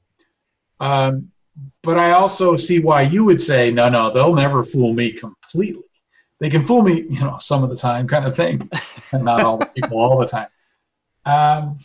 Um, 0.79 1.33
but 1.83 1.99
I 1.99 2.13
also 2.13 2.57
see 2.57 2.79
why 2.79 3.03
you 3.03 3.25
would 3.25 3.41
say, 3.41 3.73
no, 3.73 3.89
no, 3.89 4.13
they'll 4.13 4.37
never 4.37 4.63
fool 4.63 4.93
me 4.95 5.11
completely. 5.11 5.83
They 6.39 6.49
can 6.49 6.65
fool 6.65 6.83
me, 6.83 7.01
you 7.11 7.19
know, 7.19 7.39
some 7.41 7.65
of 7.65 7.71
the 7.71 7.77
time, 7.77 8.07
kind 8.07 8.25
of 8.25 8.37
thing, 8.37 8.71
and 9.13 9.25
not 9.25 9.41
all 9.41 9.59
the 9.59 9.67
people 9.67 9.99
all 9.99 10.19
the 10.21 10.27
time. 10.27 10.49
Um, 11.25 11.81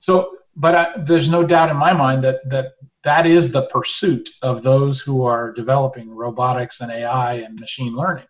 so, 0.00 0.38
but 0.56 0.74
I, 0.74 0.98
there's 0.98 1.30
no 1.30 1.46
doubt 1.46 1.70
in 1.70 1.76
my 1.76 1.92
mind 1.92 2.24
that 2.24 2.48
that 2.48 2.72
that 3.04 3.26
is 3.26 3.52
the 3.52 3.66
pursuit 3.66 4.30
of 4.42 4.62
those 4.62 5.00
who 5.02 5.24
are 5.24 5.52
developing 5.52 6.10
robotics 6.10 6.80
and 6.80 6.90
AI 6.90 7.34
and 7.34 7.60
machine 7.60 7.94
learning, 7.94 8.26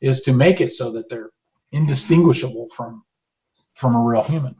is 0.00 0.20
to 0.22 0.32
make 0.32 0.60
it 0.60 0.70
so 0.70 0.92
that 0.92 1.08
they're 1.10 1.30
indistinguishable 1.74 2.68
from 2.74 3.04
from 3.74 3.96
a 3.96 4.00
real 4.00 4.22
human. 4.22 4.54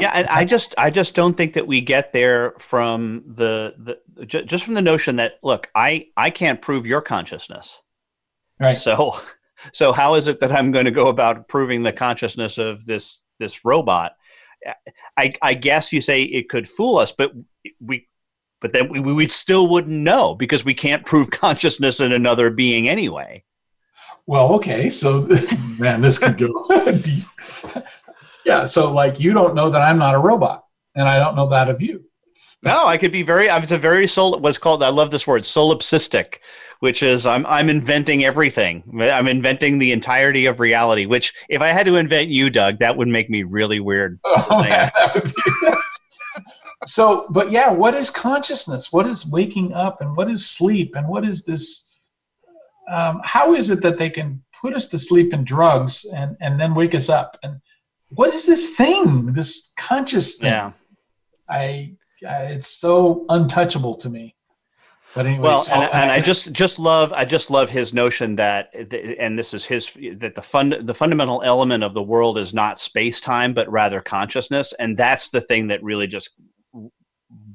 Yeah, 0.00 0.12
and 0.14 0.26
I 0.28 0.44
just 0.44 0.74
I 0.78 0.90
just 0.90 1.14
don't 1.14 1.36
think 1.36 1.54
that 1.54 1.66
we 1.66 1.80
get 1.80 2.12
there 2.12 2.54
from 2.58 3.24
the 3.26 3.74
the 4.16 4.26
just 4.26 4.64
from 4.64 4.74
the 4.74 4.82
notion 4.82 5.16
that 5.16 5.34
look, 5.42 5.68
I 5.74 6.06
I 6.16 6.30
can't 6.30 6.62
prove 6.62 6.86
your 6.86 7.02
consciousness. 7.02 7.80
Right. 8.58 8.76
So 8.76 9.20
so 9.72 9.92
how 9.92 10.14
is 10.14 10.26
it 10.26 10.40
that 10.40 10.52
I'm 10.52 10.72
going 10.72 10.86
to 10.86 10.90
go 10.90 11.08
about 11.08 11.48
proving 11.48 11.82
the 11.82 11.92
consciousness 11.92 12.58
of 12.58 12.86
this 12.86 13.22
this 13.38 13.64
robot? 13.64 14.12
I 15.16 15.34
I 15.42 15.54
guess 15.54 15.92
you 15.92 16.00
say 16.00 16.22
it 16.22 16.48
could 16.48 16.68
fool 16.68 16.98
us, 16.98 17.12
but 17.12 17.32
we 17.80 18.08
but 18.60 18.72
then 18.72 18.88
we, 18.88 19.00
we 19.00 19.26
still 19.28 19.68
wouldn't 19.68 19.96
know 19.96 20.34
because 20.34 20.64
we 20.64 20.74
can't 20.74 21.04
prove 21.04 21.30
consciousness 21.30 22.00
in 22.00 22.12
another 22.12 22.50
being 22.50 22.88
anyway 22.88 23.44
well, 24.28 24.52
okay, 24.52 24.90
so 24.90 25.22
man, 25.78 26.02
this 26.02 26.18
could 26.18 26.36
go 26.36 26.92
deep. 26.92 27.24
yeah, 28.44 28.66
so 28.66 28.92
like 28.92 29.18
you 29.18 29.32
don't 29.32 29.54
know 29.54 29.70
that 29.70 29.80
I'm 29.80 29.98
not 29.98 30.14
a 30.14 30.18
robot, 30.18 30.64
and 30.94 31.08
I 31.08 31.18
don't 31.18 31.34
know 31.34 31.48
that 31.48 31.70
of 31.70 31.80
you. 31.80 32.04
No, 32.62 32.86
I 32.86 32.98
could 32.98 33.10
be 33.10 33.22
very. 33.22 33.48
I 33.48 33.58
was 33.58 33.72
a 33.72 33.78
very 33.78 34.06
sol. 34.06 34.38
What's 34.38 34.58
called. 34.58 34.82
I 34.82 34.90
love 34.90 35.10
this 35.10 35.26
word, 35.26 35.44
solipsistic, 35.44 36.40
which 36.80 37.02
is 37.02 37.26
I'm 37.26 37.46
I'm 37.46 37.70
inventing 37.70 38.22
everything. 38.22 39.00
I'm 39.00 39.28
inventing 39.28 39.78
the 39.78 39.92
entirety 39.92 40.44
of 40.44 40.60
reality. 40.60 41.06
Which, 41.06 41.32
if 41.48 41.62
I 41.62 41.68
had 41.68 41.86
to 41.86 41.96
invent 41.96 42.28
you, 42.28 42.50
Doug, 42.50 42.80
that 42.80 42.98
would 42.98 43.08
make 43.08 43.30
me 43.30 43.44
really 43.44 43.80
weird. 43.80 44.20
Oh, 44.50 45.22
so, 46.86 47.26
but 47.30 47.50
yeah, 47.50 47.70
what 47.70 47.94
is 47.94 48.08
consciousness? 48.08 48.92
What 48.92 49.06
is 49.06 49.30
waking 49.30 49.72
up, 49.72 50.00
and 50.00 50.16
what 50.16 50.30
is 50.30 50.46
sleep, 50.46 50.94
and 50.94 51.08
what 51.08 51.26
is 51.26 51.44
this? 51.44 51.87
Um, 52.88 53.20
how 53.24 53.54
is 53.54 53.70
it 53.70 53.82
that 53.82 53.98
they 53.98 54.10
can 54.10 54.42
put 54.60 54.74
us 54.74 54.86
to 54.88 54.98
sleep 54.98 55.32
in 55.32 55.44
drugs 55.44 56.04
and, 56.14 56.36
and 56.40 56.60
then 56.60 56.74
wake 56.74 56.94
us 56.94 57.08
up? 57.08 57.36
And 57.42 57.60
what 58.10 58.34
is 58.34 58.46
this 58.46 58.74
thing, 58.76 59.32
this 59.32 59.72
conscious 59.76 60.38
thing? 60.38 60.52
Yeah. 60.52 60.72
I, 61.48 61.94
I 62.26 62.44
it's 62.46 62.66
so 62.66 63.24
untouchable 63.28 63.96
to 63.96 64.08
me. 64.08 64.34
But 65.14 65.24
anyway, 65.24 65.42
well, 65.42 65.58
so, 65.60 65.72
and, 65.72 65.90
and, 65.92 66.10
I 66.10 66.20
just 66.20 66.52
just 66.52 66.78
love 66.78 67.14
I 67.14 67.24
just 67.24 67.50
love 67.50 67.70
his 67.70 67.94
notion 67.94 68.36
that 68.36 68.70
and 69.18 69.38
this 69.38 69.54
is 69.54 69.64
his 69.64 69.90
that 70.16 70.34
the 70.34 70.42
fund 70.42 70.76
the 70.82 70.92
fundamental 70.92 71.42
element 71.42 71.82
of 71.82 71.94
the 71.94 72.02
world 72.02 72.36
is 72.36 72.52
not 72.52 72.78
space 72.78 73.18
time 73.18 73.54
but 73.54 73.70
rather 73.70 74.02
consciousness, 74.02 74.74
and 74.78 74.96
that's 74.96 75.30
the 75.30 75.40
thing 75.40 75.68
that 75.68 75.82
really 75.82 76.06
just 76.06 76.30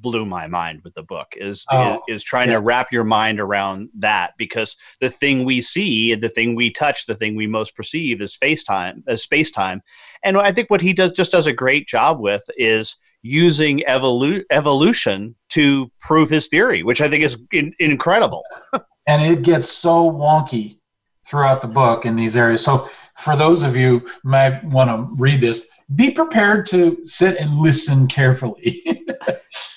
blew 0.03 0.25
my 0.25 0.45
mind 0.45 0.81
with 0.83 0.93
the 0.93 1.01
book 1.01 1.29
is 1.35 1.65
oh, 1.71 2.01
is, 2.07 2.17
is, 2.17 2.23
trying 2.23 2.49
yeah. 2.49 2.55
to 2.55 2.61
wrap 2.61 2.91
your 2.91 3.03
mind 3.03 3.39
around 3.39 3.89
that 3.97 4.33
because 4.37 4.75
the 5.01 5.09
thing 5.09 5.45
we 5.45 5.61
see 5.61 6.13
the 6.13 6.29
thing 6.29 6.53
we 6.53 6.69
touch 6.69 7.07
the 7.07 7.15
thing 7.15 7.35
we 7.35 7.47
most 7.47 7.75
perceive 7.75 8.21
is 8.21 8.33
space 8.33 8.63
time 8.63 9.03
as 9.07 9.23
space 9.23 9.49
time 9.49 9.81
and 10.23 10.37
i 10.37 10.51
think 10.51 10.69
what 10.69 10.81
he 10.81 10.93
does 10.93 11.11
just 11.11 11.31
does 11.31 11.47
a 11.47 11.53
great 11.53 11.87
job 11.87 12.19
with 12.19 12.43
is 12.57 12.95
using 13.23 13.79
evolu- 13.87 14.43
evolution 14.51 15.33
to 15.49 15.89
prove 15.99 16.29
his 16.29 16.47
theory 16.47 16.83
which 16.83 17.01
i 17.01 17.09
think 17.09 17.23
is 17.23 17.37
in- 17.51 17.73
incredible 17.79 18.43
and 19.07 19.21
it 19.21 19.41
gets 19.41 19.67
so 19.67 20.11
wonky 20.11 20.77
throughout 21.25 21.61
the 21.61 21.67
book 21.67 22.05
in 22.05 22.15
these 22.15 22.37
areas. 22.37 22.63
So 22.63 22.89
for 23.17 23.35
those 23.35 23.63
of 23.63 23.75
you 23.75 23.99
who 23.99 24.07
might 24.23 24.63
want 24.65 24.89
to 24.89 25.15
read 25.15 25.41
this, 25.41 25.67
be 25.95 26.11
prepared 26.11 26.65
to 26.67 27.03
sit 27.03 27.37
and 27.37 27.57
listen 27.57 28.07
carefully. 28.07 29.03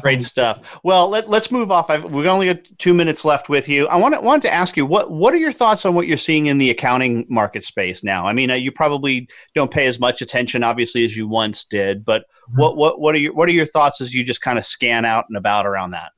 Great 0.00 0.22
stuff. 0.22 0.80
Well, 0.82 1.10
let, 1.10 1.28
us 1.28 1.50
move 1.50 1.70
off. 1.70 1.90
I've, 1.90 2.04
we've 2.04 2.26
only 2.26 2.46
got 2.46 2.64
two 2.78 2.94
minutes 2.94 3.26
left 3.26 3.50
with 3.50 3.68
you. 3.68 3.86
I 3.88 3.96
want 3.96 4.14
to, 4.14 4.20
want 4.20 4.40
to 4.42 4.52
ask 4.52 4.74
you 4.74 4.86
what 4.86 5.10
what 5.10 5.34
are 5.34 5.38
your 5.38 5.52
thoughts 5.52 5.84
on 5.84 5.94
what 5.94 6.06
you're 6.06 6.16
seeing 6.16 6.46
in 6.46 6.56
the 6.56 6.70
accounting 6.70 7.26
market 7.28 7.62
space 7.62 8.02
now? 8.02 8.26
I 8.26 8.32
mean, 8.32 8.50
uh, 8.50 8.54
you 8.54 8.72
probably 8.72 9.28
don't 9.54 9.70
pay 9.70 9.86
as 9.86 10.00
much 10.00 10.22
attention, 10.22 10.64
obviously, 10.64 11.04
as 11.04 11.14
you 11.14 11.28
once 11.28 11.66
did. 11.66 12.06
But 12.06 12.22
mm-hmm. 12.22 12.60
what 12.60 12.76
what 12.78 13.00
what 13.00 13.14
are 13.14 13.18
your 13.18 13.34
what 13.34 13.48
are 13.48 13.52
your 13.52 13.66
thoughts 13.66 14.00
as 14.00 14.14
you 14.14 14.24
just 14.24 14.40
kind 14.40 14.58
of 14.58 14.64
scan 14.64 15.04
out 15.04 15.26
and 15.28 15.36
about 15.36 15.66
around 15.66 15.90
that? 15.90 16.12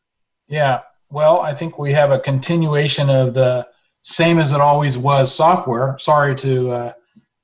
Yeah, 0.46 0.82
well, 1.10 1.40
I 1.40 1.52
think 1.52 1.78
we 1.78 1.92
have 1.94 2.12
a 2.12 2.20
continuation 2.20 3.10
of 3.10 3.34
the 3.34 3.66
same 4.02 4.38
as 4.38 4.52
it 4.52 4.60
always 4.60 4.96
was 4.96 5.34
software. 5.34 5.96
Sorry 5.98 6.36
to 6.36 6.70
uh, 6.70 6.92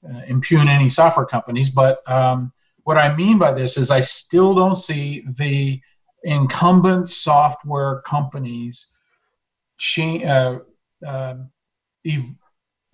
uh 0.09 0.21
impugn 0.29 0.69
any 0.69 0.89
software 0.89 1.27
companies, 1.27 1.71
but 1.71 2.09
um, 2.09 2.53
what 2.85 2.99
I 2.99 3.15
mean 3.15 3.39
by 3.39 3.53
this 3.53 3.77
is 3.77 3.91
I 3.91 4.01
still 4.01 4.55
don't 4.55 4.77
see 4.77 5.25
the 5.27 5.81
incumbent 6.25 7.09
software 7.09 8.01
companies 8.03 8.97
uh, 9.99 10.59
ev- 11.07 12.35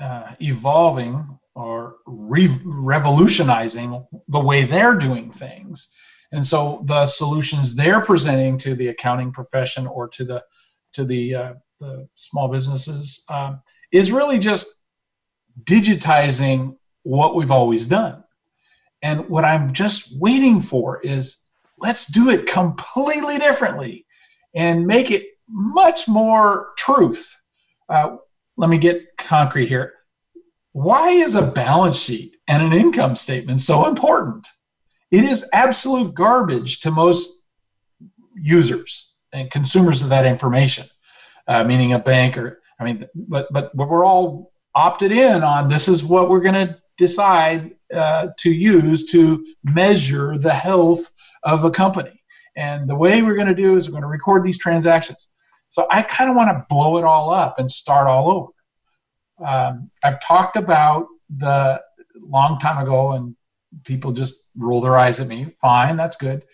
uh, 0.00 0.32
evolving 0.40 1.38
or 1.54 1.96
re- 2.06 2.60
revolutionizing 2.64 4.06
the 4.28 4.40
way 4.40 4.64
they're 4.64 4.94
doing 4.94 5.32
things. 5.32 5.88
And 6.32 6.46
so 6.46 6.82
the 6.86 7.06
solutions 7.06 7.74
they're 7.74 8.00
presenting 8.00 8.58
to 8.58 8.74
the 8.74 8.88
accounting 8.88 9.32
profession 9.32 9.86
or 9.86 10.08
to 10.08 10.24
the 10.24 10.44
to 10.94 11.04
the, 11.04 11.34
uh, 11.34 11.54
the 11.80 12.08
small 12.14 12.48
businesses 12.48 13.24
um, 13.28 13.60
is 13.92 14.10
really 14.10 14.38
just 14.38 14.66
digitizing 15.64 16.76
what 17.02 17.34
we've 17.34 17.50
always 17.50 17.86
done. 17.86 18.24
And 19.02 19.28
what 19.28 19.44
I'm 19.44 19.72
just 19.72 20.20
waiting 20.20 20.60
for 20.60 21.00
is 21.00 21.44
let's 21.78 22.06
do 22.06 22.30
it 22.30 22.46
completely 22.46 23.38
differently 23.38 24.06
and 24.54 24.86
make 24.86 25.10
it 25.10 25.24
much 25.48 26.08
more 26.08 26.70
truth. 26.76 27.36
Uh, 27.88 28.16
let 28.56 28.68
me 28.68 28.78
get 28.78 29.16
concrete 29.16 29.68
here. 29.68 29.94
Why 30.72 31.10
is 31.10 31.34
a 31.34 31.42
balance 31.42 31.98
sheet 31.98 32.36
and 32.46 32.62
an 32.62 32.72
income 32.72 33.16
statement 33.16 33.60
so 33.60 33.86
important? 33.86 34.46
It 35.10 35.24
is 35.24 35.48
absolute 35.52 36.14
garbage 36.14 36.80
to 36.80 36.90
most 36.90 37.44
users 38.34 39.14
and 39.32 39.50
consumers 39.50 40.02
of 40.02 40.10
that 40.10 40.26
information, 40.26 40.86
uh, 41.46 41.64
meaning 41.64 41.92
a 41.92 41.98
bank 41.98 42.36
or, 42.36 42.60
I 42.78 42.84
mean, 42.84 43.06
but, 43.14 43.48
but 43.52 43.74
we're 43.74 44.04
all 44.04 44.52
opted 44.74 45.12
in 45.12 45.42
on 45.42 45.68
this 45.68 45.88
is 45.88 46.04
what 46.04 46.28
we're 46.28 46.40
going 46.40 46.68
to 46.68 46.76
decide 46.96 47.72
uh, 47.94 48.28
to 48.38 48.50
use 48.50 49.10
to 49.12 49.44
measure 49.64 50.38
the 50.38 50.54
health 50.54 51.10
of 51.42 51.64
a 51.64 51.70
company. 51.70 52.22
And 52.56 52.88
the 52.88 52.96
way 52.96 53.22
we're 53.22 53.34
going 53.34 53.48
to 53.48 53.54
do 53.54 53.76
is 53.76 53.88
we're 53.88 53.92
going 53.92 54.02
to 54.02 54.08
record 54.08 54.42
these 54.42 54.58
transactions. 54.58 55.28
So 55.68 55.86
I 55.90 56.02
kind 56.02 56.30
of 56.30 56.36
want 56.36 56.50
to 56.50 56.66
blow 56.68 56.98
it 56.98 57.04
all 57.04 57.30
up 57.30 57.58
and 57.58 57.70
start 57.70 58.08
all 58.08 58.30
over. 58.30 59.48
Um, 59.48 59.90
I've 60.02 60.20
talked 60.20 60.56
about 60.56 61.06
the 61.34 61.80
long 62.20 62.58
time 62.58 62.82
ago, 62.82 63.12
and 63.12 63.36
people 63.84 64.12
just 64.12 64.36
roll 64.56 64.80
their 64.80 64.98
eyes 64.98 65.20
at 65.20 65.28
me. 65.28 65.54
Fine, 65.60 65.96
that's 65.96 66.16
good. 66.16 66.44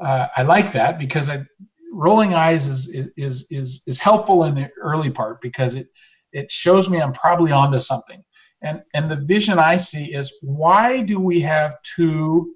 Uh, 0.00 0.26
I 0.36 0.42
like 0.42 0.72
that 0.72 0.98
because 0.98 1.30
I, 1.30 1.44
rolling 1.92 2.34
eyes 2.34 2.66
is, 2.66 2.88
is 3.16 3.46
is 3.50 3.82
is 3.86 4.00
helpful 4.00 4.44
in 4.44 4.56
the 4.56 4.68
early 4.80 5.10
part 5.10 5.40
because 5.40 5.76
it 5.76 5.86
it 6.32 6.50
shows 6.50 6.90
me 6.90 7.00
I'm 7.00 7.12
probably 7.12 7.52
onto 7.52 7.78
something. 7.78 8.22
And, 8.64 8.82
and 8.94 9.10
the 9.10 9.16
vision 9.16 9.58
I 9.58 9.76
see 9.76 10.14
is 10.14 10.32
why 10.40 11.02
do 11.02 11.20
we 11.20 11.40
have 11.40 11.82
two, 11.82 12.54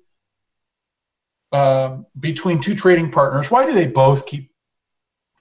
uh, 1.53 1.99
between 2.19 2.61
two 2.61 2.75
trading 2.75 3.13
partners, 3.13 3.51
why 3.51 3.67
do 3.67 3.73
they 3.73 3.87
both 3.87 4.27
keep 4.27 4.51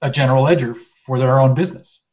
a 0.01 0.11
general 0.11 0.43
ledger 0.43 0.75
for 0.75 1.17
their 1.17 1.39
own 1.39 1.55
business? 1.55 2.03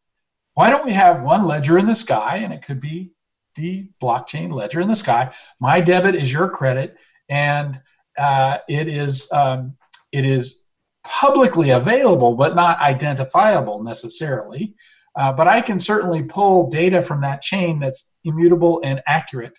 Why 0.55 0.70
don't 0.70 0.86
we 0.86 0.92
have 0.92 1.22
one 1.22 1.46
ledger 1.46 1.76
in 1.78 1.86
the 1.86 1.96
sky, 1.96 2.36
and 2.36 2.52
it 2.52 2.62
could 2.62 2.80
be 2.80 3.11
the 3.57 3.90
blockchain 4.00 4.52
ledger 4.52 4.80
in 4.80 4.88
the 4.88 4.94
sky? 4.94 5.34
My 5.59 5.80
debit 5.80 6.14
is 6.14 6.32
your 6.32 6.48
credit, 6.48 6.96
and 7.28 7.82
uh, 8.16 8.59
it 8.68 8.86
is 8.86 9.30
um, 9.32 9.76
it 10.12 10.24
is 10.24 10.64
publicly 11.02 11.70
available, 11.70 12.36
but 12.36 12.55
not 12.55 12.78
identifiable 12.78 13.82
necessarily. 13.82 14.76
Uh, 15.16 15.32
but 15.32 15.46
I 15.46 15.60
can 15.60 15.78
certainly 15.78 16.22
pull 16.22 16.68
data 16.70 17.00
from 17.00 17.20
that 17.20 17.42
chain 17.42 17.78
that's 17.78 18.12
immutable 18.24 18.80
and 18.82 19.00
accurate 19.06 19.58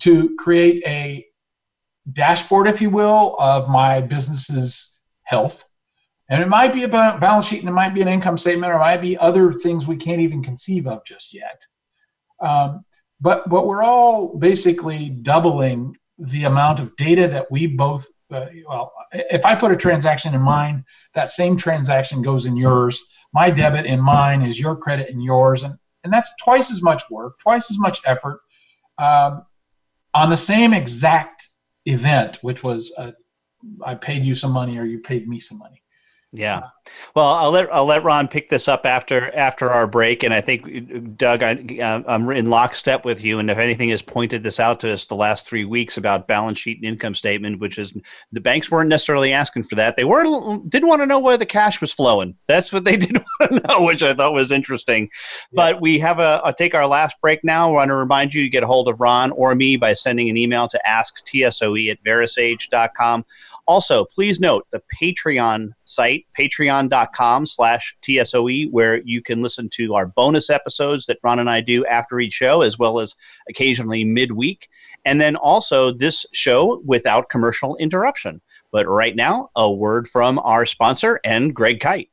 to 0.00 0.34
create 0.36 0.82
a 0.86 1.26
dashboard, 2.10 2.68
if 2.68 2.80
you 2.80 2.90
will, 2.90 3.36
of 3.38 3.68
my 3.68 4.00
business's 4.00 4.98
health. 5.22 5.66
And 6.28 6.42
it 6.42 6.48
might 6.48 6.72
be 6.72 6.84
a 6.84 6.88
balance 6.88 7.46
sheet 7.46 7.60
and 7.60 7.68
it 7.68 7.72
might 7.72 7.94
be 7.94 8.00
an 8.00 8.08
income 8.08 8.38
statement 8.38 8.72
or 8.72 8.76
it 8.76 8.80
might 8.80 9.02
be 9.02 9.18
other 9.18 9.52
things 9.52 9.86
we 9.86 9.96
can't 9.96 10.22
even 10.22 10.42
conceive 10.42 10.86
of 10.86 11.04
just 11.04 11.34
yet. 11.34 11.66
Um, 12.40 12.84
but, 13.20 13.48
but 13.48 13.66
we're 13.66 13.82
all 13.82 14.36
basically 14.38 15.10
doubling 15.10 15.96
the 16.18 16.44
amount 16.44 16.80
of 16.80 16.96
data 16.96 17.28
that 17.28 17.50
we 17.50 17.66
both, 17.66 18.06
uh, 18.30 18.46
well, 18.66 18.92
if 19.12 19.44
I 19.44 19.54
put 19.54 19.70
a 19.70 19.76
transaction 19.76 20.34
in 20.34 20.40
mine, 20.40 20.84
that 21.14 21.30
same 21.30 21.56
transaction 21.56 22.22
goes 22.22 22.46
in 22.46 22.56
yours 22.56 23.04
my 23.34 23.50
debit 23.50 23.84
and 23.86 24.02
mine 24.02 24.42
is 24.42 24.58
your 24.58 24.76
credit 24.76 25.10
and 25.10 25.22
yours. 25.22 25.64
And 25.64 25.76
and 26.04 26.12
that's 26.12 26.32
twice 26.36 26.70
as 26.70 26.82
much 26.82 27.02
work 27.10 27.38
twice 27.40 27.70
as 27.70 27.78
much 27.78 28.00
effort 28.06 28.40
um, 28.98 29.44
on 30.12 30.30
the 30.30 30.36
same 30.36 30.72
exact 30.72 31.48
event 31.86 32.38
which 32.42 32.62
was 32.62 32.94
uh, 32.98 33.12
i 33.84 33.94
paid 33.94 34.22
you 34.22 34.34
some 34.34 34.52
money 34.52 34.78
or 34.78 34.84
you 34.84 35.00
paid 35.00 35.26
me 35.26 35.38
some 35.38 35.58
money 35.58 35.82
yeah. 36.34 36.62
Well, 37.14 37.26
I'll 37.26 37.52
let 37.52 37.72
I'll 37.72 37.86
let 37.86 38.02
Ron 38.02 38.26
pick 38.26 38.50
this 38.50 38.66
up 38.66 38.84
after 38.84 39.34
after 39.36 39.70
our 39.70 39.86
break, 39.86 40.24
and 40.24 40.34
I 40.34 40.40
think 40.40 41.16
Doug, 41.16 41.42
I, 41.44 41.52
am 41.80 42.28
in 42.30 42.50
lockstep 42.50 43.04
with 43.04 43.24
you. 43.24 43.38
And 43.38 43.50
if 43.50 43.56
anything 43.56 43.88
has 43.90 44.02
pointed 44.02 44.42
this 44.42 44.58
out 44.58 44.80
to 44.80 44.92
us 44.92 45.06
the 45.06 45.14
last 45.14 45.46
three 45.46 45.64
weeks 45.64 45.96
about 45.96 46.26
balance 46.26 46.58
sheet 46.58 46.78
and 46.78 46.86
income 46.86 47.14
statement, 47.14 47.60
which 47.60 47.78
is 47.78 47.94
the 48.32 48.40
banks 48.40 48.70
weren't 48.70 48.88
necessarily 48.88 49.32
asking 49.32 49.62
for 49.62 49.76
that. 49.76 49.96
They 49.96 50.04
weren't 50.04 50.68
didn't 50.68 50.88
want 50.88 51.02
to 51.02 51.06
know 51.06 51.20
where 51.20 51.38
the 51.38 51.46
cash 51.46 51.80
was 51.80 51.92
flowing. 51.92 52.34
That's 52.48 52.72
what 52.72 52.84
they 52.84 52.96
did 52.96 53.16
want 53.40 53.52
to 53.62 53.68
know, 53.68 53.84
which 53.84 54.02
I 54.02 54.12
thought 54.12 54.34
was 54.34 54.50
interesting. 54.50 55.04
Yeah. 55.04 55.54
But 55.54 55.80
we 55.80 56.00
have 56.00 56.18
a 56.18 56.42
I'll 56.44 56.52
take 56.52 56.74
our 56.74 56.86
last 56.86 57.16
break 57.20 57.44
now. 57.44 57.68
I 57.68 57.72
want 57.72 57.90
to 57.90 57.96
remind 57.96 58.34
you 58.34 58.42
to 58.42 58.50
get 58.50 58.64
a 58.64 58.66
hold 58.66 58.88
of 58.88 59.00
Ron 59.00 59.30
or 59.30 59.54
me 59.54 59.76
by 59.76 59.92
sending 59.92 60.28
an 60.28 60.36
email 60.36 60.66
to 60.68 60.80
asktsoe 60.86 61.90
at 61.90 62.02
verasage.com. 62.04 63.24
Also, 63.66 64.04
please 64.04 64.40
note 64.40 64.66
the 64.72 64.82
Patreon 65.00 65.70
site, 65.84 66.26
patreon.com 66.38 67.46
slash 67.46 67.96
TSOE, 68.02 68.70
where 68.70 69.00
you 69.04 69.22
can 69.22 69.42
listen 69.42 69.70
to 69.74 69.94
our 69.94 70.06
bonus 70.06 70.50
episodes 70.50 71.06
that 71.06 71.18
Ron 71.22 71.38
and 71.38 71.48
I 71.48 71.60
do 71.60 71.86
after 71.86 72.20
each 72.20 72.34
show, 72.34 72.60
as 72.60 72.78
well 72.78 73.00
as 73.00 73.14
occasionally 73.48 74.04
midweek. 74.04 74.68
And 75.06 75.20
then 75.20 75.36
also 75.36 75.92
this 75.92 76.26
show 76.32 76.82
without 76.84 77.30
commercial 77.30 77.76
interruption. 77.76 78.40
But 78.70 78.86
right 78.86 79.16
now, 79.16 79.50
a 79.56 79.70
word 79.70 80.08
from 80.08 80.38
our 80.40 80.66
sponsor 80.66 81.20
and 81.24 81.54
Greg 81.54 81.80
Kite. 81.80 82.10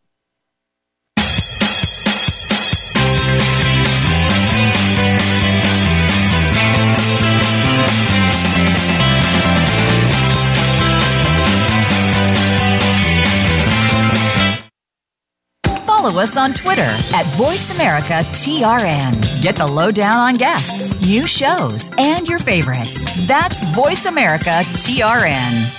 Follow 16.12 16.24
us 16.24 16.36
on 16.36 16.52
Twitter 16.54 16.82
at 16.82 17.26
VoiceAmericaTRN. 17.38 19.42
Get 19.42 19.56
the 19.56 19.66
lowdown 19.66 20.20
on 20.20 20.36
guests, 20.36 21.00
new 21.00 21.26
shows, 21.26 21.90
and 21.98 22.28
your 22.28 22.40
favorites. 22.40 23.06
That's 23.28 23.64
VoiceAmericaTRN. 23.66 25.78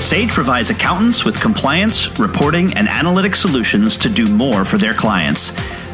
Sage 0.00 0.30
provides 0.30 0.70
accountants 0.70 1.24
with 1.24 1.40
compliance, 1.40 2.16
reporting, 2.20 2.72
and 2.74 2.88
analytic 2.88 3.34
solutions 3.34 3.96
to 3.98 4.08
do 4.08 4.28
more 4.28 4.64
for 4.64 4.78
their 4.78 4.94
clients. 4.94 5.50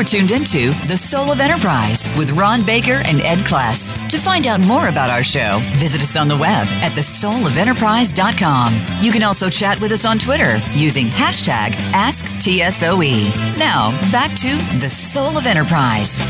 Are 0.00 0.04
tuned 0.04 0.30
into 0.30 0.70
The 0.86 0.96
Soul 0.96 1.30
of 1.30 1.40
Enterprise 1.40 2.08
with 2.16 2.30
Ron 2.30 2.64
Baker 2.64 3.02
and 3.04 3.20
Ed 3.20 3.36
Kless. 3.40 4.08
To 4.08 4.16
find 4.16 4.46
out 4.46 4.58
more 4.60 4.88
about 4.88 5.10
our 5.10 5.22
show, 5.22 5.58
visit 5.76 6.00
us 6.00 6.16
on 6.16 6.26
the 6.26 6.38
web 6.38 6.66
at 6.80 6.92
thesoulofenterprise.com. 6.92 8.74
You 9.02 9.12
can 9.12 9.22
also 9.22 9.50
chat 9.50 9.78
with 9.78 9.92
us 9.92 10.06
on 10.06 10.18
Twitter 10.18 10.56
using 10.72 11.04
hashtag 11.04 11.72
AskTSOE. 11.92 13.58
Now, 13.58 13.90
back 14.10 14.34
to 14.36 14.56
The 14.78 14.88
Soul 14.88 15.36
of 15.36 15.46
Enterprise. 15.46 16.20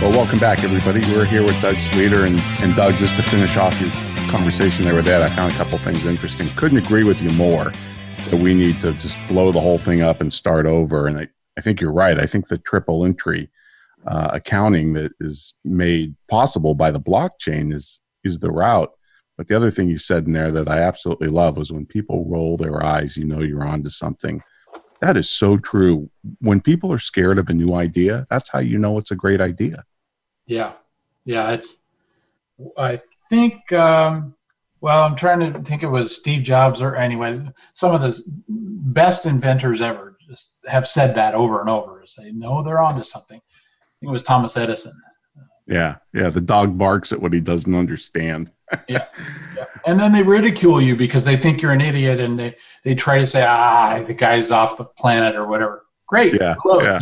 Well, 0.00 0.12
welcome 0.12 0.38
back, 0.38 0.64
everybody. 0.64 1.00
We're 1.14 1.26
here 1.26 1.42
with 1.42 1.60
Doug 1.60 1.74
Sleeter. 1.74 2.26
And, 2.26 2.40
and 2.62 2.74
Doug, 2.74 2.94
just 2.94 3.16
to 3.16 3.22
finish 3.22 3.54
off 3.58 3.78
your 3.82 3.90
conversation 4.30 4.86
there 4.86 4.94
with 4.94 5.08
Ed, 5.08 5.20
I 5.20 5.28
found 5.28 5.52
a 5.52 5.56
couple 5.56 5.76
things 5.76 6.06
interesting. 6.06 6.48
Couldn't 6.56 6.78
agree 6.78 7.04
with 7.04 7.20
you 7.20 7.28
more 7.32 7.64
that 8.30 8.40
we 8.40 8.54
need 8.54 8.80
to 8.80 8.94
just 8.94 9.18
blow 9.28 9.52
the 9.52 9.60
whole 9.60 9.78
thing 9.78 10.00
up 10.00 10.22
and 10.22 10.32
start 10.32 10.64
over. 10.64 11.06
And 11.06 11.18
I, 11.18 11.28
I 11.56 11.60
think 11.60 11.80
you're 11.80 11.92
right. 11.92 12.18
I 12.18 12.26
think 12.26 12.48
the 12.48 12.58
triple 12.58 13.04
entry 13.04 13.50
uh, 14.06 14.30
accounting 14.32 14.92
that 14.94 15.12
is 15.20 15.54
made 15.64 16.14
possible 16.28 16.74
by 16.74 16.90
the 16.90 17.00
blockchain 17.00 17.72
is 17.72 18.00
is 18.22 18.38
the 18.38 18.50
route. 18.50 18.90
But 19.36 19.48
the 19.48 19.56
other 19.56 19.70
thing 19.70 19.88
you 19.88 19.98
said 19.98 20.26
in 20.26 20.32
there 20.32 20.52
that 20.52 20.68
I 20.68 20.78
absolutely 20.80 21.28
love 21.28 21.56
was 21.56 21.72
when 21.72 21.86
people 21.86 22.24
roll 22.28 22.56
their 22.56 22.82
eyes, 22.82 23.16
you 23.16 23.24
know 23.24 23.40
you're 23.40 23.66
onto 23.66 23.90
something. 23.90 24.42
That 25.00 25.16
is 25.16 25.28
so 25.28 25.58
true. 25.58 26.10
When 26.40 26.60
people 26.60 26.92
are 26.92 26.98
scared 26.98 27.38
of 27.38 27.50
a 27.50 27.54
new 27.54 27.74
idea, 27.74 28.26
that's 28.30 28.50
how 28.50 28.60
you 28.60 28.78
know 28.78 28.98
it's 28.98 29.10
a 29.10 29.16
great 29.16 29.40
idea. 29.40 29.84
Yeah, 30.46 30.72
yeah. 31.24 31.50
It's. 31.52 31.78
I 32.76 33.00
think. 33.28 33.72
Um, 33.72 34.34
well, 34.80 35.04
I'm 35.04 35.16
trying 35.16 35.52
to 35.52 35.60
think. 35.62 35.82
It 35.82 35.88
was 35.88 36.14
Steve 36.14 36.42
Jobs, 36.42 36.80
or 36.80 36.94
anyway, 36.94 37.42
some 37.72 37.94
of 37.94 38.00
the 38.00 38.18
best 38.48 39.26
inventors 39.26 39.80
ever 39.80 40.13
just 40.28 40.58
have 40.66 40.88
said 40.88 41.14
that 41.14 41.34
over 41.34 41.60
and 41.60 41.70
over. 41.70 42.02
Say, 42.06 42.32
no, 42.32 42.62
they're 42.62 42.82
onto 42.82 43.02
something. 43.02 43.38
I 43.38 43.94
think 44.00 44.10
it 44.10 44.12
was 44.12 44.22
Thomas 44.22 44.56
Edison. 44.56 44.92
Yeah, 45.66 45.96
yeah. 46.12 46.28
The 46.28 46.40
dog 46.40 46.76
barks 46.76 47.12
at 47.12 47.20
what 47.20 47.32
he 47.32 47.40
doesn't 47.40 47.74
understand. 47.74 48.50
yeah, 48.88 49.06
yeah, 49.56 49.64
and 49.86 49.98
then 49.98 50.12
they 50.12 50.22
ridicule 50.22 50.80
you 50.80 50.96
because 50.96 51.24
they 51.24 51.36
think 51.36 51.62
you're 51.62 51.72
an 51.72 51.80
idiot, 51.80 52.20
and 52.20 52.38
they 52.38 52.56
they 52.82 52.94
try 52.94 53.18
to 53.18 53.26
say, 53.26 53.44
ah, 53.46 54.02
the 54.02 54.14
guy's 54.14 54.50
off 54.50 54.76
the 54.76 54.84
planet 54.84 55.36
or 55.36 55.46
whatever. 55.46 55.86
Great, 56.06 56.34
yeah, 56.34 56.54
yeah. 56.66 57.00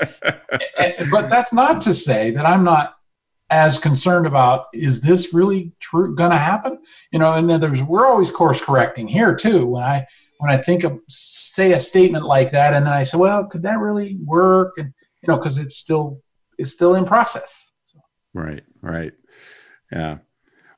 and, 0.78 1.10
but 1.10 1.30
that's 1.30 1.52
not 1.52 1.80
to 1.82 1.94
say 1.94 2.30
that 2.30 2.46
I'm 2.46 2.64
not 2.64 2.94
as 3.50 3.78
concerned 3.78 4.26
about 4.26 4.66
is 4.72 5.00
this 5.00 5.34
really 5.34 5.72
true 5.78 6.14
going 6.14 6.30
to 6.30 6.38
happen 6.38 6.78
you 7.12 7.18
know 7.18 7.34
and 7.34 7.48
there's 7.62 7.82
we're 7.82 8.06
always 8.06 8.30
course 8.30 8.60
correcting 8.60 9.06
here 9.06 9.34
too 9.34 9.66
when 9.66 9.82
i 9.82 10.04
when 10.38 10.50
I 10.50 10.56
think 10.56 10.84
of 10.84 10.98
say 11.08 11.72
a 11.72 11.80
statement 11.80 12.24
like 12.24 12.50
that, 12.52 12.74
and 12.74 12.86
then 12.86 12.92
I 12.92 13.02
say, 13.02 13.18
well, 13.18 13.46
could 13.46 13.62
that 13.62 13.78
really 13.78 14.18
work? 14.24 14.74
And 14.78 14.92
you 15.22 15.28
know, 15.28 15.36
because 15.36 15.58
it's 15.58 15.76
still 15.76 16.22
it's 16.58 16.72
still 16.72 16.94
in 16.94 17.04
process. 17.04 17.70
So. 17.86 17.98
Right, 18.32 18.62
right, 18.80 19.12
yeah. 19.92 20.18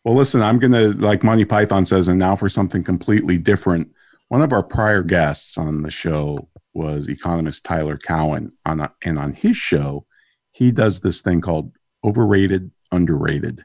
Well, 0.04 0.14
listen, 0.14 0.42
I'm 0.42 0.58
gonna 0.58 0.88
like 0.88 1.24
Monty 1.24 1.44
Python 1.44 1.86
says, 1.86 2.08
and 2.08 2.18
now 2.18 2.36
for 2.36 2.48
something 2.48 2.84
completely 2.84 3.38
different. 3.38 3.90
One 4.28 4.42
of 4.42 4.52
our 4.52 4.62
prior 4.62 5.02
guests 5.02 5.56
on 5.56 5.82
the 5.82 5.90
show 5.90 6.48
was 6.74 7.08
economist 7.08 7.64
Tyler 7.64 7.96
Cowen, 7.96 8.52
on 8.64 8.80
a, 8.80 8.92
and 9.02 9.18
on 9.18 9.32
his 9.32 9.56
show, 9.56 10.04
he 10.52 10.72
does 10.72 11.00
this 11.00 11.20
thing 11.20 11.40
called 11.40 11.72
overrated, 12.04 12.70
underrated 12.92 13.64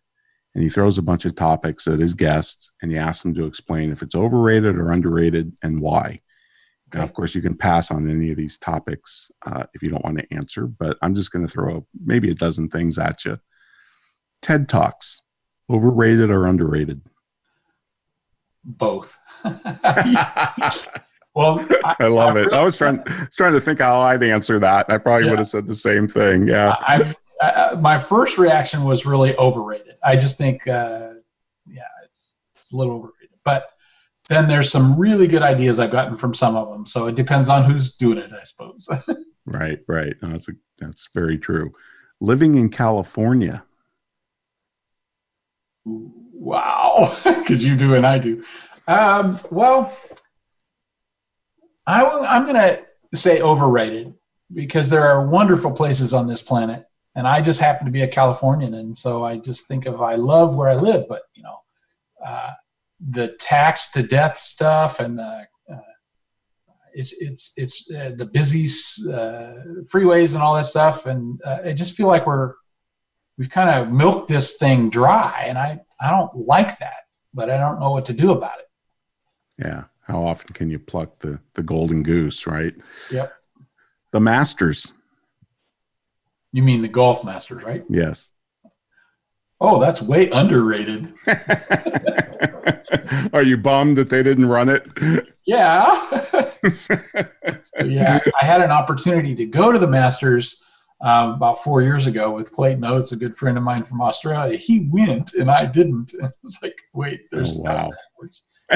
and 0.54 0.64
he 0.64 0.70
throws 0.70 0.98
a 0.98 1.04
bunch 1.04 1.26
of 1.26 1.36
topics 1.36 1.88
at 1.88 2.00
his 2.00 2.14
guests 2.14 2.72
and 2.82 2.92
he 2.92 2.98
asks 2.98 3.24
them 3.24 3.34
to 3.36 3.46
explain 3.46 3.92
if 3.92 4.02
it's 4.02 4.16
overrated 4.16 4.76
or 4.76 4.92
underrated 4.92 5.54
and 5.64 5.82
why. 5.82 6.22
Now, 6.94 7.04
of 7.04 7.14
course, 7.14 7.34
you 7.34 7.42
can 7.42 7.56
pass 7.56 7.90
on 7.90 8.10
any 8.10 8.32
of 8.32 8.38
these 8.38 8.58
topics 8.58 9.32
uh, 9.46 9.64
if 9.74 9.82
you 9.82 9.90
don't 9.90 10.04
want 10.04 10.18
to 10.18 10.34
answer, 10.34 10.68
but 10.68 10.98
I'm 11.02 11.16
just 11.16 11.32
going 11.32 11.46
to 11.46 11.52
throw 11.52 11.86
maybe 12.04 12.30
a 12.30 12.36
dozen 12.36 12.68
things 12.68 12.98
at 12.98 13.24
you. 13.24 13.40
TED 14.42 14.68
Talks, 14.68 15.22
overrated 15.70 16.32
or 16.32 16.46
underrated? 16.48 17.02
Both. 18.66 19.18
well, 21.34 21.66
I, 21.86 21.96
I 22.00 22.08
love 22.08 22.36
I 22.36 22.42
it. 22.42 22.54
I 22.54 22.64
was 22.64 22.76
trying 22.76 23.02
trying 23.38 23.54
to 23.54 23.62
think 23.62 23.80
how 23.80 24.02
I'd 24.02 24.24
answer 24.24 24.60
that. 24.60 24.90
I 24.90 24.98
probably 24.98 25.26
yeah. 25.26 25.32
would 25.32 25.40
have 25.40 25.48
said 25.48 25.68
the 25.68 25.76
same 25.76 26.08
thing. 26.08 26.48
Yeah. 26.48 26.76
I, 26.80 27.16
uh, 27.42 27.78
my 27.80 27.98
first 27.98 28.38
reaction 28.38 28.84
was 28.84 29.06
really 29.06 29.36
overrated. 29.36 29.96
I 30.04 30.16
just 30.16 30.38
think, 30.38 30.68
uh, 30.68 31.14
yeah, 31.68 31.84
it's, 32.06 32.38
it's 32.56 32.72
a 32.72 32.78
little 32.78 32.96
overrated. 32.96 33.30
But 33.44 33.70
then 34.30 34.48
there's 34.48 34.72
some 34.72 34.98
really 34.98 35.28
good 35.28 35.42
ideas 35.42 35.80
I've 35.80 35.92
gotten 35.92 36.18
from 36.18 36.34
some 36.34 36.56
of 36.56 36.70
them. 36.70 36.86
So 36.86 37.08
it 37.08 37.16
depends 37.16 37.50
on 37.50 37.70
who's 37.70 37.96
doing 37.96 38.20
it, 38.20 38.32
I 38.32 38.44
suppose. 38.44 38.88
right, 39.46 39.80
right. 39.88 40.14
No, 40.22 40.32
that's 40.32 40.50
a, 40.50 40.54
that's 40.78 41.10
very 41.14 41.38
true. 41.38 41.72
Living 42.20 42.56
in 42.56 42.70
California. 42.70 43.64
Wow, 45.84 47.18
because 47.24 47.66
you 47.66 47.76
do 47.76 47.96
and 47.96 48.06
I 48.06 48.20
do. 48.20 48.44
Um, 48.88 49.40
well, 49.50 49.98
I, 51.88 52.06
I'm 52.06 52.44
going 52.44 52.56
to 52.56 52.86
say 53.16 53.42
overrated 53.42 54.14
because 54.54 54.92
there 54.92 55.08
are 55.10 55.28
wonderful 55.28 55.72
places 55.72 56.14
on 56.14 56.28
this 56.28 56.44
planet 56.44 56.86
and 57.16 57.28
I 57.28 57.42
just 57.42 57.60
happen 57.60 57.86
to 57.86 57.92
be 57.92 58.02
a 58.02 58.08
Californian, 58.08 58.74
and 58.74 58.98
so 58.98 59.24
I 59.24 59.38
just 59.38 59.68
think 59.68 59.86
of 59.86 60.02
I 60.02 60.16
love 60.16 60.56
where 60.56 60.70
I 60.70 60.76
live, 60.76 61.06
but 61.08 61.24
you 61.34 61.44
know, 61.44 61.58
uh, 62.26 62.52
the 63.00 63.30
tax 63.40 63.92
to 63.92 64.04
death 64.04 64.38
stuff 64.38 65.00
and 65.00 65.18
the 65.18 65.48
uh, 65.72 65.78
it's 66.94 67.14
it's 67.20 67.54
it's 67.58 67.92
uh, 67.92 68.12
the 68.16 68.26
busy 68.26 68.66
uh, 69.10 69.84
freeways 69.92 70.34
and 70.34 70.44
all 70.44 70.56
that 70.56 70.66
stuff, 70.66 71.06
and 71.06 71.42
uh, 71.46 71.60
I 71.66 71.74
just 71.74 71.94
feel 71.94 72.08
like 72.08 72.26
we're 72.26 72.54
we've 73.38 73.50
kind 73.50 73.70
of 73.70 73.94
milked 73.94 74.28
this 74.28 74.58
thing 74.58 74.90
dry, 74.90 75.46
and 75.48 75.58
I 75.58 75.82
I 76.00 76.12
don't 76.12 76.48
like 76.48 76.80
that, 76.80 77.04
but 77.34 77.50
I 77.50 77.58
don't 77.58 77.80
know 77.80 77.92
what 77.92 78.06
to 78.06 78.14
do 78.14 78.32
about 78.32 78.60
it. 78.60 78.66
Yeah, 79.58 79.84
how 80.08 80.24
often 80.26 80.54
can 80.54 80.70
you 80.70 80.80
pluck 80.80 81.20
the 81.20 81.40
the 81.56 81.64
golden 81.64 82.04
goose, 82.04 82.48
right? 82.48 82.74
Yep. 83.10 83.32
The 84.12 84.20
Masters 84.20 84.94
you 86.52 86.64
mean 86.64 86.82
the 86.82 86.88
Golf 86.88 87.24
Masters, 87.24 87.64
right? 87.64 87.84
Yes. 87.90 88.30
Oh, 89.60 89.80
that's 89.80 90.02
way 90.02 90.30
underrated. 90.32 91.14
Are 93.34 93.44
you 93.44 93.58
bummed 93.58 93.98
that 93.98 94.10
they 94.10 94.24
didn't 94.24 94.48
run 94.48 94.70
it? 94.70 94.88
Yeah. 95.46 96.20
so, 97.62 97.84
yeah, 97.86 98.20
I 98.42 98.46
had 98.46 98.62
an 98.62 98.72
opportunity 98.72 99.36
to 99.36 99.46
go 99.46 99.72
to 99.72 99.78
the 99.78 99.88
Masters 99.88 100.64
um, 101.02 101.32
about 101.32 101.64
four 101.64 101.82
years 101.82 102.08
ago 102.08 102.32
with 102.32 102.52
Clayton 102.52 102.84
Oates, 102.86 103.12
a 103.12 103.16
good 103.16 103.38
friend 103.38 103.58
of 103.58 103.64
mine 103.64 103.84
from 103.84 104.02
Australia. 104.02 104.58
He 104.58 104.88
went 104.92 105.34
and 105.34 105.50
I 105.50 105.66
didn't. 105.66 106.14
And 106.22 106.32
it's 106.44 106.62
like, 106.62 106.76
wait, 106.94 107.30
there's 107.32 107.60
oh, 107.60 107.64
wow. 107.64 107.92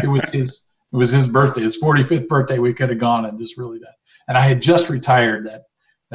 It 0.03 0.07
was 0.07 0.30
his. 0.30 0.61
It 0.93 0.97
was 0.97 1.11
his 1.11 1.28
birthday, 1.28 1.61
his 1.61 1.82
45th 1.82 2.28
birthday. 2.30 2.59
We 2.59 2.73
could 2.73 2.89
have 2.89 2.99
gone 2.99 3.26
and 3.26 3.38
just 3.38 3.57
really 3.57 3.80
done. 3.80 3.91
And 4.30 4.38
I 4.38 4.47
had 4.47 4.61
just 4.61 4.89
retired 4.89 5.45
that 5.47 5.63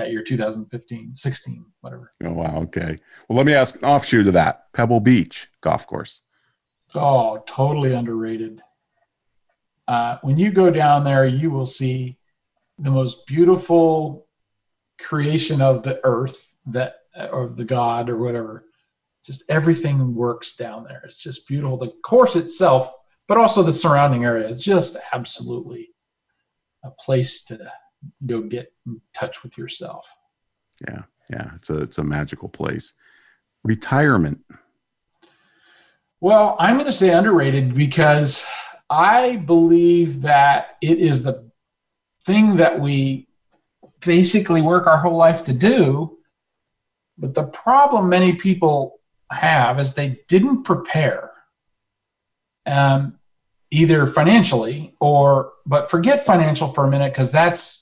that 0.00 0.10
year 0.10 0.22
2015 0.22 1.14
16 1.14 1.64
whatever 1.80 2.10
oh 2.24 2.32
wow 2.32 2.58
okay 2.58 2.98
well 3.28 3.36
let 3.36 3.46
me 3.46 3.54
ask 3.54 3.76
an 3.76 3.84
offshoot 3.84 4.26
of 4.26 4.32
that 4.32 4.72
pebble 4.72 5.00
beach 5.00 5.48
golf 5.60 5.86
course 5.86 6.22
oh 6.94 7.42
totally 7.46 7.92
underrated 7.92 8.62
uh, 9.88 10.18
when 10.22 10.38
you 10.38 10.52
go 10.52 10.70
down 10.70 11.04
there 11.04 11.26
you 11.26 11.50
will 11.50 11.66
see 11.66 12.16
the 12.78 12.90
most 12.90 13.26
beautiful 13.26 14.26
creation 14.98 15.60
of 15.60 15.82
the 15.82 16.00
earth 16.04 16.54
that 16.66 16.94
or 17.32 17.48
the 17.48 17.64
god 17.64 18.08
or 18.08 18.18
whatever. 18.18 18.64
Just 19.24 19.44
everything 19.50 20.14
works 20.14 20.56
down 20.56 20.84
there. 20.84 21.02
It's 21.04 21.22
just 21.22 21.46
beautiful. 21.46 21.76
The 21.76 21.92
course 22.02 22.36
itself, 22.36 22.90
but 23.28 23.36
also 23.36 23.62
the 23.62 23.72
surrounding 23.72 24.24
area, 24.24 24.48
is 24.48 24.64
just 24.64 24.96
absolutely 25.12 25.90
a 26.84 26.90
place 26.90 27.44
to 27.44 27.56
go 28.26 28.42
get 28.42 28.72
in 28.86 29.00
touch 29.14 29.42
with 29.42 29.58
yourself. 29.58 30.12
Yeah, 30.86 31.02
yeah, 31.30 31.50
it's 31.56 31.70
a 31.70 31.82
it's 31.82 31.98
a 31.98 32.04
magical 32.04 32.48
place. 32.48 32.92
Retirement. 33.62 34.40
Well, 36.20 36.56
I'm 36.58 36.74
going 36.74 36.86
to 36.86 36.92
say 36.92 37.10
underrated 37.10 37.74
because 37.74 38.46
I 38.90 39.36
believe 39.36 40.22
that 40.22 40.76
it 40.82 40.98
is 40.98 41.22
the 41.22 41.50
thing 42.22 42.56
that 42.56 42.80
we 42.80 43.28
basically 44.04 44.60
work 44.60 44.86
our 44.86 44.98
whole 44.98 45.16
life 45.16 45.44
to 45.44 45.52
do. 45.52 46.18
But 47.16 47.34
the 47.34 47.44
problem 47.44 48.08
many 48.08 48.34
people 48.34 49.00
have 49.30 49.78
is 49.78 49.94
they 49.94 50.20
didn't 50.28 50.64
prepare, 50.64 51.30
um, 52.66 53.18
either 53.70 54.06
financially 54.06 54.94
or, 55.00 55.52
but 55.66 55.90
forget 55.90 56.26
financial 56.26 56.68
for 56.68 56.84
a 56.84 56.90
minute 56.90 57.12
because 57.12 57.30
that's 57.30 57.79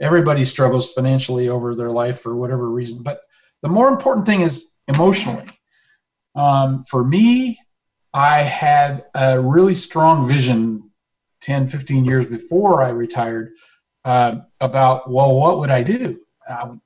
everybody 0.00 0.44
struggles 0.44 0.92
financially 0.92 1.48
over 1.48 1.74
their 1.74 1.90
life 1.90 2.20
for 2.20 2.36
whatever 2.36 2.68
reason. 2.70 3.02
But 3.02 3.20
the 3.62 3.68
more 3.68 3.88
important 3.88 4.26
thing 4.26 4.42
is 4.42 4.74
emotionally. 4.88 5.44
Um, 6.34 6.84
for 6.84 7.04
me, 7.04 7.58
I 8.12 8.42
had 8.42 9.04
a 9.14 9.40
really 9.40 9.74
strong 9.74 10.28
vision 10.28 10.90
10, 11.40 11.68
15 11.68 12.04
years 12.04 12.26
before 12.26 12.82
I 12.82 12.90
retired 12.90 13.52
uh, 14.04 14.36
about, 14.60 15.10
well, 15.10 15.34
what 15.34 15.58
would 15.58 15.70
I 15.70 15.82
do? 15.82 16.20
Um, 16.48 16.80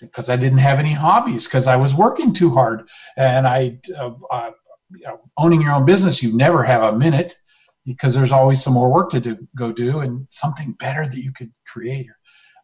because 0.00 0.28
I 0.28 0.36
didn't 0.36 0.58
have 0.58 0.78
any 0.78 0.92
hobbies, 0.92 1.46
because 1.46 1.66
I 1.66 1.76
was 1.76 1.94
working 1.94 2.32
too 2.32 2.50
hard. 2.50 2.88
And 3.16 3.46
I, 3.46 3.78
uh, 3.96 4.10
uh, 4.30 4.50
you 4.90 5.06
know, 5.06 5.20
owning 5.38 5.62
your 5.62 5.72
own 5.72 5.86
business, 5.86 6.22
you 6.22 6.36
never 6.36 6.62
have 6.64 6.82
a 6.82 6.98
minute 6.98 7.38
because 7.86 8.14
there's 8.14 8.32
always 8.32 8.62
some 8.62 8.74
more 8.74 8.92
work 8.92 9.10
to 9.10 9.20
do, 9.20 9.48
go 9.56 9.72
do, 9.72 10.00
and 10.00 10.26
something 10.30 10.72
better 10.72 11.06
that 11.06 11.22
you 11.22 11.32
could 11.32 11.52
create. 11.66 12.06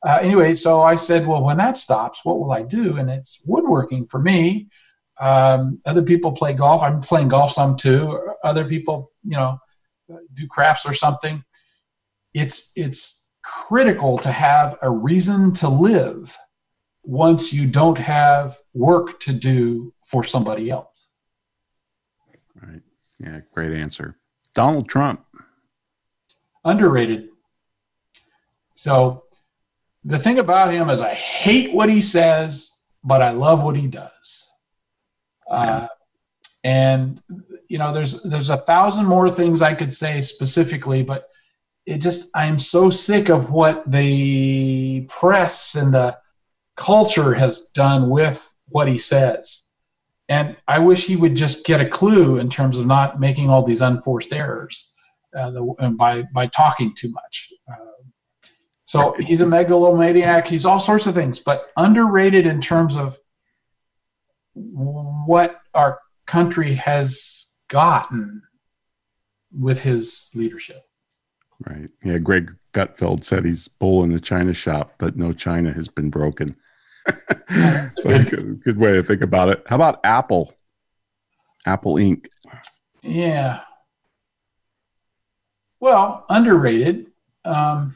Uh, 0.07 0.19
anyway, 0.23 0.55
so 0.55 0.83
I 0.83 0.97
said, 0.97 1.27
well, 1.27 1.43
when 1.43 1.59
that 1.59 1.77
stops, 1.77 2.25
what 2.25 2.41
will 2.41 2.53
I 2.53 2.63
do? 2.63 2.97
And 2.97 3.11
it's 3.11 3.43
woodworking 3.47 4.07
for 4.07 4.19
me. 4.19 4.69
Um, 5.21 5.81
other 5.85 6.03
people 6.03 6.33
play 6.33 6.55
golf. 6.55 6.83
I'm 6.83 7.01
playing 7.01 7.29
golf 7.29 7.53
some 7.53 7.77
too. 7.77 8.33
Other 8.43 8.65
people, 8.65 9.13
you 9.23 9.37
know, 9.37 9.59
do 10.33 10.47
crafts 10.49 10.87
or 10.87 10.95
something. 10.95 11.45
It's 12.33 12.73
it's 12.75 13.27
critical 13.43 14.19
to 14.19 14.33
have 14.33 14.79
a 14.81 14.91
reason 14.91 15.53
to 15.55 15.69
live 15.69 16.37
once 17.03 17.53
you 17.53 17.67
don't 17.67 17.99
have 17.99 18.59
work 18.73 19.21
to 19.21 19.33
do 19.33 19.93
for 20.05 20.25
somebody 20.25 20.71
else. 20.71 21.09
Right. 22.55 22.83
Yeah, 23.19 23.41
great 23.53 23.73
answer. 23.73 24.17
Donald 24.55 24.89
Trump. 24.89 25.25
Underrated. 26.65 27.29
So 28.75 29.25
the 30.05 30.19
thing 30.19 30.39
about 30.39 30.73
him 30.73 30.89
is 30.91 31.01
I 31.01 31.15
hate 31.15 31.75
what 31.75 31.91
he 31.91 32.01
says, 32.01 32.79
but 33.05 33.23
I 33.23 33.31
love 33.31 33.63
what 33.63 33.77
he 33.77 33.87
does. 33.87 34.51
Uh, 35.51 35.89
and 36.65 37.21
you 37.69 37.79
know, 37.79 37.93
there's 37.93 38.23
there's 38.23 38.51
a 38.51 38.57
thousand 38.57 39.07
more 39.07 39.31
things 39.31 39.63
I 39.63 39.75
could 39.75 39.93
say 39.93 40.21
specifically, 40.21 41.03
but 41.03 41.29
it 41.87 41.99
just 41.99 42.31
I'm 42.35 42.59
so 42.59 42.91
sick 42.91 43.29
of 43.29 43.51
what 43.51 43.91
the 43.91 45.07
press 45.09 45.75
and 45.75 45.93
the 45.93 46.19
culture 46.77 47.35
has 47.35 47.67
done 47.69 48.11
with 48.11 48.53
what 48.69 48.89
he 48.89 48.99
says. 48.99 49.67
And 50.29 50.57
I 50.69 50.79
wish 50.79 51.07
he 51.07 51.17
would 51.17 51.35
just 51.35 51.67
get 51.67 51.81
a 51.81 51.89
clue 51.89 52.39
in 52.39 52.49
terms 52.49 52.79
of 52.79 52.87
not 52.87 53.19
making 53.19 53.51
all 53.51 53.65
these 53.65 53.83
unforced 53.83 54.33
errors 54.33 54.93
uh, 55.37 55.51
the, 55.51 55.95
by 55.97 56.23
by 56.35 56.47
talking 56.47 56.95
too 56.95 57.11
much. 57.11 57.53
Uh, 57.69 57.90
so 58.91 59.15
he's 59.21 59.41
a 59.41 59.47
megalomaniac. 59.47 60.49
He's 60.49 60.67
all 60.67 60.81
sorts 60.81 61.07
of 61.07 61.15
things, 61.15 61.39
but 61.39 61.71
underrated 61.77 62.45
in 62.45 62.61
terms 62.61 62.97
of 62.97 63.21
what 64.53 65.61
our 65.75 66.01
country 66.27 66.75
has 66.75 67.47
gotten 67.69 68.43
with 69.57 69.83
his 69.83 70.33
leadership. 70.35 70.83
Right. 71.65 71.89
Yeah. 72.03 72.19
Greg 72.19 72.53
Gutfeld 72.75 73.23
said 73.23 73.45
he's 73.45 73.69
bull 73.69 74.03
in 74.03 74.13
the 74.13 74.19
China 74.19 74.53
shop, 74.53 74.95
but 74.99 75.17
no 75.17 75.33
China 75.33 75.73
has 75.73 75.87
been 75.87 76.11
broken. 76.11 76.49
good, 77.47 78.61
good 78.65 78.77
way 78.77 78.95
to 78.95 79.05
think 79.05 79.23
about 79.23 79.51
it. 79.51 79.63
How 79.69 79.77
about 79.77 80.01
Apple? 80.03 80.53
Apple 81.65 81.95
Inc. 81.95 82.27
Yeah. 83.03 83.61
Well, 85.79 86.27
underrated. 86.29 87.07
Um, 87.45 87.95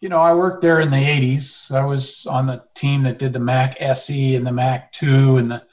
you 0.00 0.08
know, 0.08 0.20
I 0.20 0.32
worked 0.34 0.62
there 0.62 0.80
in 0.80 0.90
the 0.90 0.96
80s. 0.96 1.72
I 1.74 1.84
was 1.84 2.26
on 2.26 2.46
the 2.46 2.62
team 2.74 3.02
that 3.02 3.18
did 3.18 3.32
the 3.32 3.40
Mac 3.40 3.76
SE 3.80 4.36
and 4.36 4.46
the 4.46 4.52
Mac 4.52 4.92
2 4.92 5.38
and 5.38 5.50
the 5.50 5.64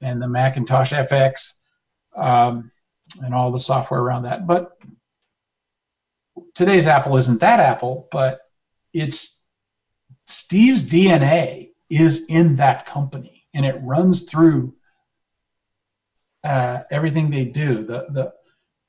and 0.00 0.20
the 0.20 0.28
Macintosh 0.28 0.92
FX 0.92 1.52
um, 2.16 2.70
and 3.22 3.34
all 3.34 3.50
the 3.50 3.58
software 3.58 4.00
around 4.00 4.24
that. 4.24 4.46
But 4.46 4.72
today's 6.54 6.86
Apple 6.86 7.16
isn't 7.16 7.40
that 7.40 7.60
Apple, 7.60 8.08
but 8.10 8.40
it's 8.92 9.46
Steve's 10.26 10.84
DNA 10.84 11.70
is 11.88 12.26
in 12.28 12.56
that 12.56 12.86
company 12.86 13.46
and 13.54 13.64
it 13.64 13.80
runs 13.82 14.24
through 14.24 14.74
uh, 16.42 16.82
everything 16.90 17.30
they 17.30 17.44
do. 17.44 17.84
The 17.84 18.06
the 18.10 18.32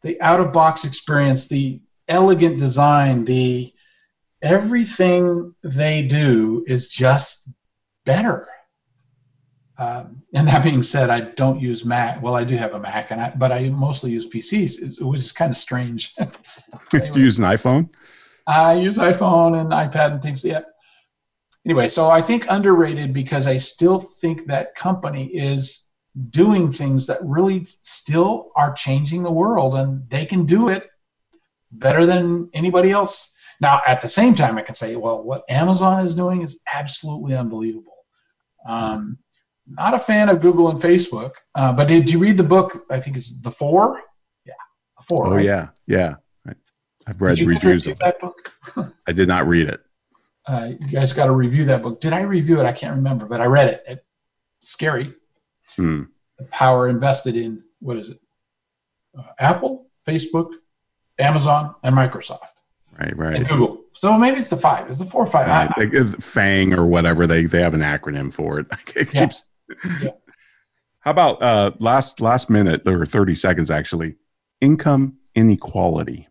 the 0.03 0.21
out 0.21 0.39
of 0.39 0.53
box 0.53 0.85
experience, 0.85 1.47
the 1.47 1.81
elegant 2.07 2.59
design, 2.59 3.25
the 3.25 3.73
everything 4.45 5.55
they 5.63 6.03
do 6.03 6.63
is 6.67 6.87
just 6.87 7.49
better. 8.05 8.47
Um, 9.77 10.21
and 10.33 10.47
that 10.47 10.63
being 10.63 10.83
said, 10.83 11.09
I 11.09 11.21
don't 11.21 11.59
use 11.59 11.83
Mac. 11.83 12.21
Well, 12.21 12.35
I 12.35 12.45
do 12.45 12.55
have 12.55 12.73
a 12.73 12.79
Mac, 12.79 13.11
and 13.11 13.19
I, 13.19 13.33
but 13.35 13.51
I 13.51 13.67
mostly 13.69 14.11
use 14.11 14.29
PCs. 14.29 15.01
It 15.01 15.03
was 15.03 15.33
kind 15.33 15.51
of 15.51 15.57
strange. 15.57 16.13
anyway, 16.17 16.31
do 17.11 17.19
you 17.19 17.25
use 17.25 17.39
an 17.39 17.45
iPhone? 17.45 17.89
I 18.47 18.73
use 18.73 18.97
iPhone 18.97 19.59
and 19.59 19.71
iPad 19.71 20.13
and 20.13 20.21
things. 20.21 20.45
Yeah. 20.45 20.61
Anyway, 21.65 21.87
so 21.87 22.11
I 22.11 22.21
think 22.21 22.45
underrated 22.47 23.11
because 23.11 23.47
I 23.47 23.57
still 23.57 23.99
think 23.99 24.45
that 24.45 24.75
company 24.75 25.25
is 25.25 25.87
doing 26.29 26.71
things 26.71 27.07
that 27.07 27.17
really 27.23 27.65
still 27.65 28.51
are 28.55 28.71
changing 28.73 29.23
the 29.23 29.31
world, 29.31 29.75
and 29.75 30.07
they 30.09 30.27
can 30.27 30.45
do 30.45 30.69
it 30.69 30.87
better 31.71 32.05
than 32.05 32.49
anybody 32.53 32.91
else 32.91 33.34
now, 33.61 33.81
at 33.87 34.01
the 34.01 34.07
same 34.07 34.35
time, 34.35 34.57
I 34.57 34.61
can 34.61 34.75
say, 34.75 34.95
well, 34.95 35.23
what 35.23 35.43
Amazon 35.49 36.03
is 36.03 36.15
doing 36.15 36.41
is 36.41 36.61
absolutely 36.71 37.35
unbelievable. 37.35 37.97
Um, 38.67 39.19
not 39.67 39.93
a 39.93 39.99
fan 39.99 40.29
of 40.29 40.41
Google 40.41 40.69
and 40.69 40.79
Facebook, 40.79 41.31
uh, 41.55 41.71
but 41.71 41.87
did 41.87 42.09
you 42.09 42.19
read 42.19 42.37
the 42.37 42.43
book? 42.43 42.85
I 42.89 42.99
think 42.99 43.17
it's 43.17 43.41
The 43.41 43.51
Four. 43.51 44.01
Yeah, 44.45 44.53
The 44.97 45.03
Four. 45.03 45.27
Oh 45.27 45.35
right? 45.35 45.45
yeah, 45.45 45.69
yeah. 45.87 46.15
I, 46.47 46.53
have 47.07 47.21
read 47.21 47.39
reviews 47.39 47.87
of 47.87 47.99
that 47.99 48.19
book. 48.19 48.51
I 49.07 49.11
did 49.11 49.27
not 49.27 49.47
read 49.47 49.69
it. 49.69 49.81
Uh, 50.47 50.71
you 50.79 50.87
guys 50.87 51.13
got 51.13 51.25
to 51.25 51.31
review 51.31 51.65
that 51.65 51.81
book. 51.81 52.01
Did 52.01 52.13
I 52.13 52.21
review 52.21 52.59
it? 52.59 52.65
I 52.65 52.71
can't 52.71 52.95
remember, 52.95 53.25
but 53.25 53.41
I 53.41 53.45
read 53.45 53.69
it. 53.69 53.83
It's 53.87 54.01
scary. 54.61 55.13
Hmm. 55.75 56.03
The 56.37 56.45
power 56.45 56.89
invested 56.89 57.35
in 57.35 57.63
what 57.79 57.97
is 57.97 58.09
it? 58.09 58.19
Uh, 59.17 59.23
Apple, 59.39 59.87
Facebook, 60.07 60.51
Amazon, 61.17 61.75
and 61.83 61.95
Microsoft. 61.95 62.54
Right, 62.99 63.17
right. 63.17 63.35
And 63.35 63.47
Google. 63.47 63.83
So 63.93 64.17
maybe 64.17 64.37
it's 64.37 64.49
the 64.49 64.57
five. 64.57 64.89
It's 64.89 64.99
the 64.99 65.05
four 65.05 65.23
or 65.23 65.27
five. 65.27 65.47
Right. 65.47 65.71
They 65.75 65.87
give 65.87 66.23
FANG 66.23 66.73
or 66.73 66.85
whatever. 66.85 67.27
They 67.27 67.45
they 67.45 67.61
have 67.61 67.73
an 67.73 67.81
acronym 67.81 68.31
for 68.31 68.59
it. 68.59 68.67
it 68.95 69.13
yeah. 69.13 69.25
Keeps... 69.25 69.43
yeah. 70.01 70.11
How 70.99 71.11
about 71.11 71.41
uh, 71.41 71.71
last 71.79 72.21
last 72.21 72.49
minute 72.49 72.87
or 72.87 73.05
thirty 73.05 73.35
seconds 73.35 73.69
actually? 73.69 74.15
Income 74.61 75.17
inequality. 75.35 76.27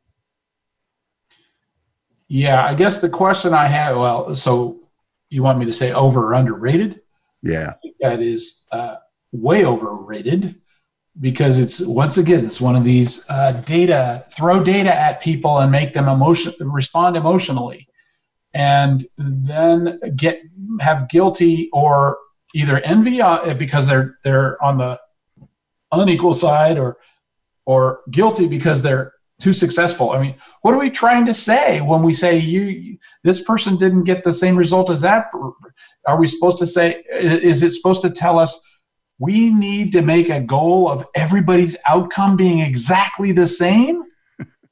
Yeah, 2.28 2.64
I 2.64 2.74
guess 2.74 3.00
the 3.00 3.10
question 3.10 3.52
I 3.52 3.66
have. 3.66 3.96
Well, 3.96 4.34
so 4.34 4.80
you 5.28 5.42
want 5.42 5.58
me 5.58 5.66
to 5.66 5.72
say 5.72 5.92
over 5.92 6.30
or 6.30 6.34
underrated? 6.34 7.02
Yeah, 7.42 7.74
that 8.00 8.20
is 8.20 8.66
uh, 8.72 8.96
way 9.32 9.66
overrated 9.66 10.60
because 11.20 11.58
it's 11.58 11.80
once 11.80 12.18
again 12.18 12.44
it's 12.44 12.60
one 12.60 12.74
of 12.74 12.82
these 12.82 13.24
uh, 13.30 13.52
data 13.64 14.24
throw 14.30 14.62
data 14.62 14.92
at 14.92 15.20
people 15.20 15.58
and 15.58 15.70
make 15.70 15.92
them 15.92 16.08
emotion 16.08 16.52
respond 16.60 17.16
emotionally 17.16 17.86
and 18.54 19.06
then 19.16 20.00
get 20.16 20.40
have 20.80 21.08
guilty 21.08 21.68
or 21.72 22.18
either 22.54 22.78
envy 22.80 23.20
uh, 23.20 23.54
because 23.54 23.86
they're 23.86 24.18
they're 24.22 24.62
on 24.62 24.78
the 24.78 24.98
unequal 25.92 26.32
side 26.32 26.78
or 26.78 26.96
or 27.66 28.00
guilty 28.10 28.46
because 28.46 28.82
they're 28.82 29.12
too 29.40 29.52
successful. 29.52 30.10
I 30.10 30.20
mean, 30.20 30.36
what 30.62 30.74
are 30.74 30.78
we 30.78 30.90
trying 30.90 31.26
to 31.26 31.34
say 31.34 31.80
when 31.80 32.02
we 32.02 32.14
say 32.14 32.38
you 32.38 32.98
this 33.24 33.42
person 33.42 33.76
didn't 33.76 34.04
get 34.04 34.22
the 34.22 34.32
same 34.32 34.56
result 34.56 34.90
as 34.90 35.00
that? 35.00 35.26
Are 36.06 36.18
we 36.18 36.28
supposed 36.28 36.58
to 36.58 36.66
say 36.66 37.02
is 37.10 37.62
it 37.62 37.72
supposed 37.72 38.02
to 38.02 38.10
tell 38.10 38.38
us 38.38 38.60
we 39.18 39.50
need 39.50 39.92
to 39.92 40.02
make 40.02 40.28
a 40.28 40.40
goal 40.40 40.90
of 40.90 41.04
everybody's 41.14 41.76
outcome 41.86 42.36
being 42.36 42.60
exactly 42.60 43.32
the 43.32 43.46
same? 43.46 44.02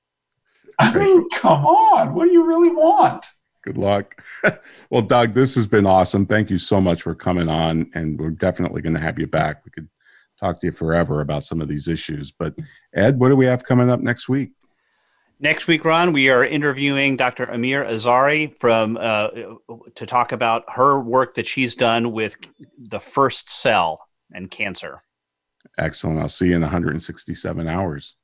I 0.79 0.97
mean, 0.97 1.29
come 1.31 1.65
on. 1.65 2.15
What 2.15 2.27
do 2.27 2.33
you 2.33 2.47
really 2.47 2.71
want? 2.71 3.27
Good 3.63 3.79
luck. 3.79 4.21
well, 4.91 5.03
Doug, 5.03 5.35
this 5.35 5.55
has 5.55 5.67
been 5.67 5.87
awesome. 5.87 6.27
Thank 6.27 6.51
you 6.51 6.59
so 6.59 6.81
much 6.81 7.03
for 7.03 7.15
coming 7.15 7.49
on, 7.49 7.91
and 7.95 8.19
we're 8.19 8.31
definitely 8.31 8.83
going 8.83 8.97
to 8.97 9.01
have 9.01 9.19
you 9.19 9.29
back. 9.29 9.65
We 9.65 9.71
could 9.71 9.89
talk 10.41 10.61
to 10.61 10.67
you 10.67 10.73
forever 10.73 11.21
about 11.21 11.45
some 11.45 11.61
of 11.61 11.69
these 11.69 11.87
issues. 11.87 12.33
But 12.33 12.55
Ed, 12.95 13.21
what 13.21 13.29
do 13.29 13.37
we 13.37 13.47
have 13.47 13.63
coming 13.63 13.89
up 13.89 14.01
next 14.01 14.29
week? 14.29 14.51
Next 15.39 15.67
week, 15.67 15.85
Ron, 15.85 16.13
we 16.13 16.29
are 16.29 16.45
interviewing 16.45 17.17
Dr. 17.17 17.45
Amir 17.47 17.85
Azari 17.85 18.57
from 18.59 18.97
uh, 19.01 19.29
to 19.95 20.07
talk 20.07 20.31
about 20.31 20.65
her 20.69 21.01
work 21.01 21.35
that 21.35 21.47
she's 21.47 21.75
done 21.75 22.13
with 22.13 22.37
the 22.79 23.01
first 23.01 23.51
cell 23.51 24.09
and 24.35 24.51
cancer. 24.51 25.03
Excellent. 25.79 26.19
I'll 26.19 26.29
see 26.29 26.49
you 26.49 26.57
in 26.57 26.63
167 26.63 27.69
hours. 27.69 28.17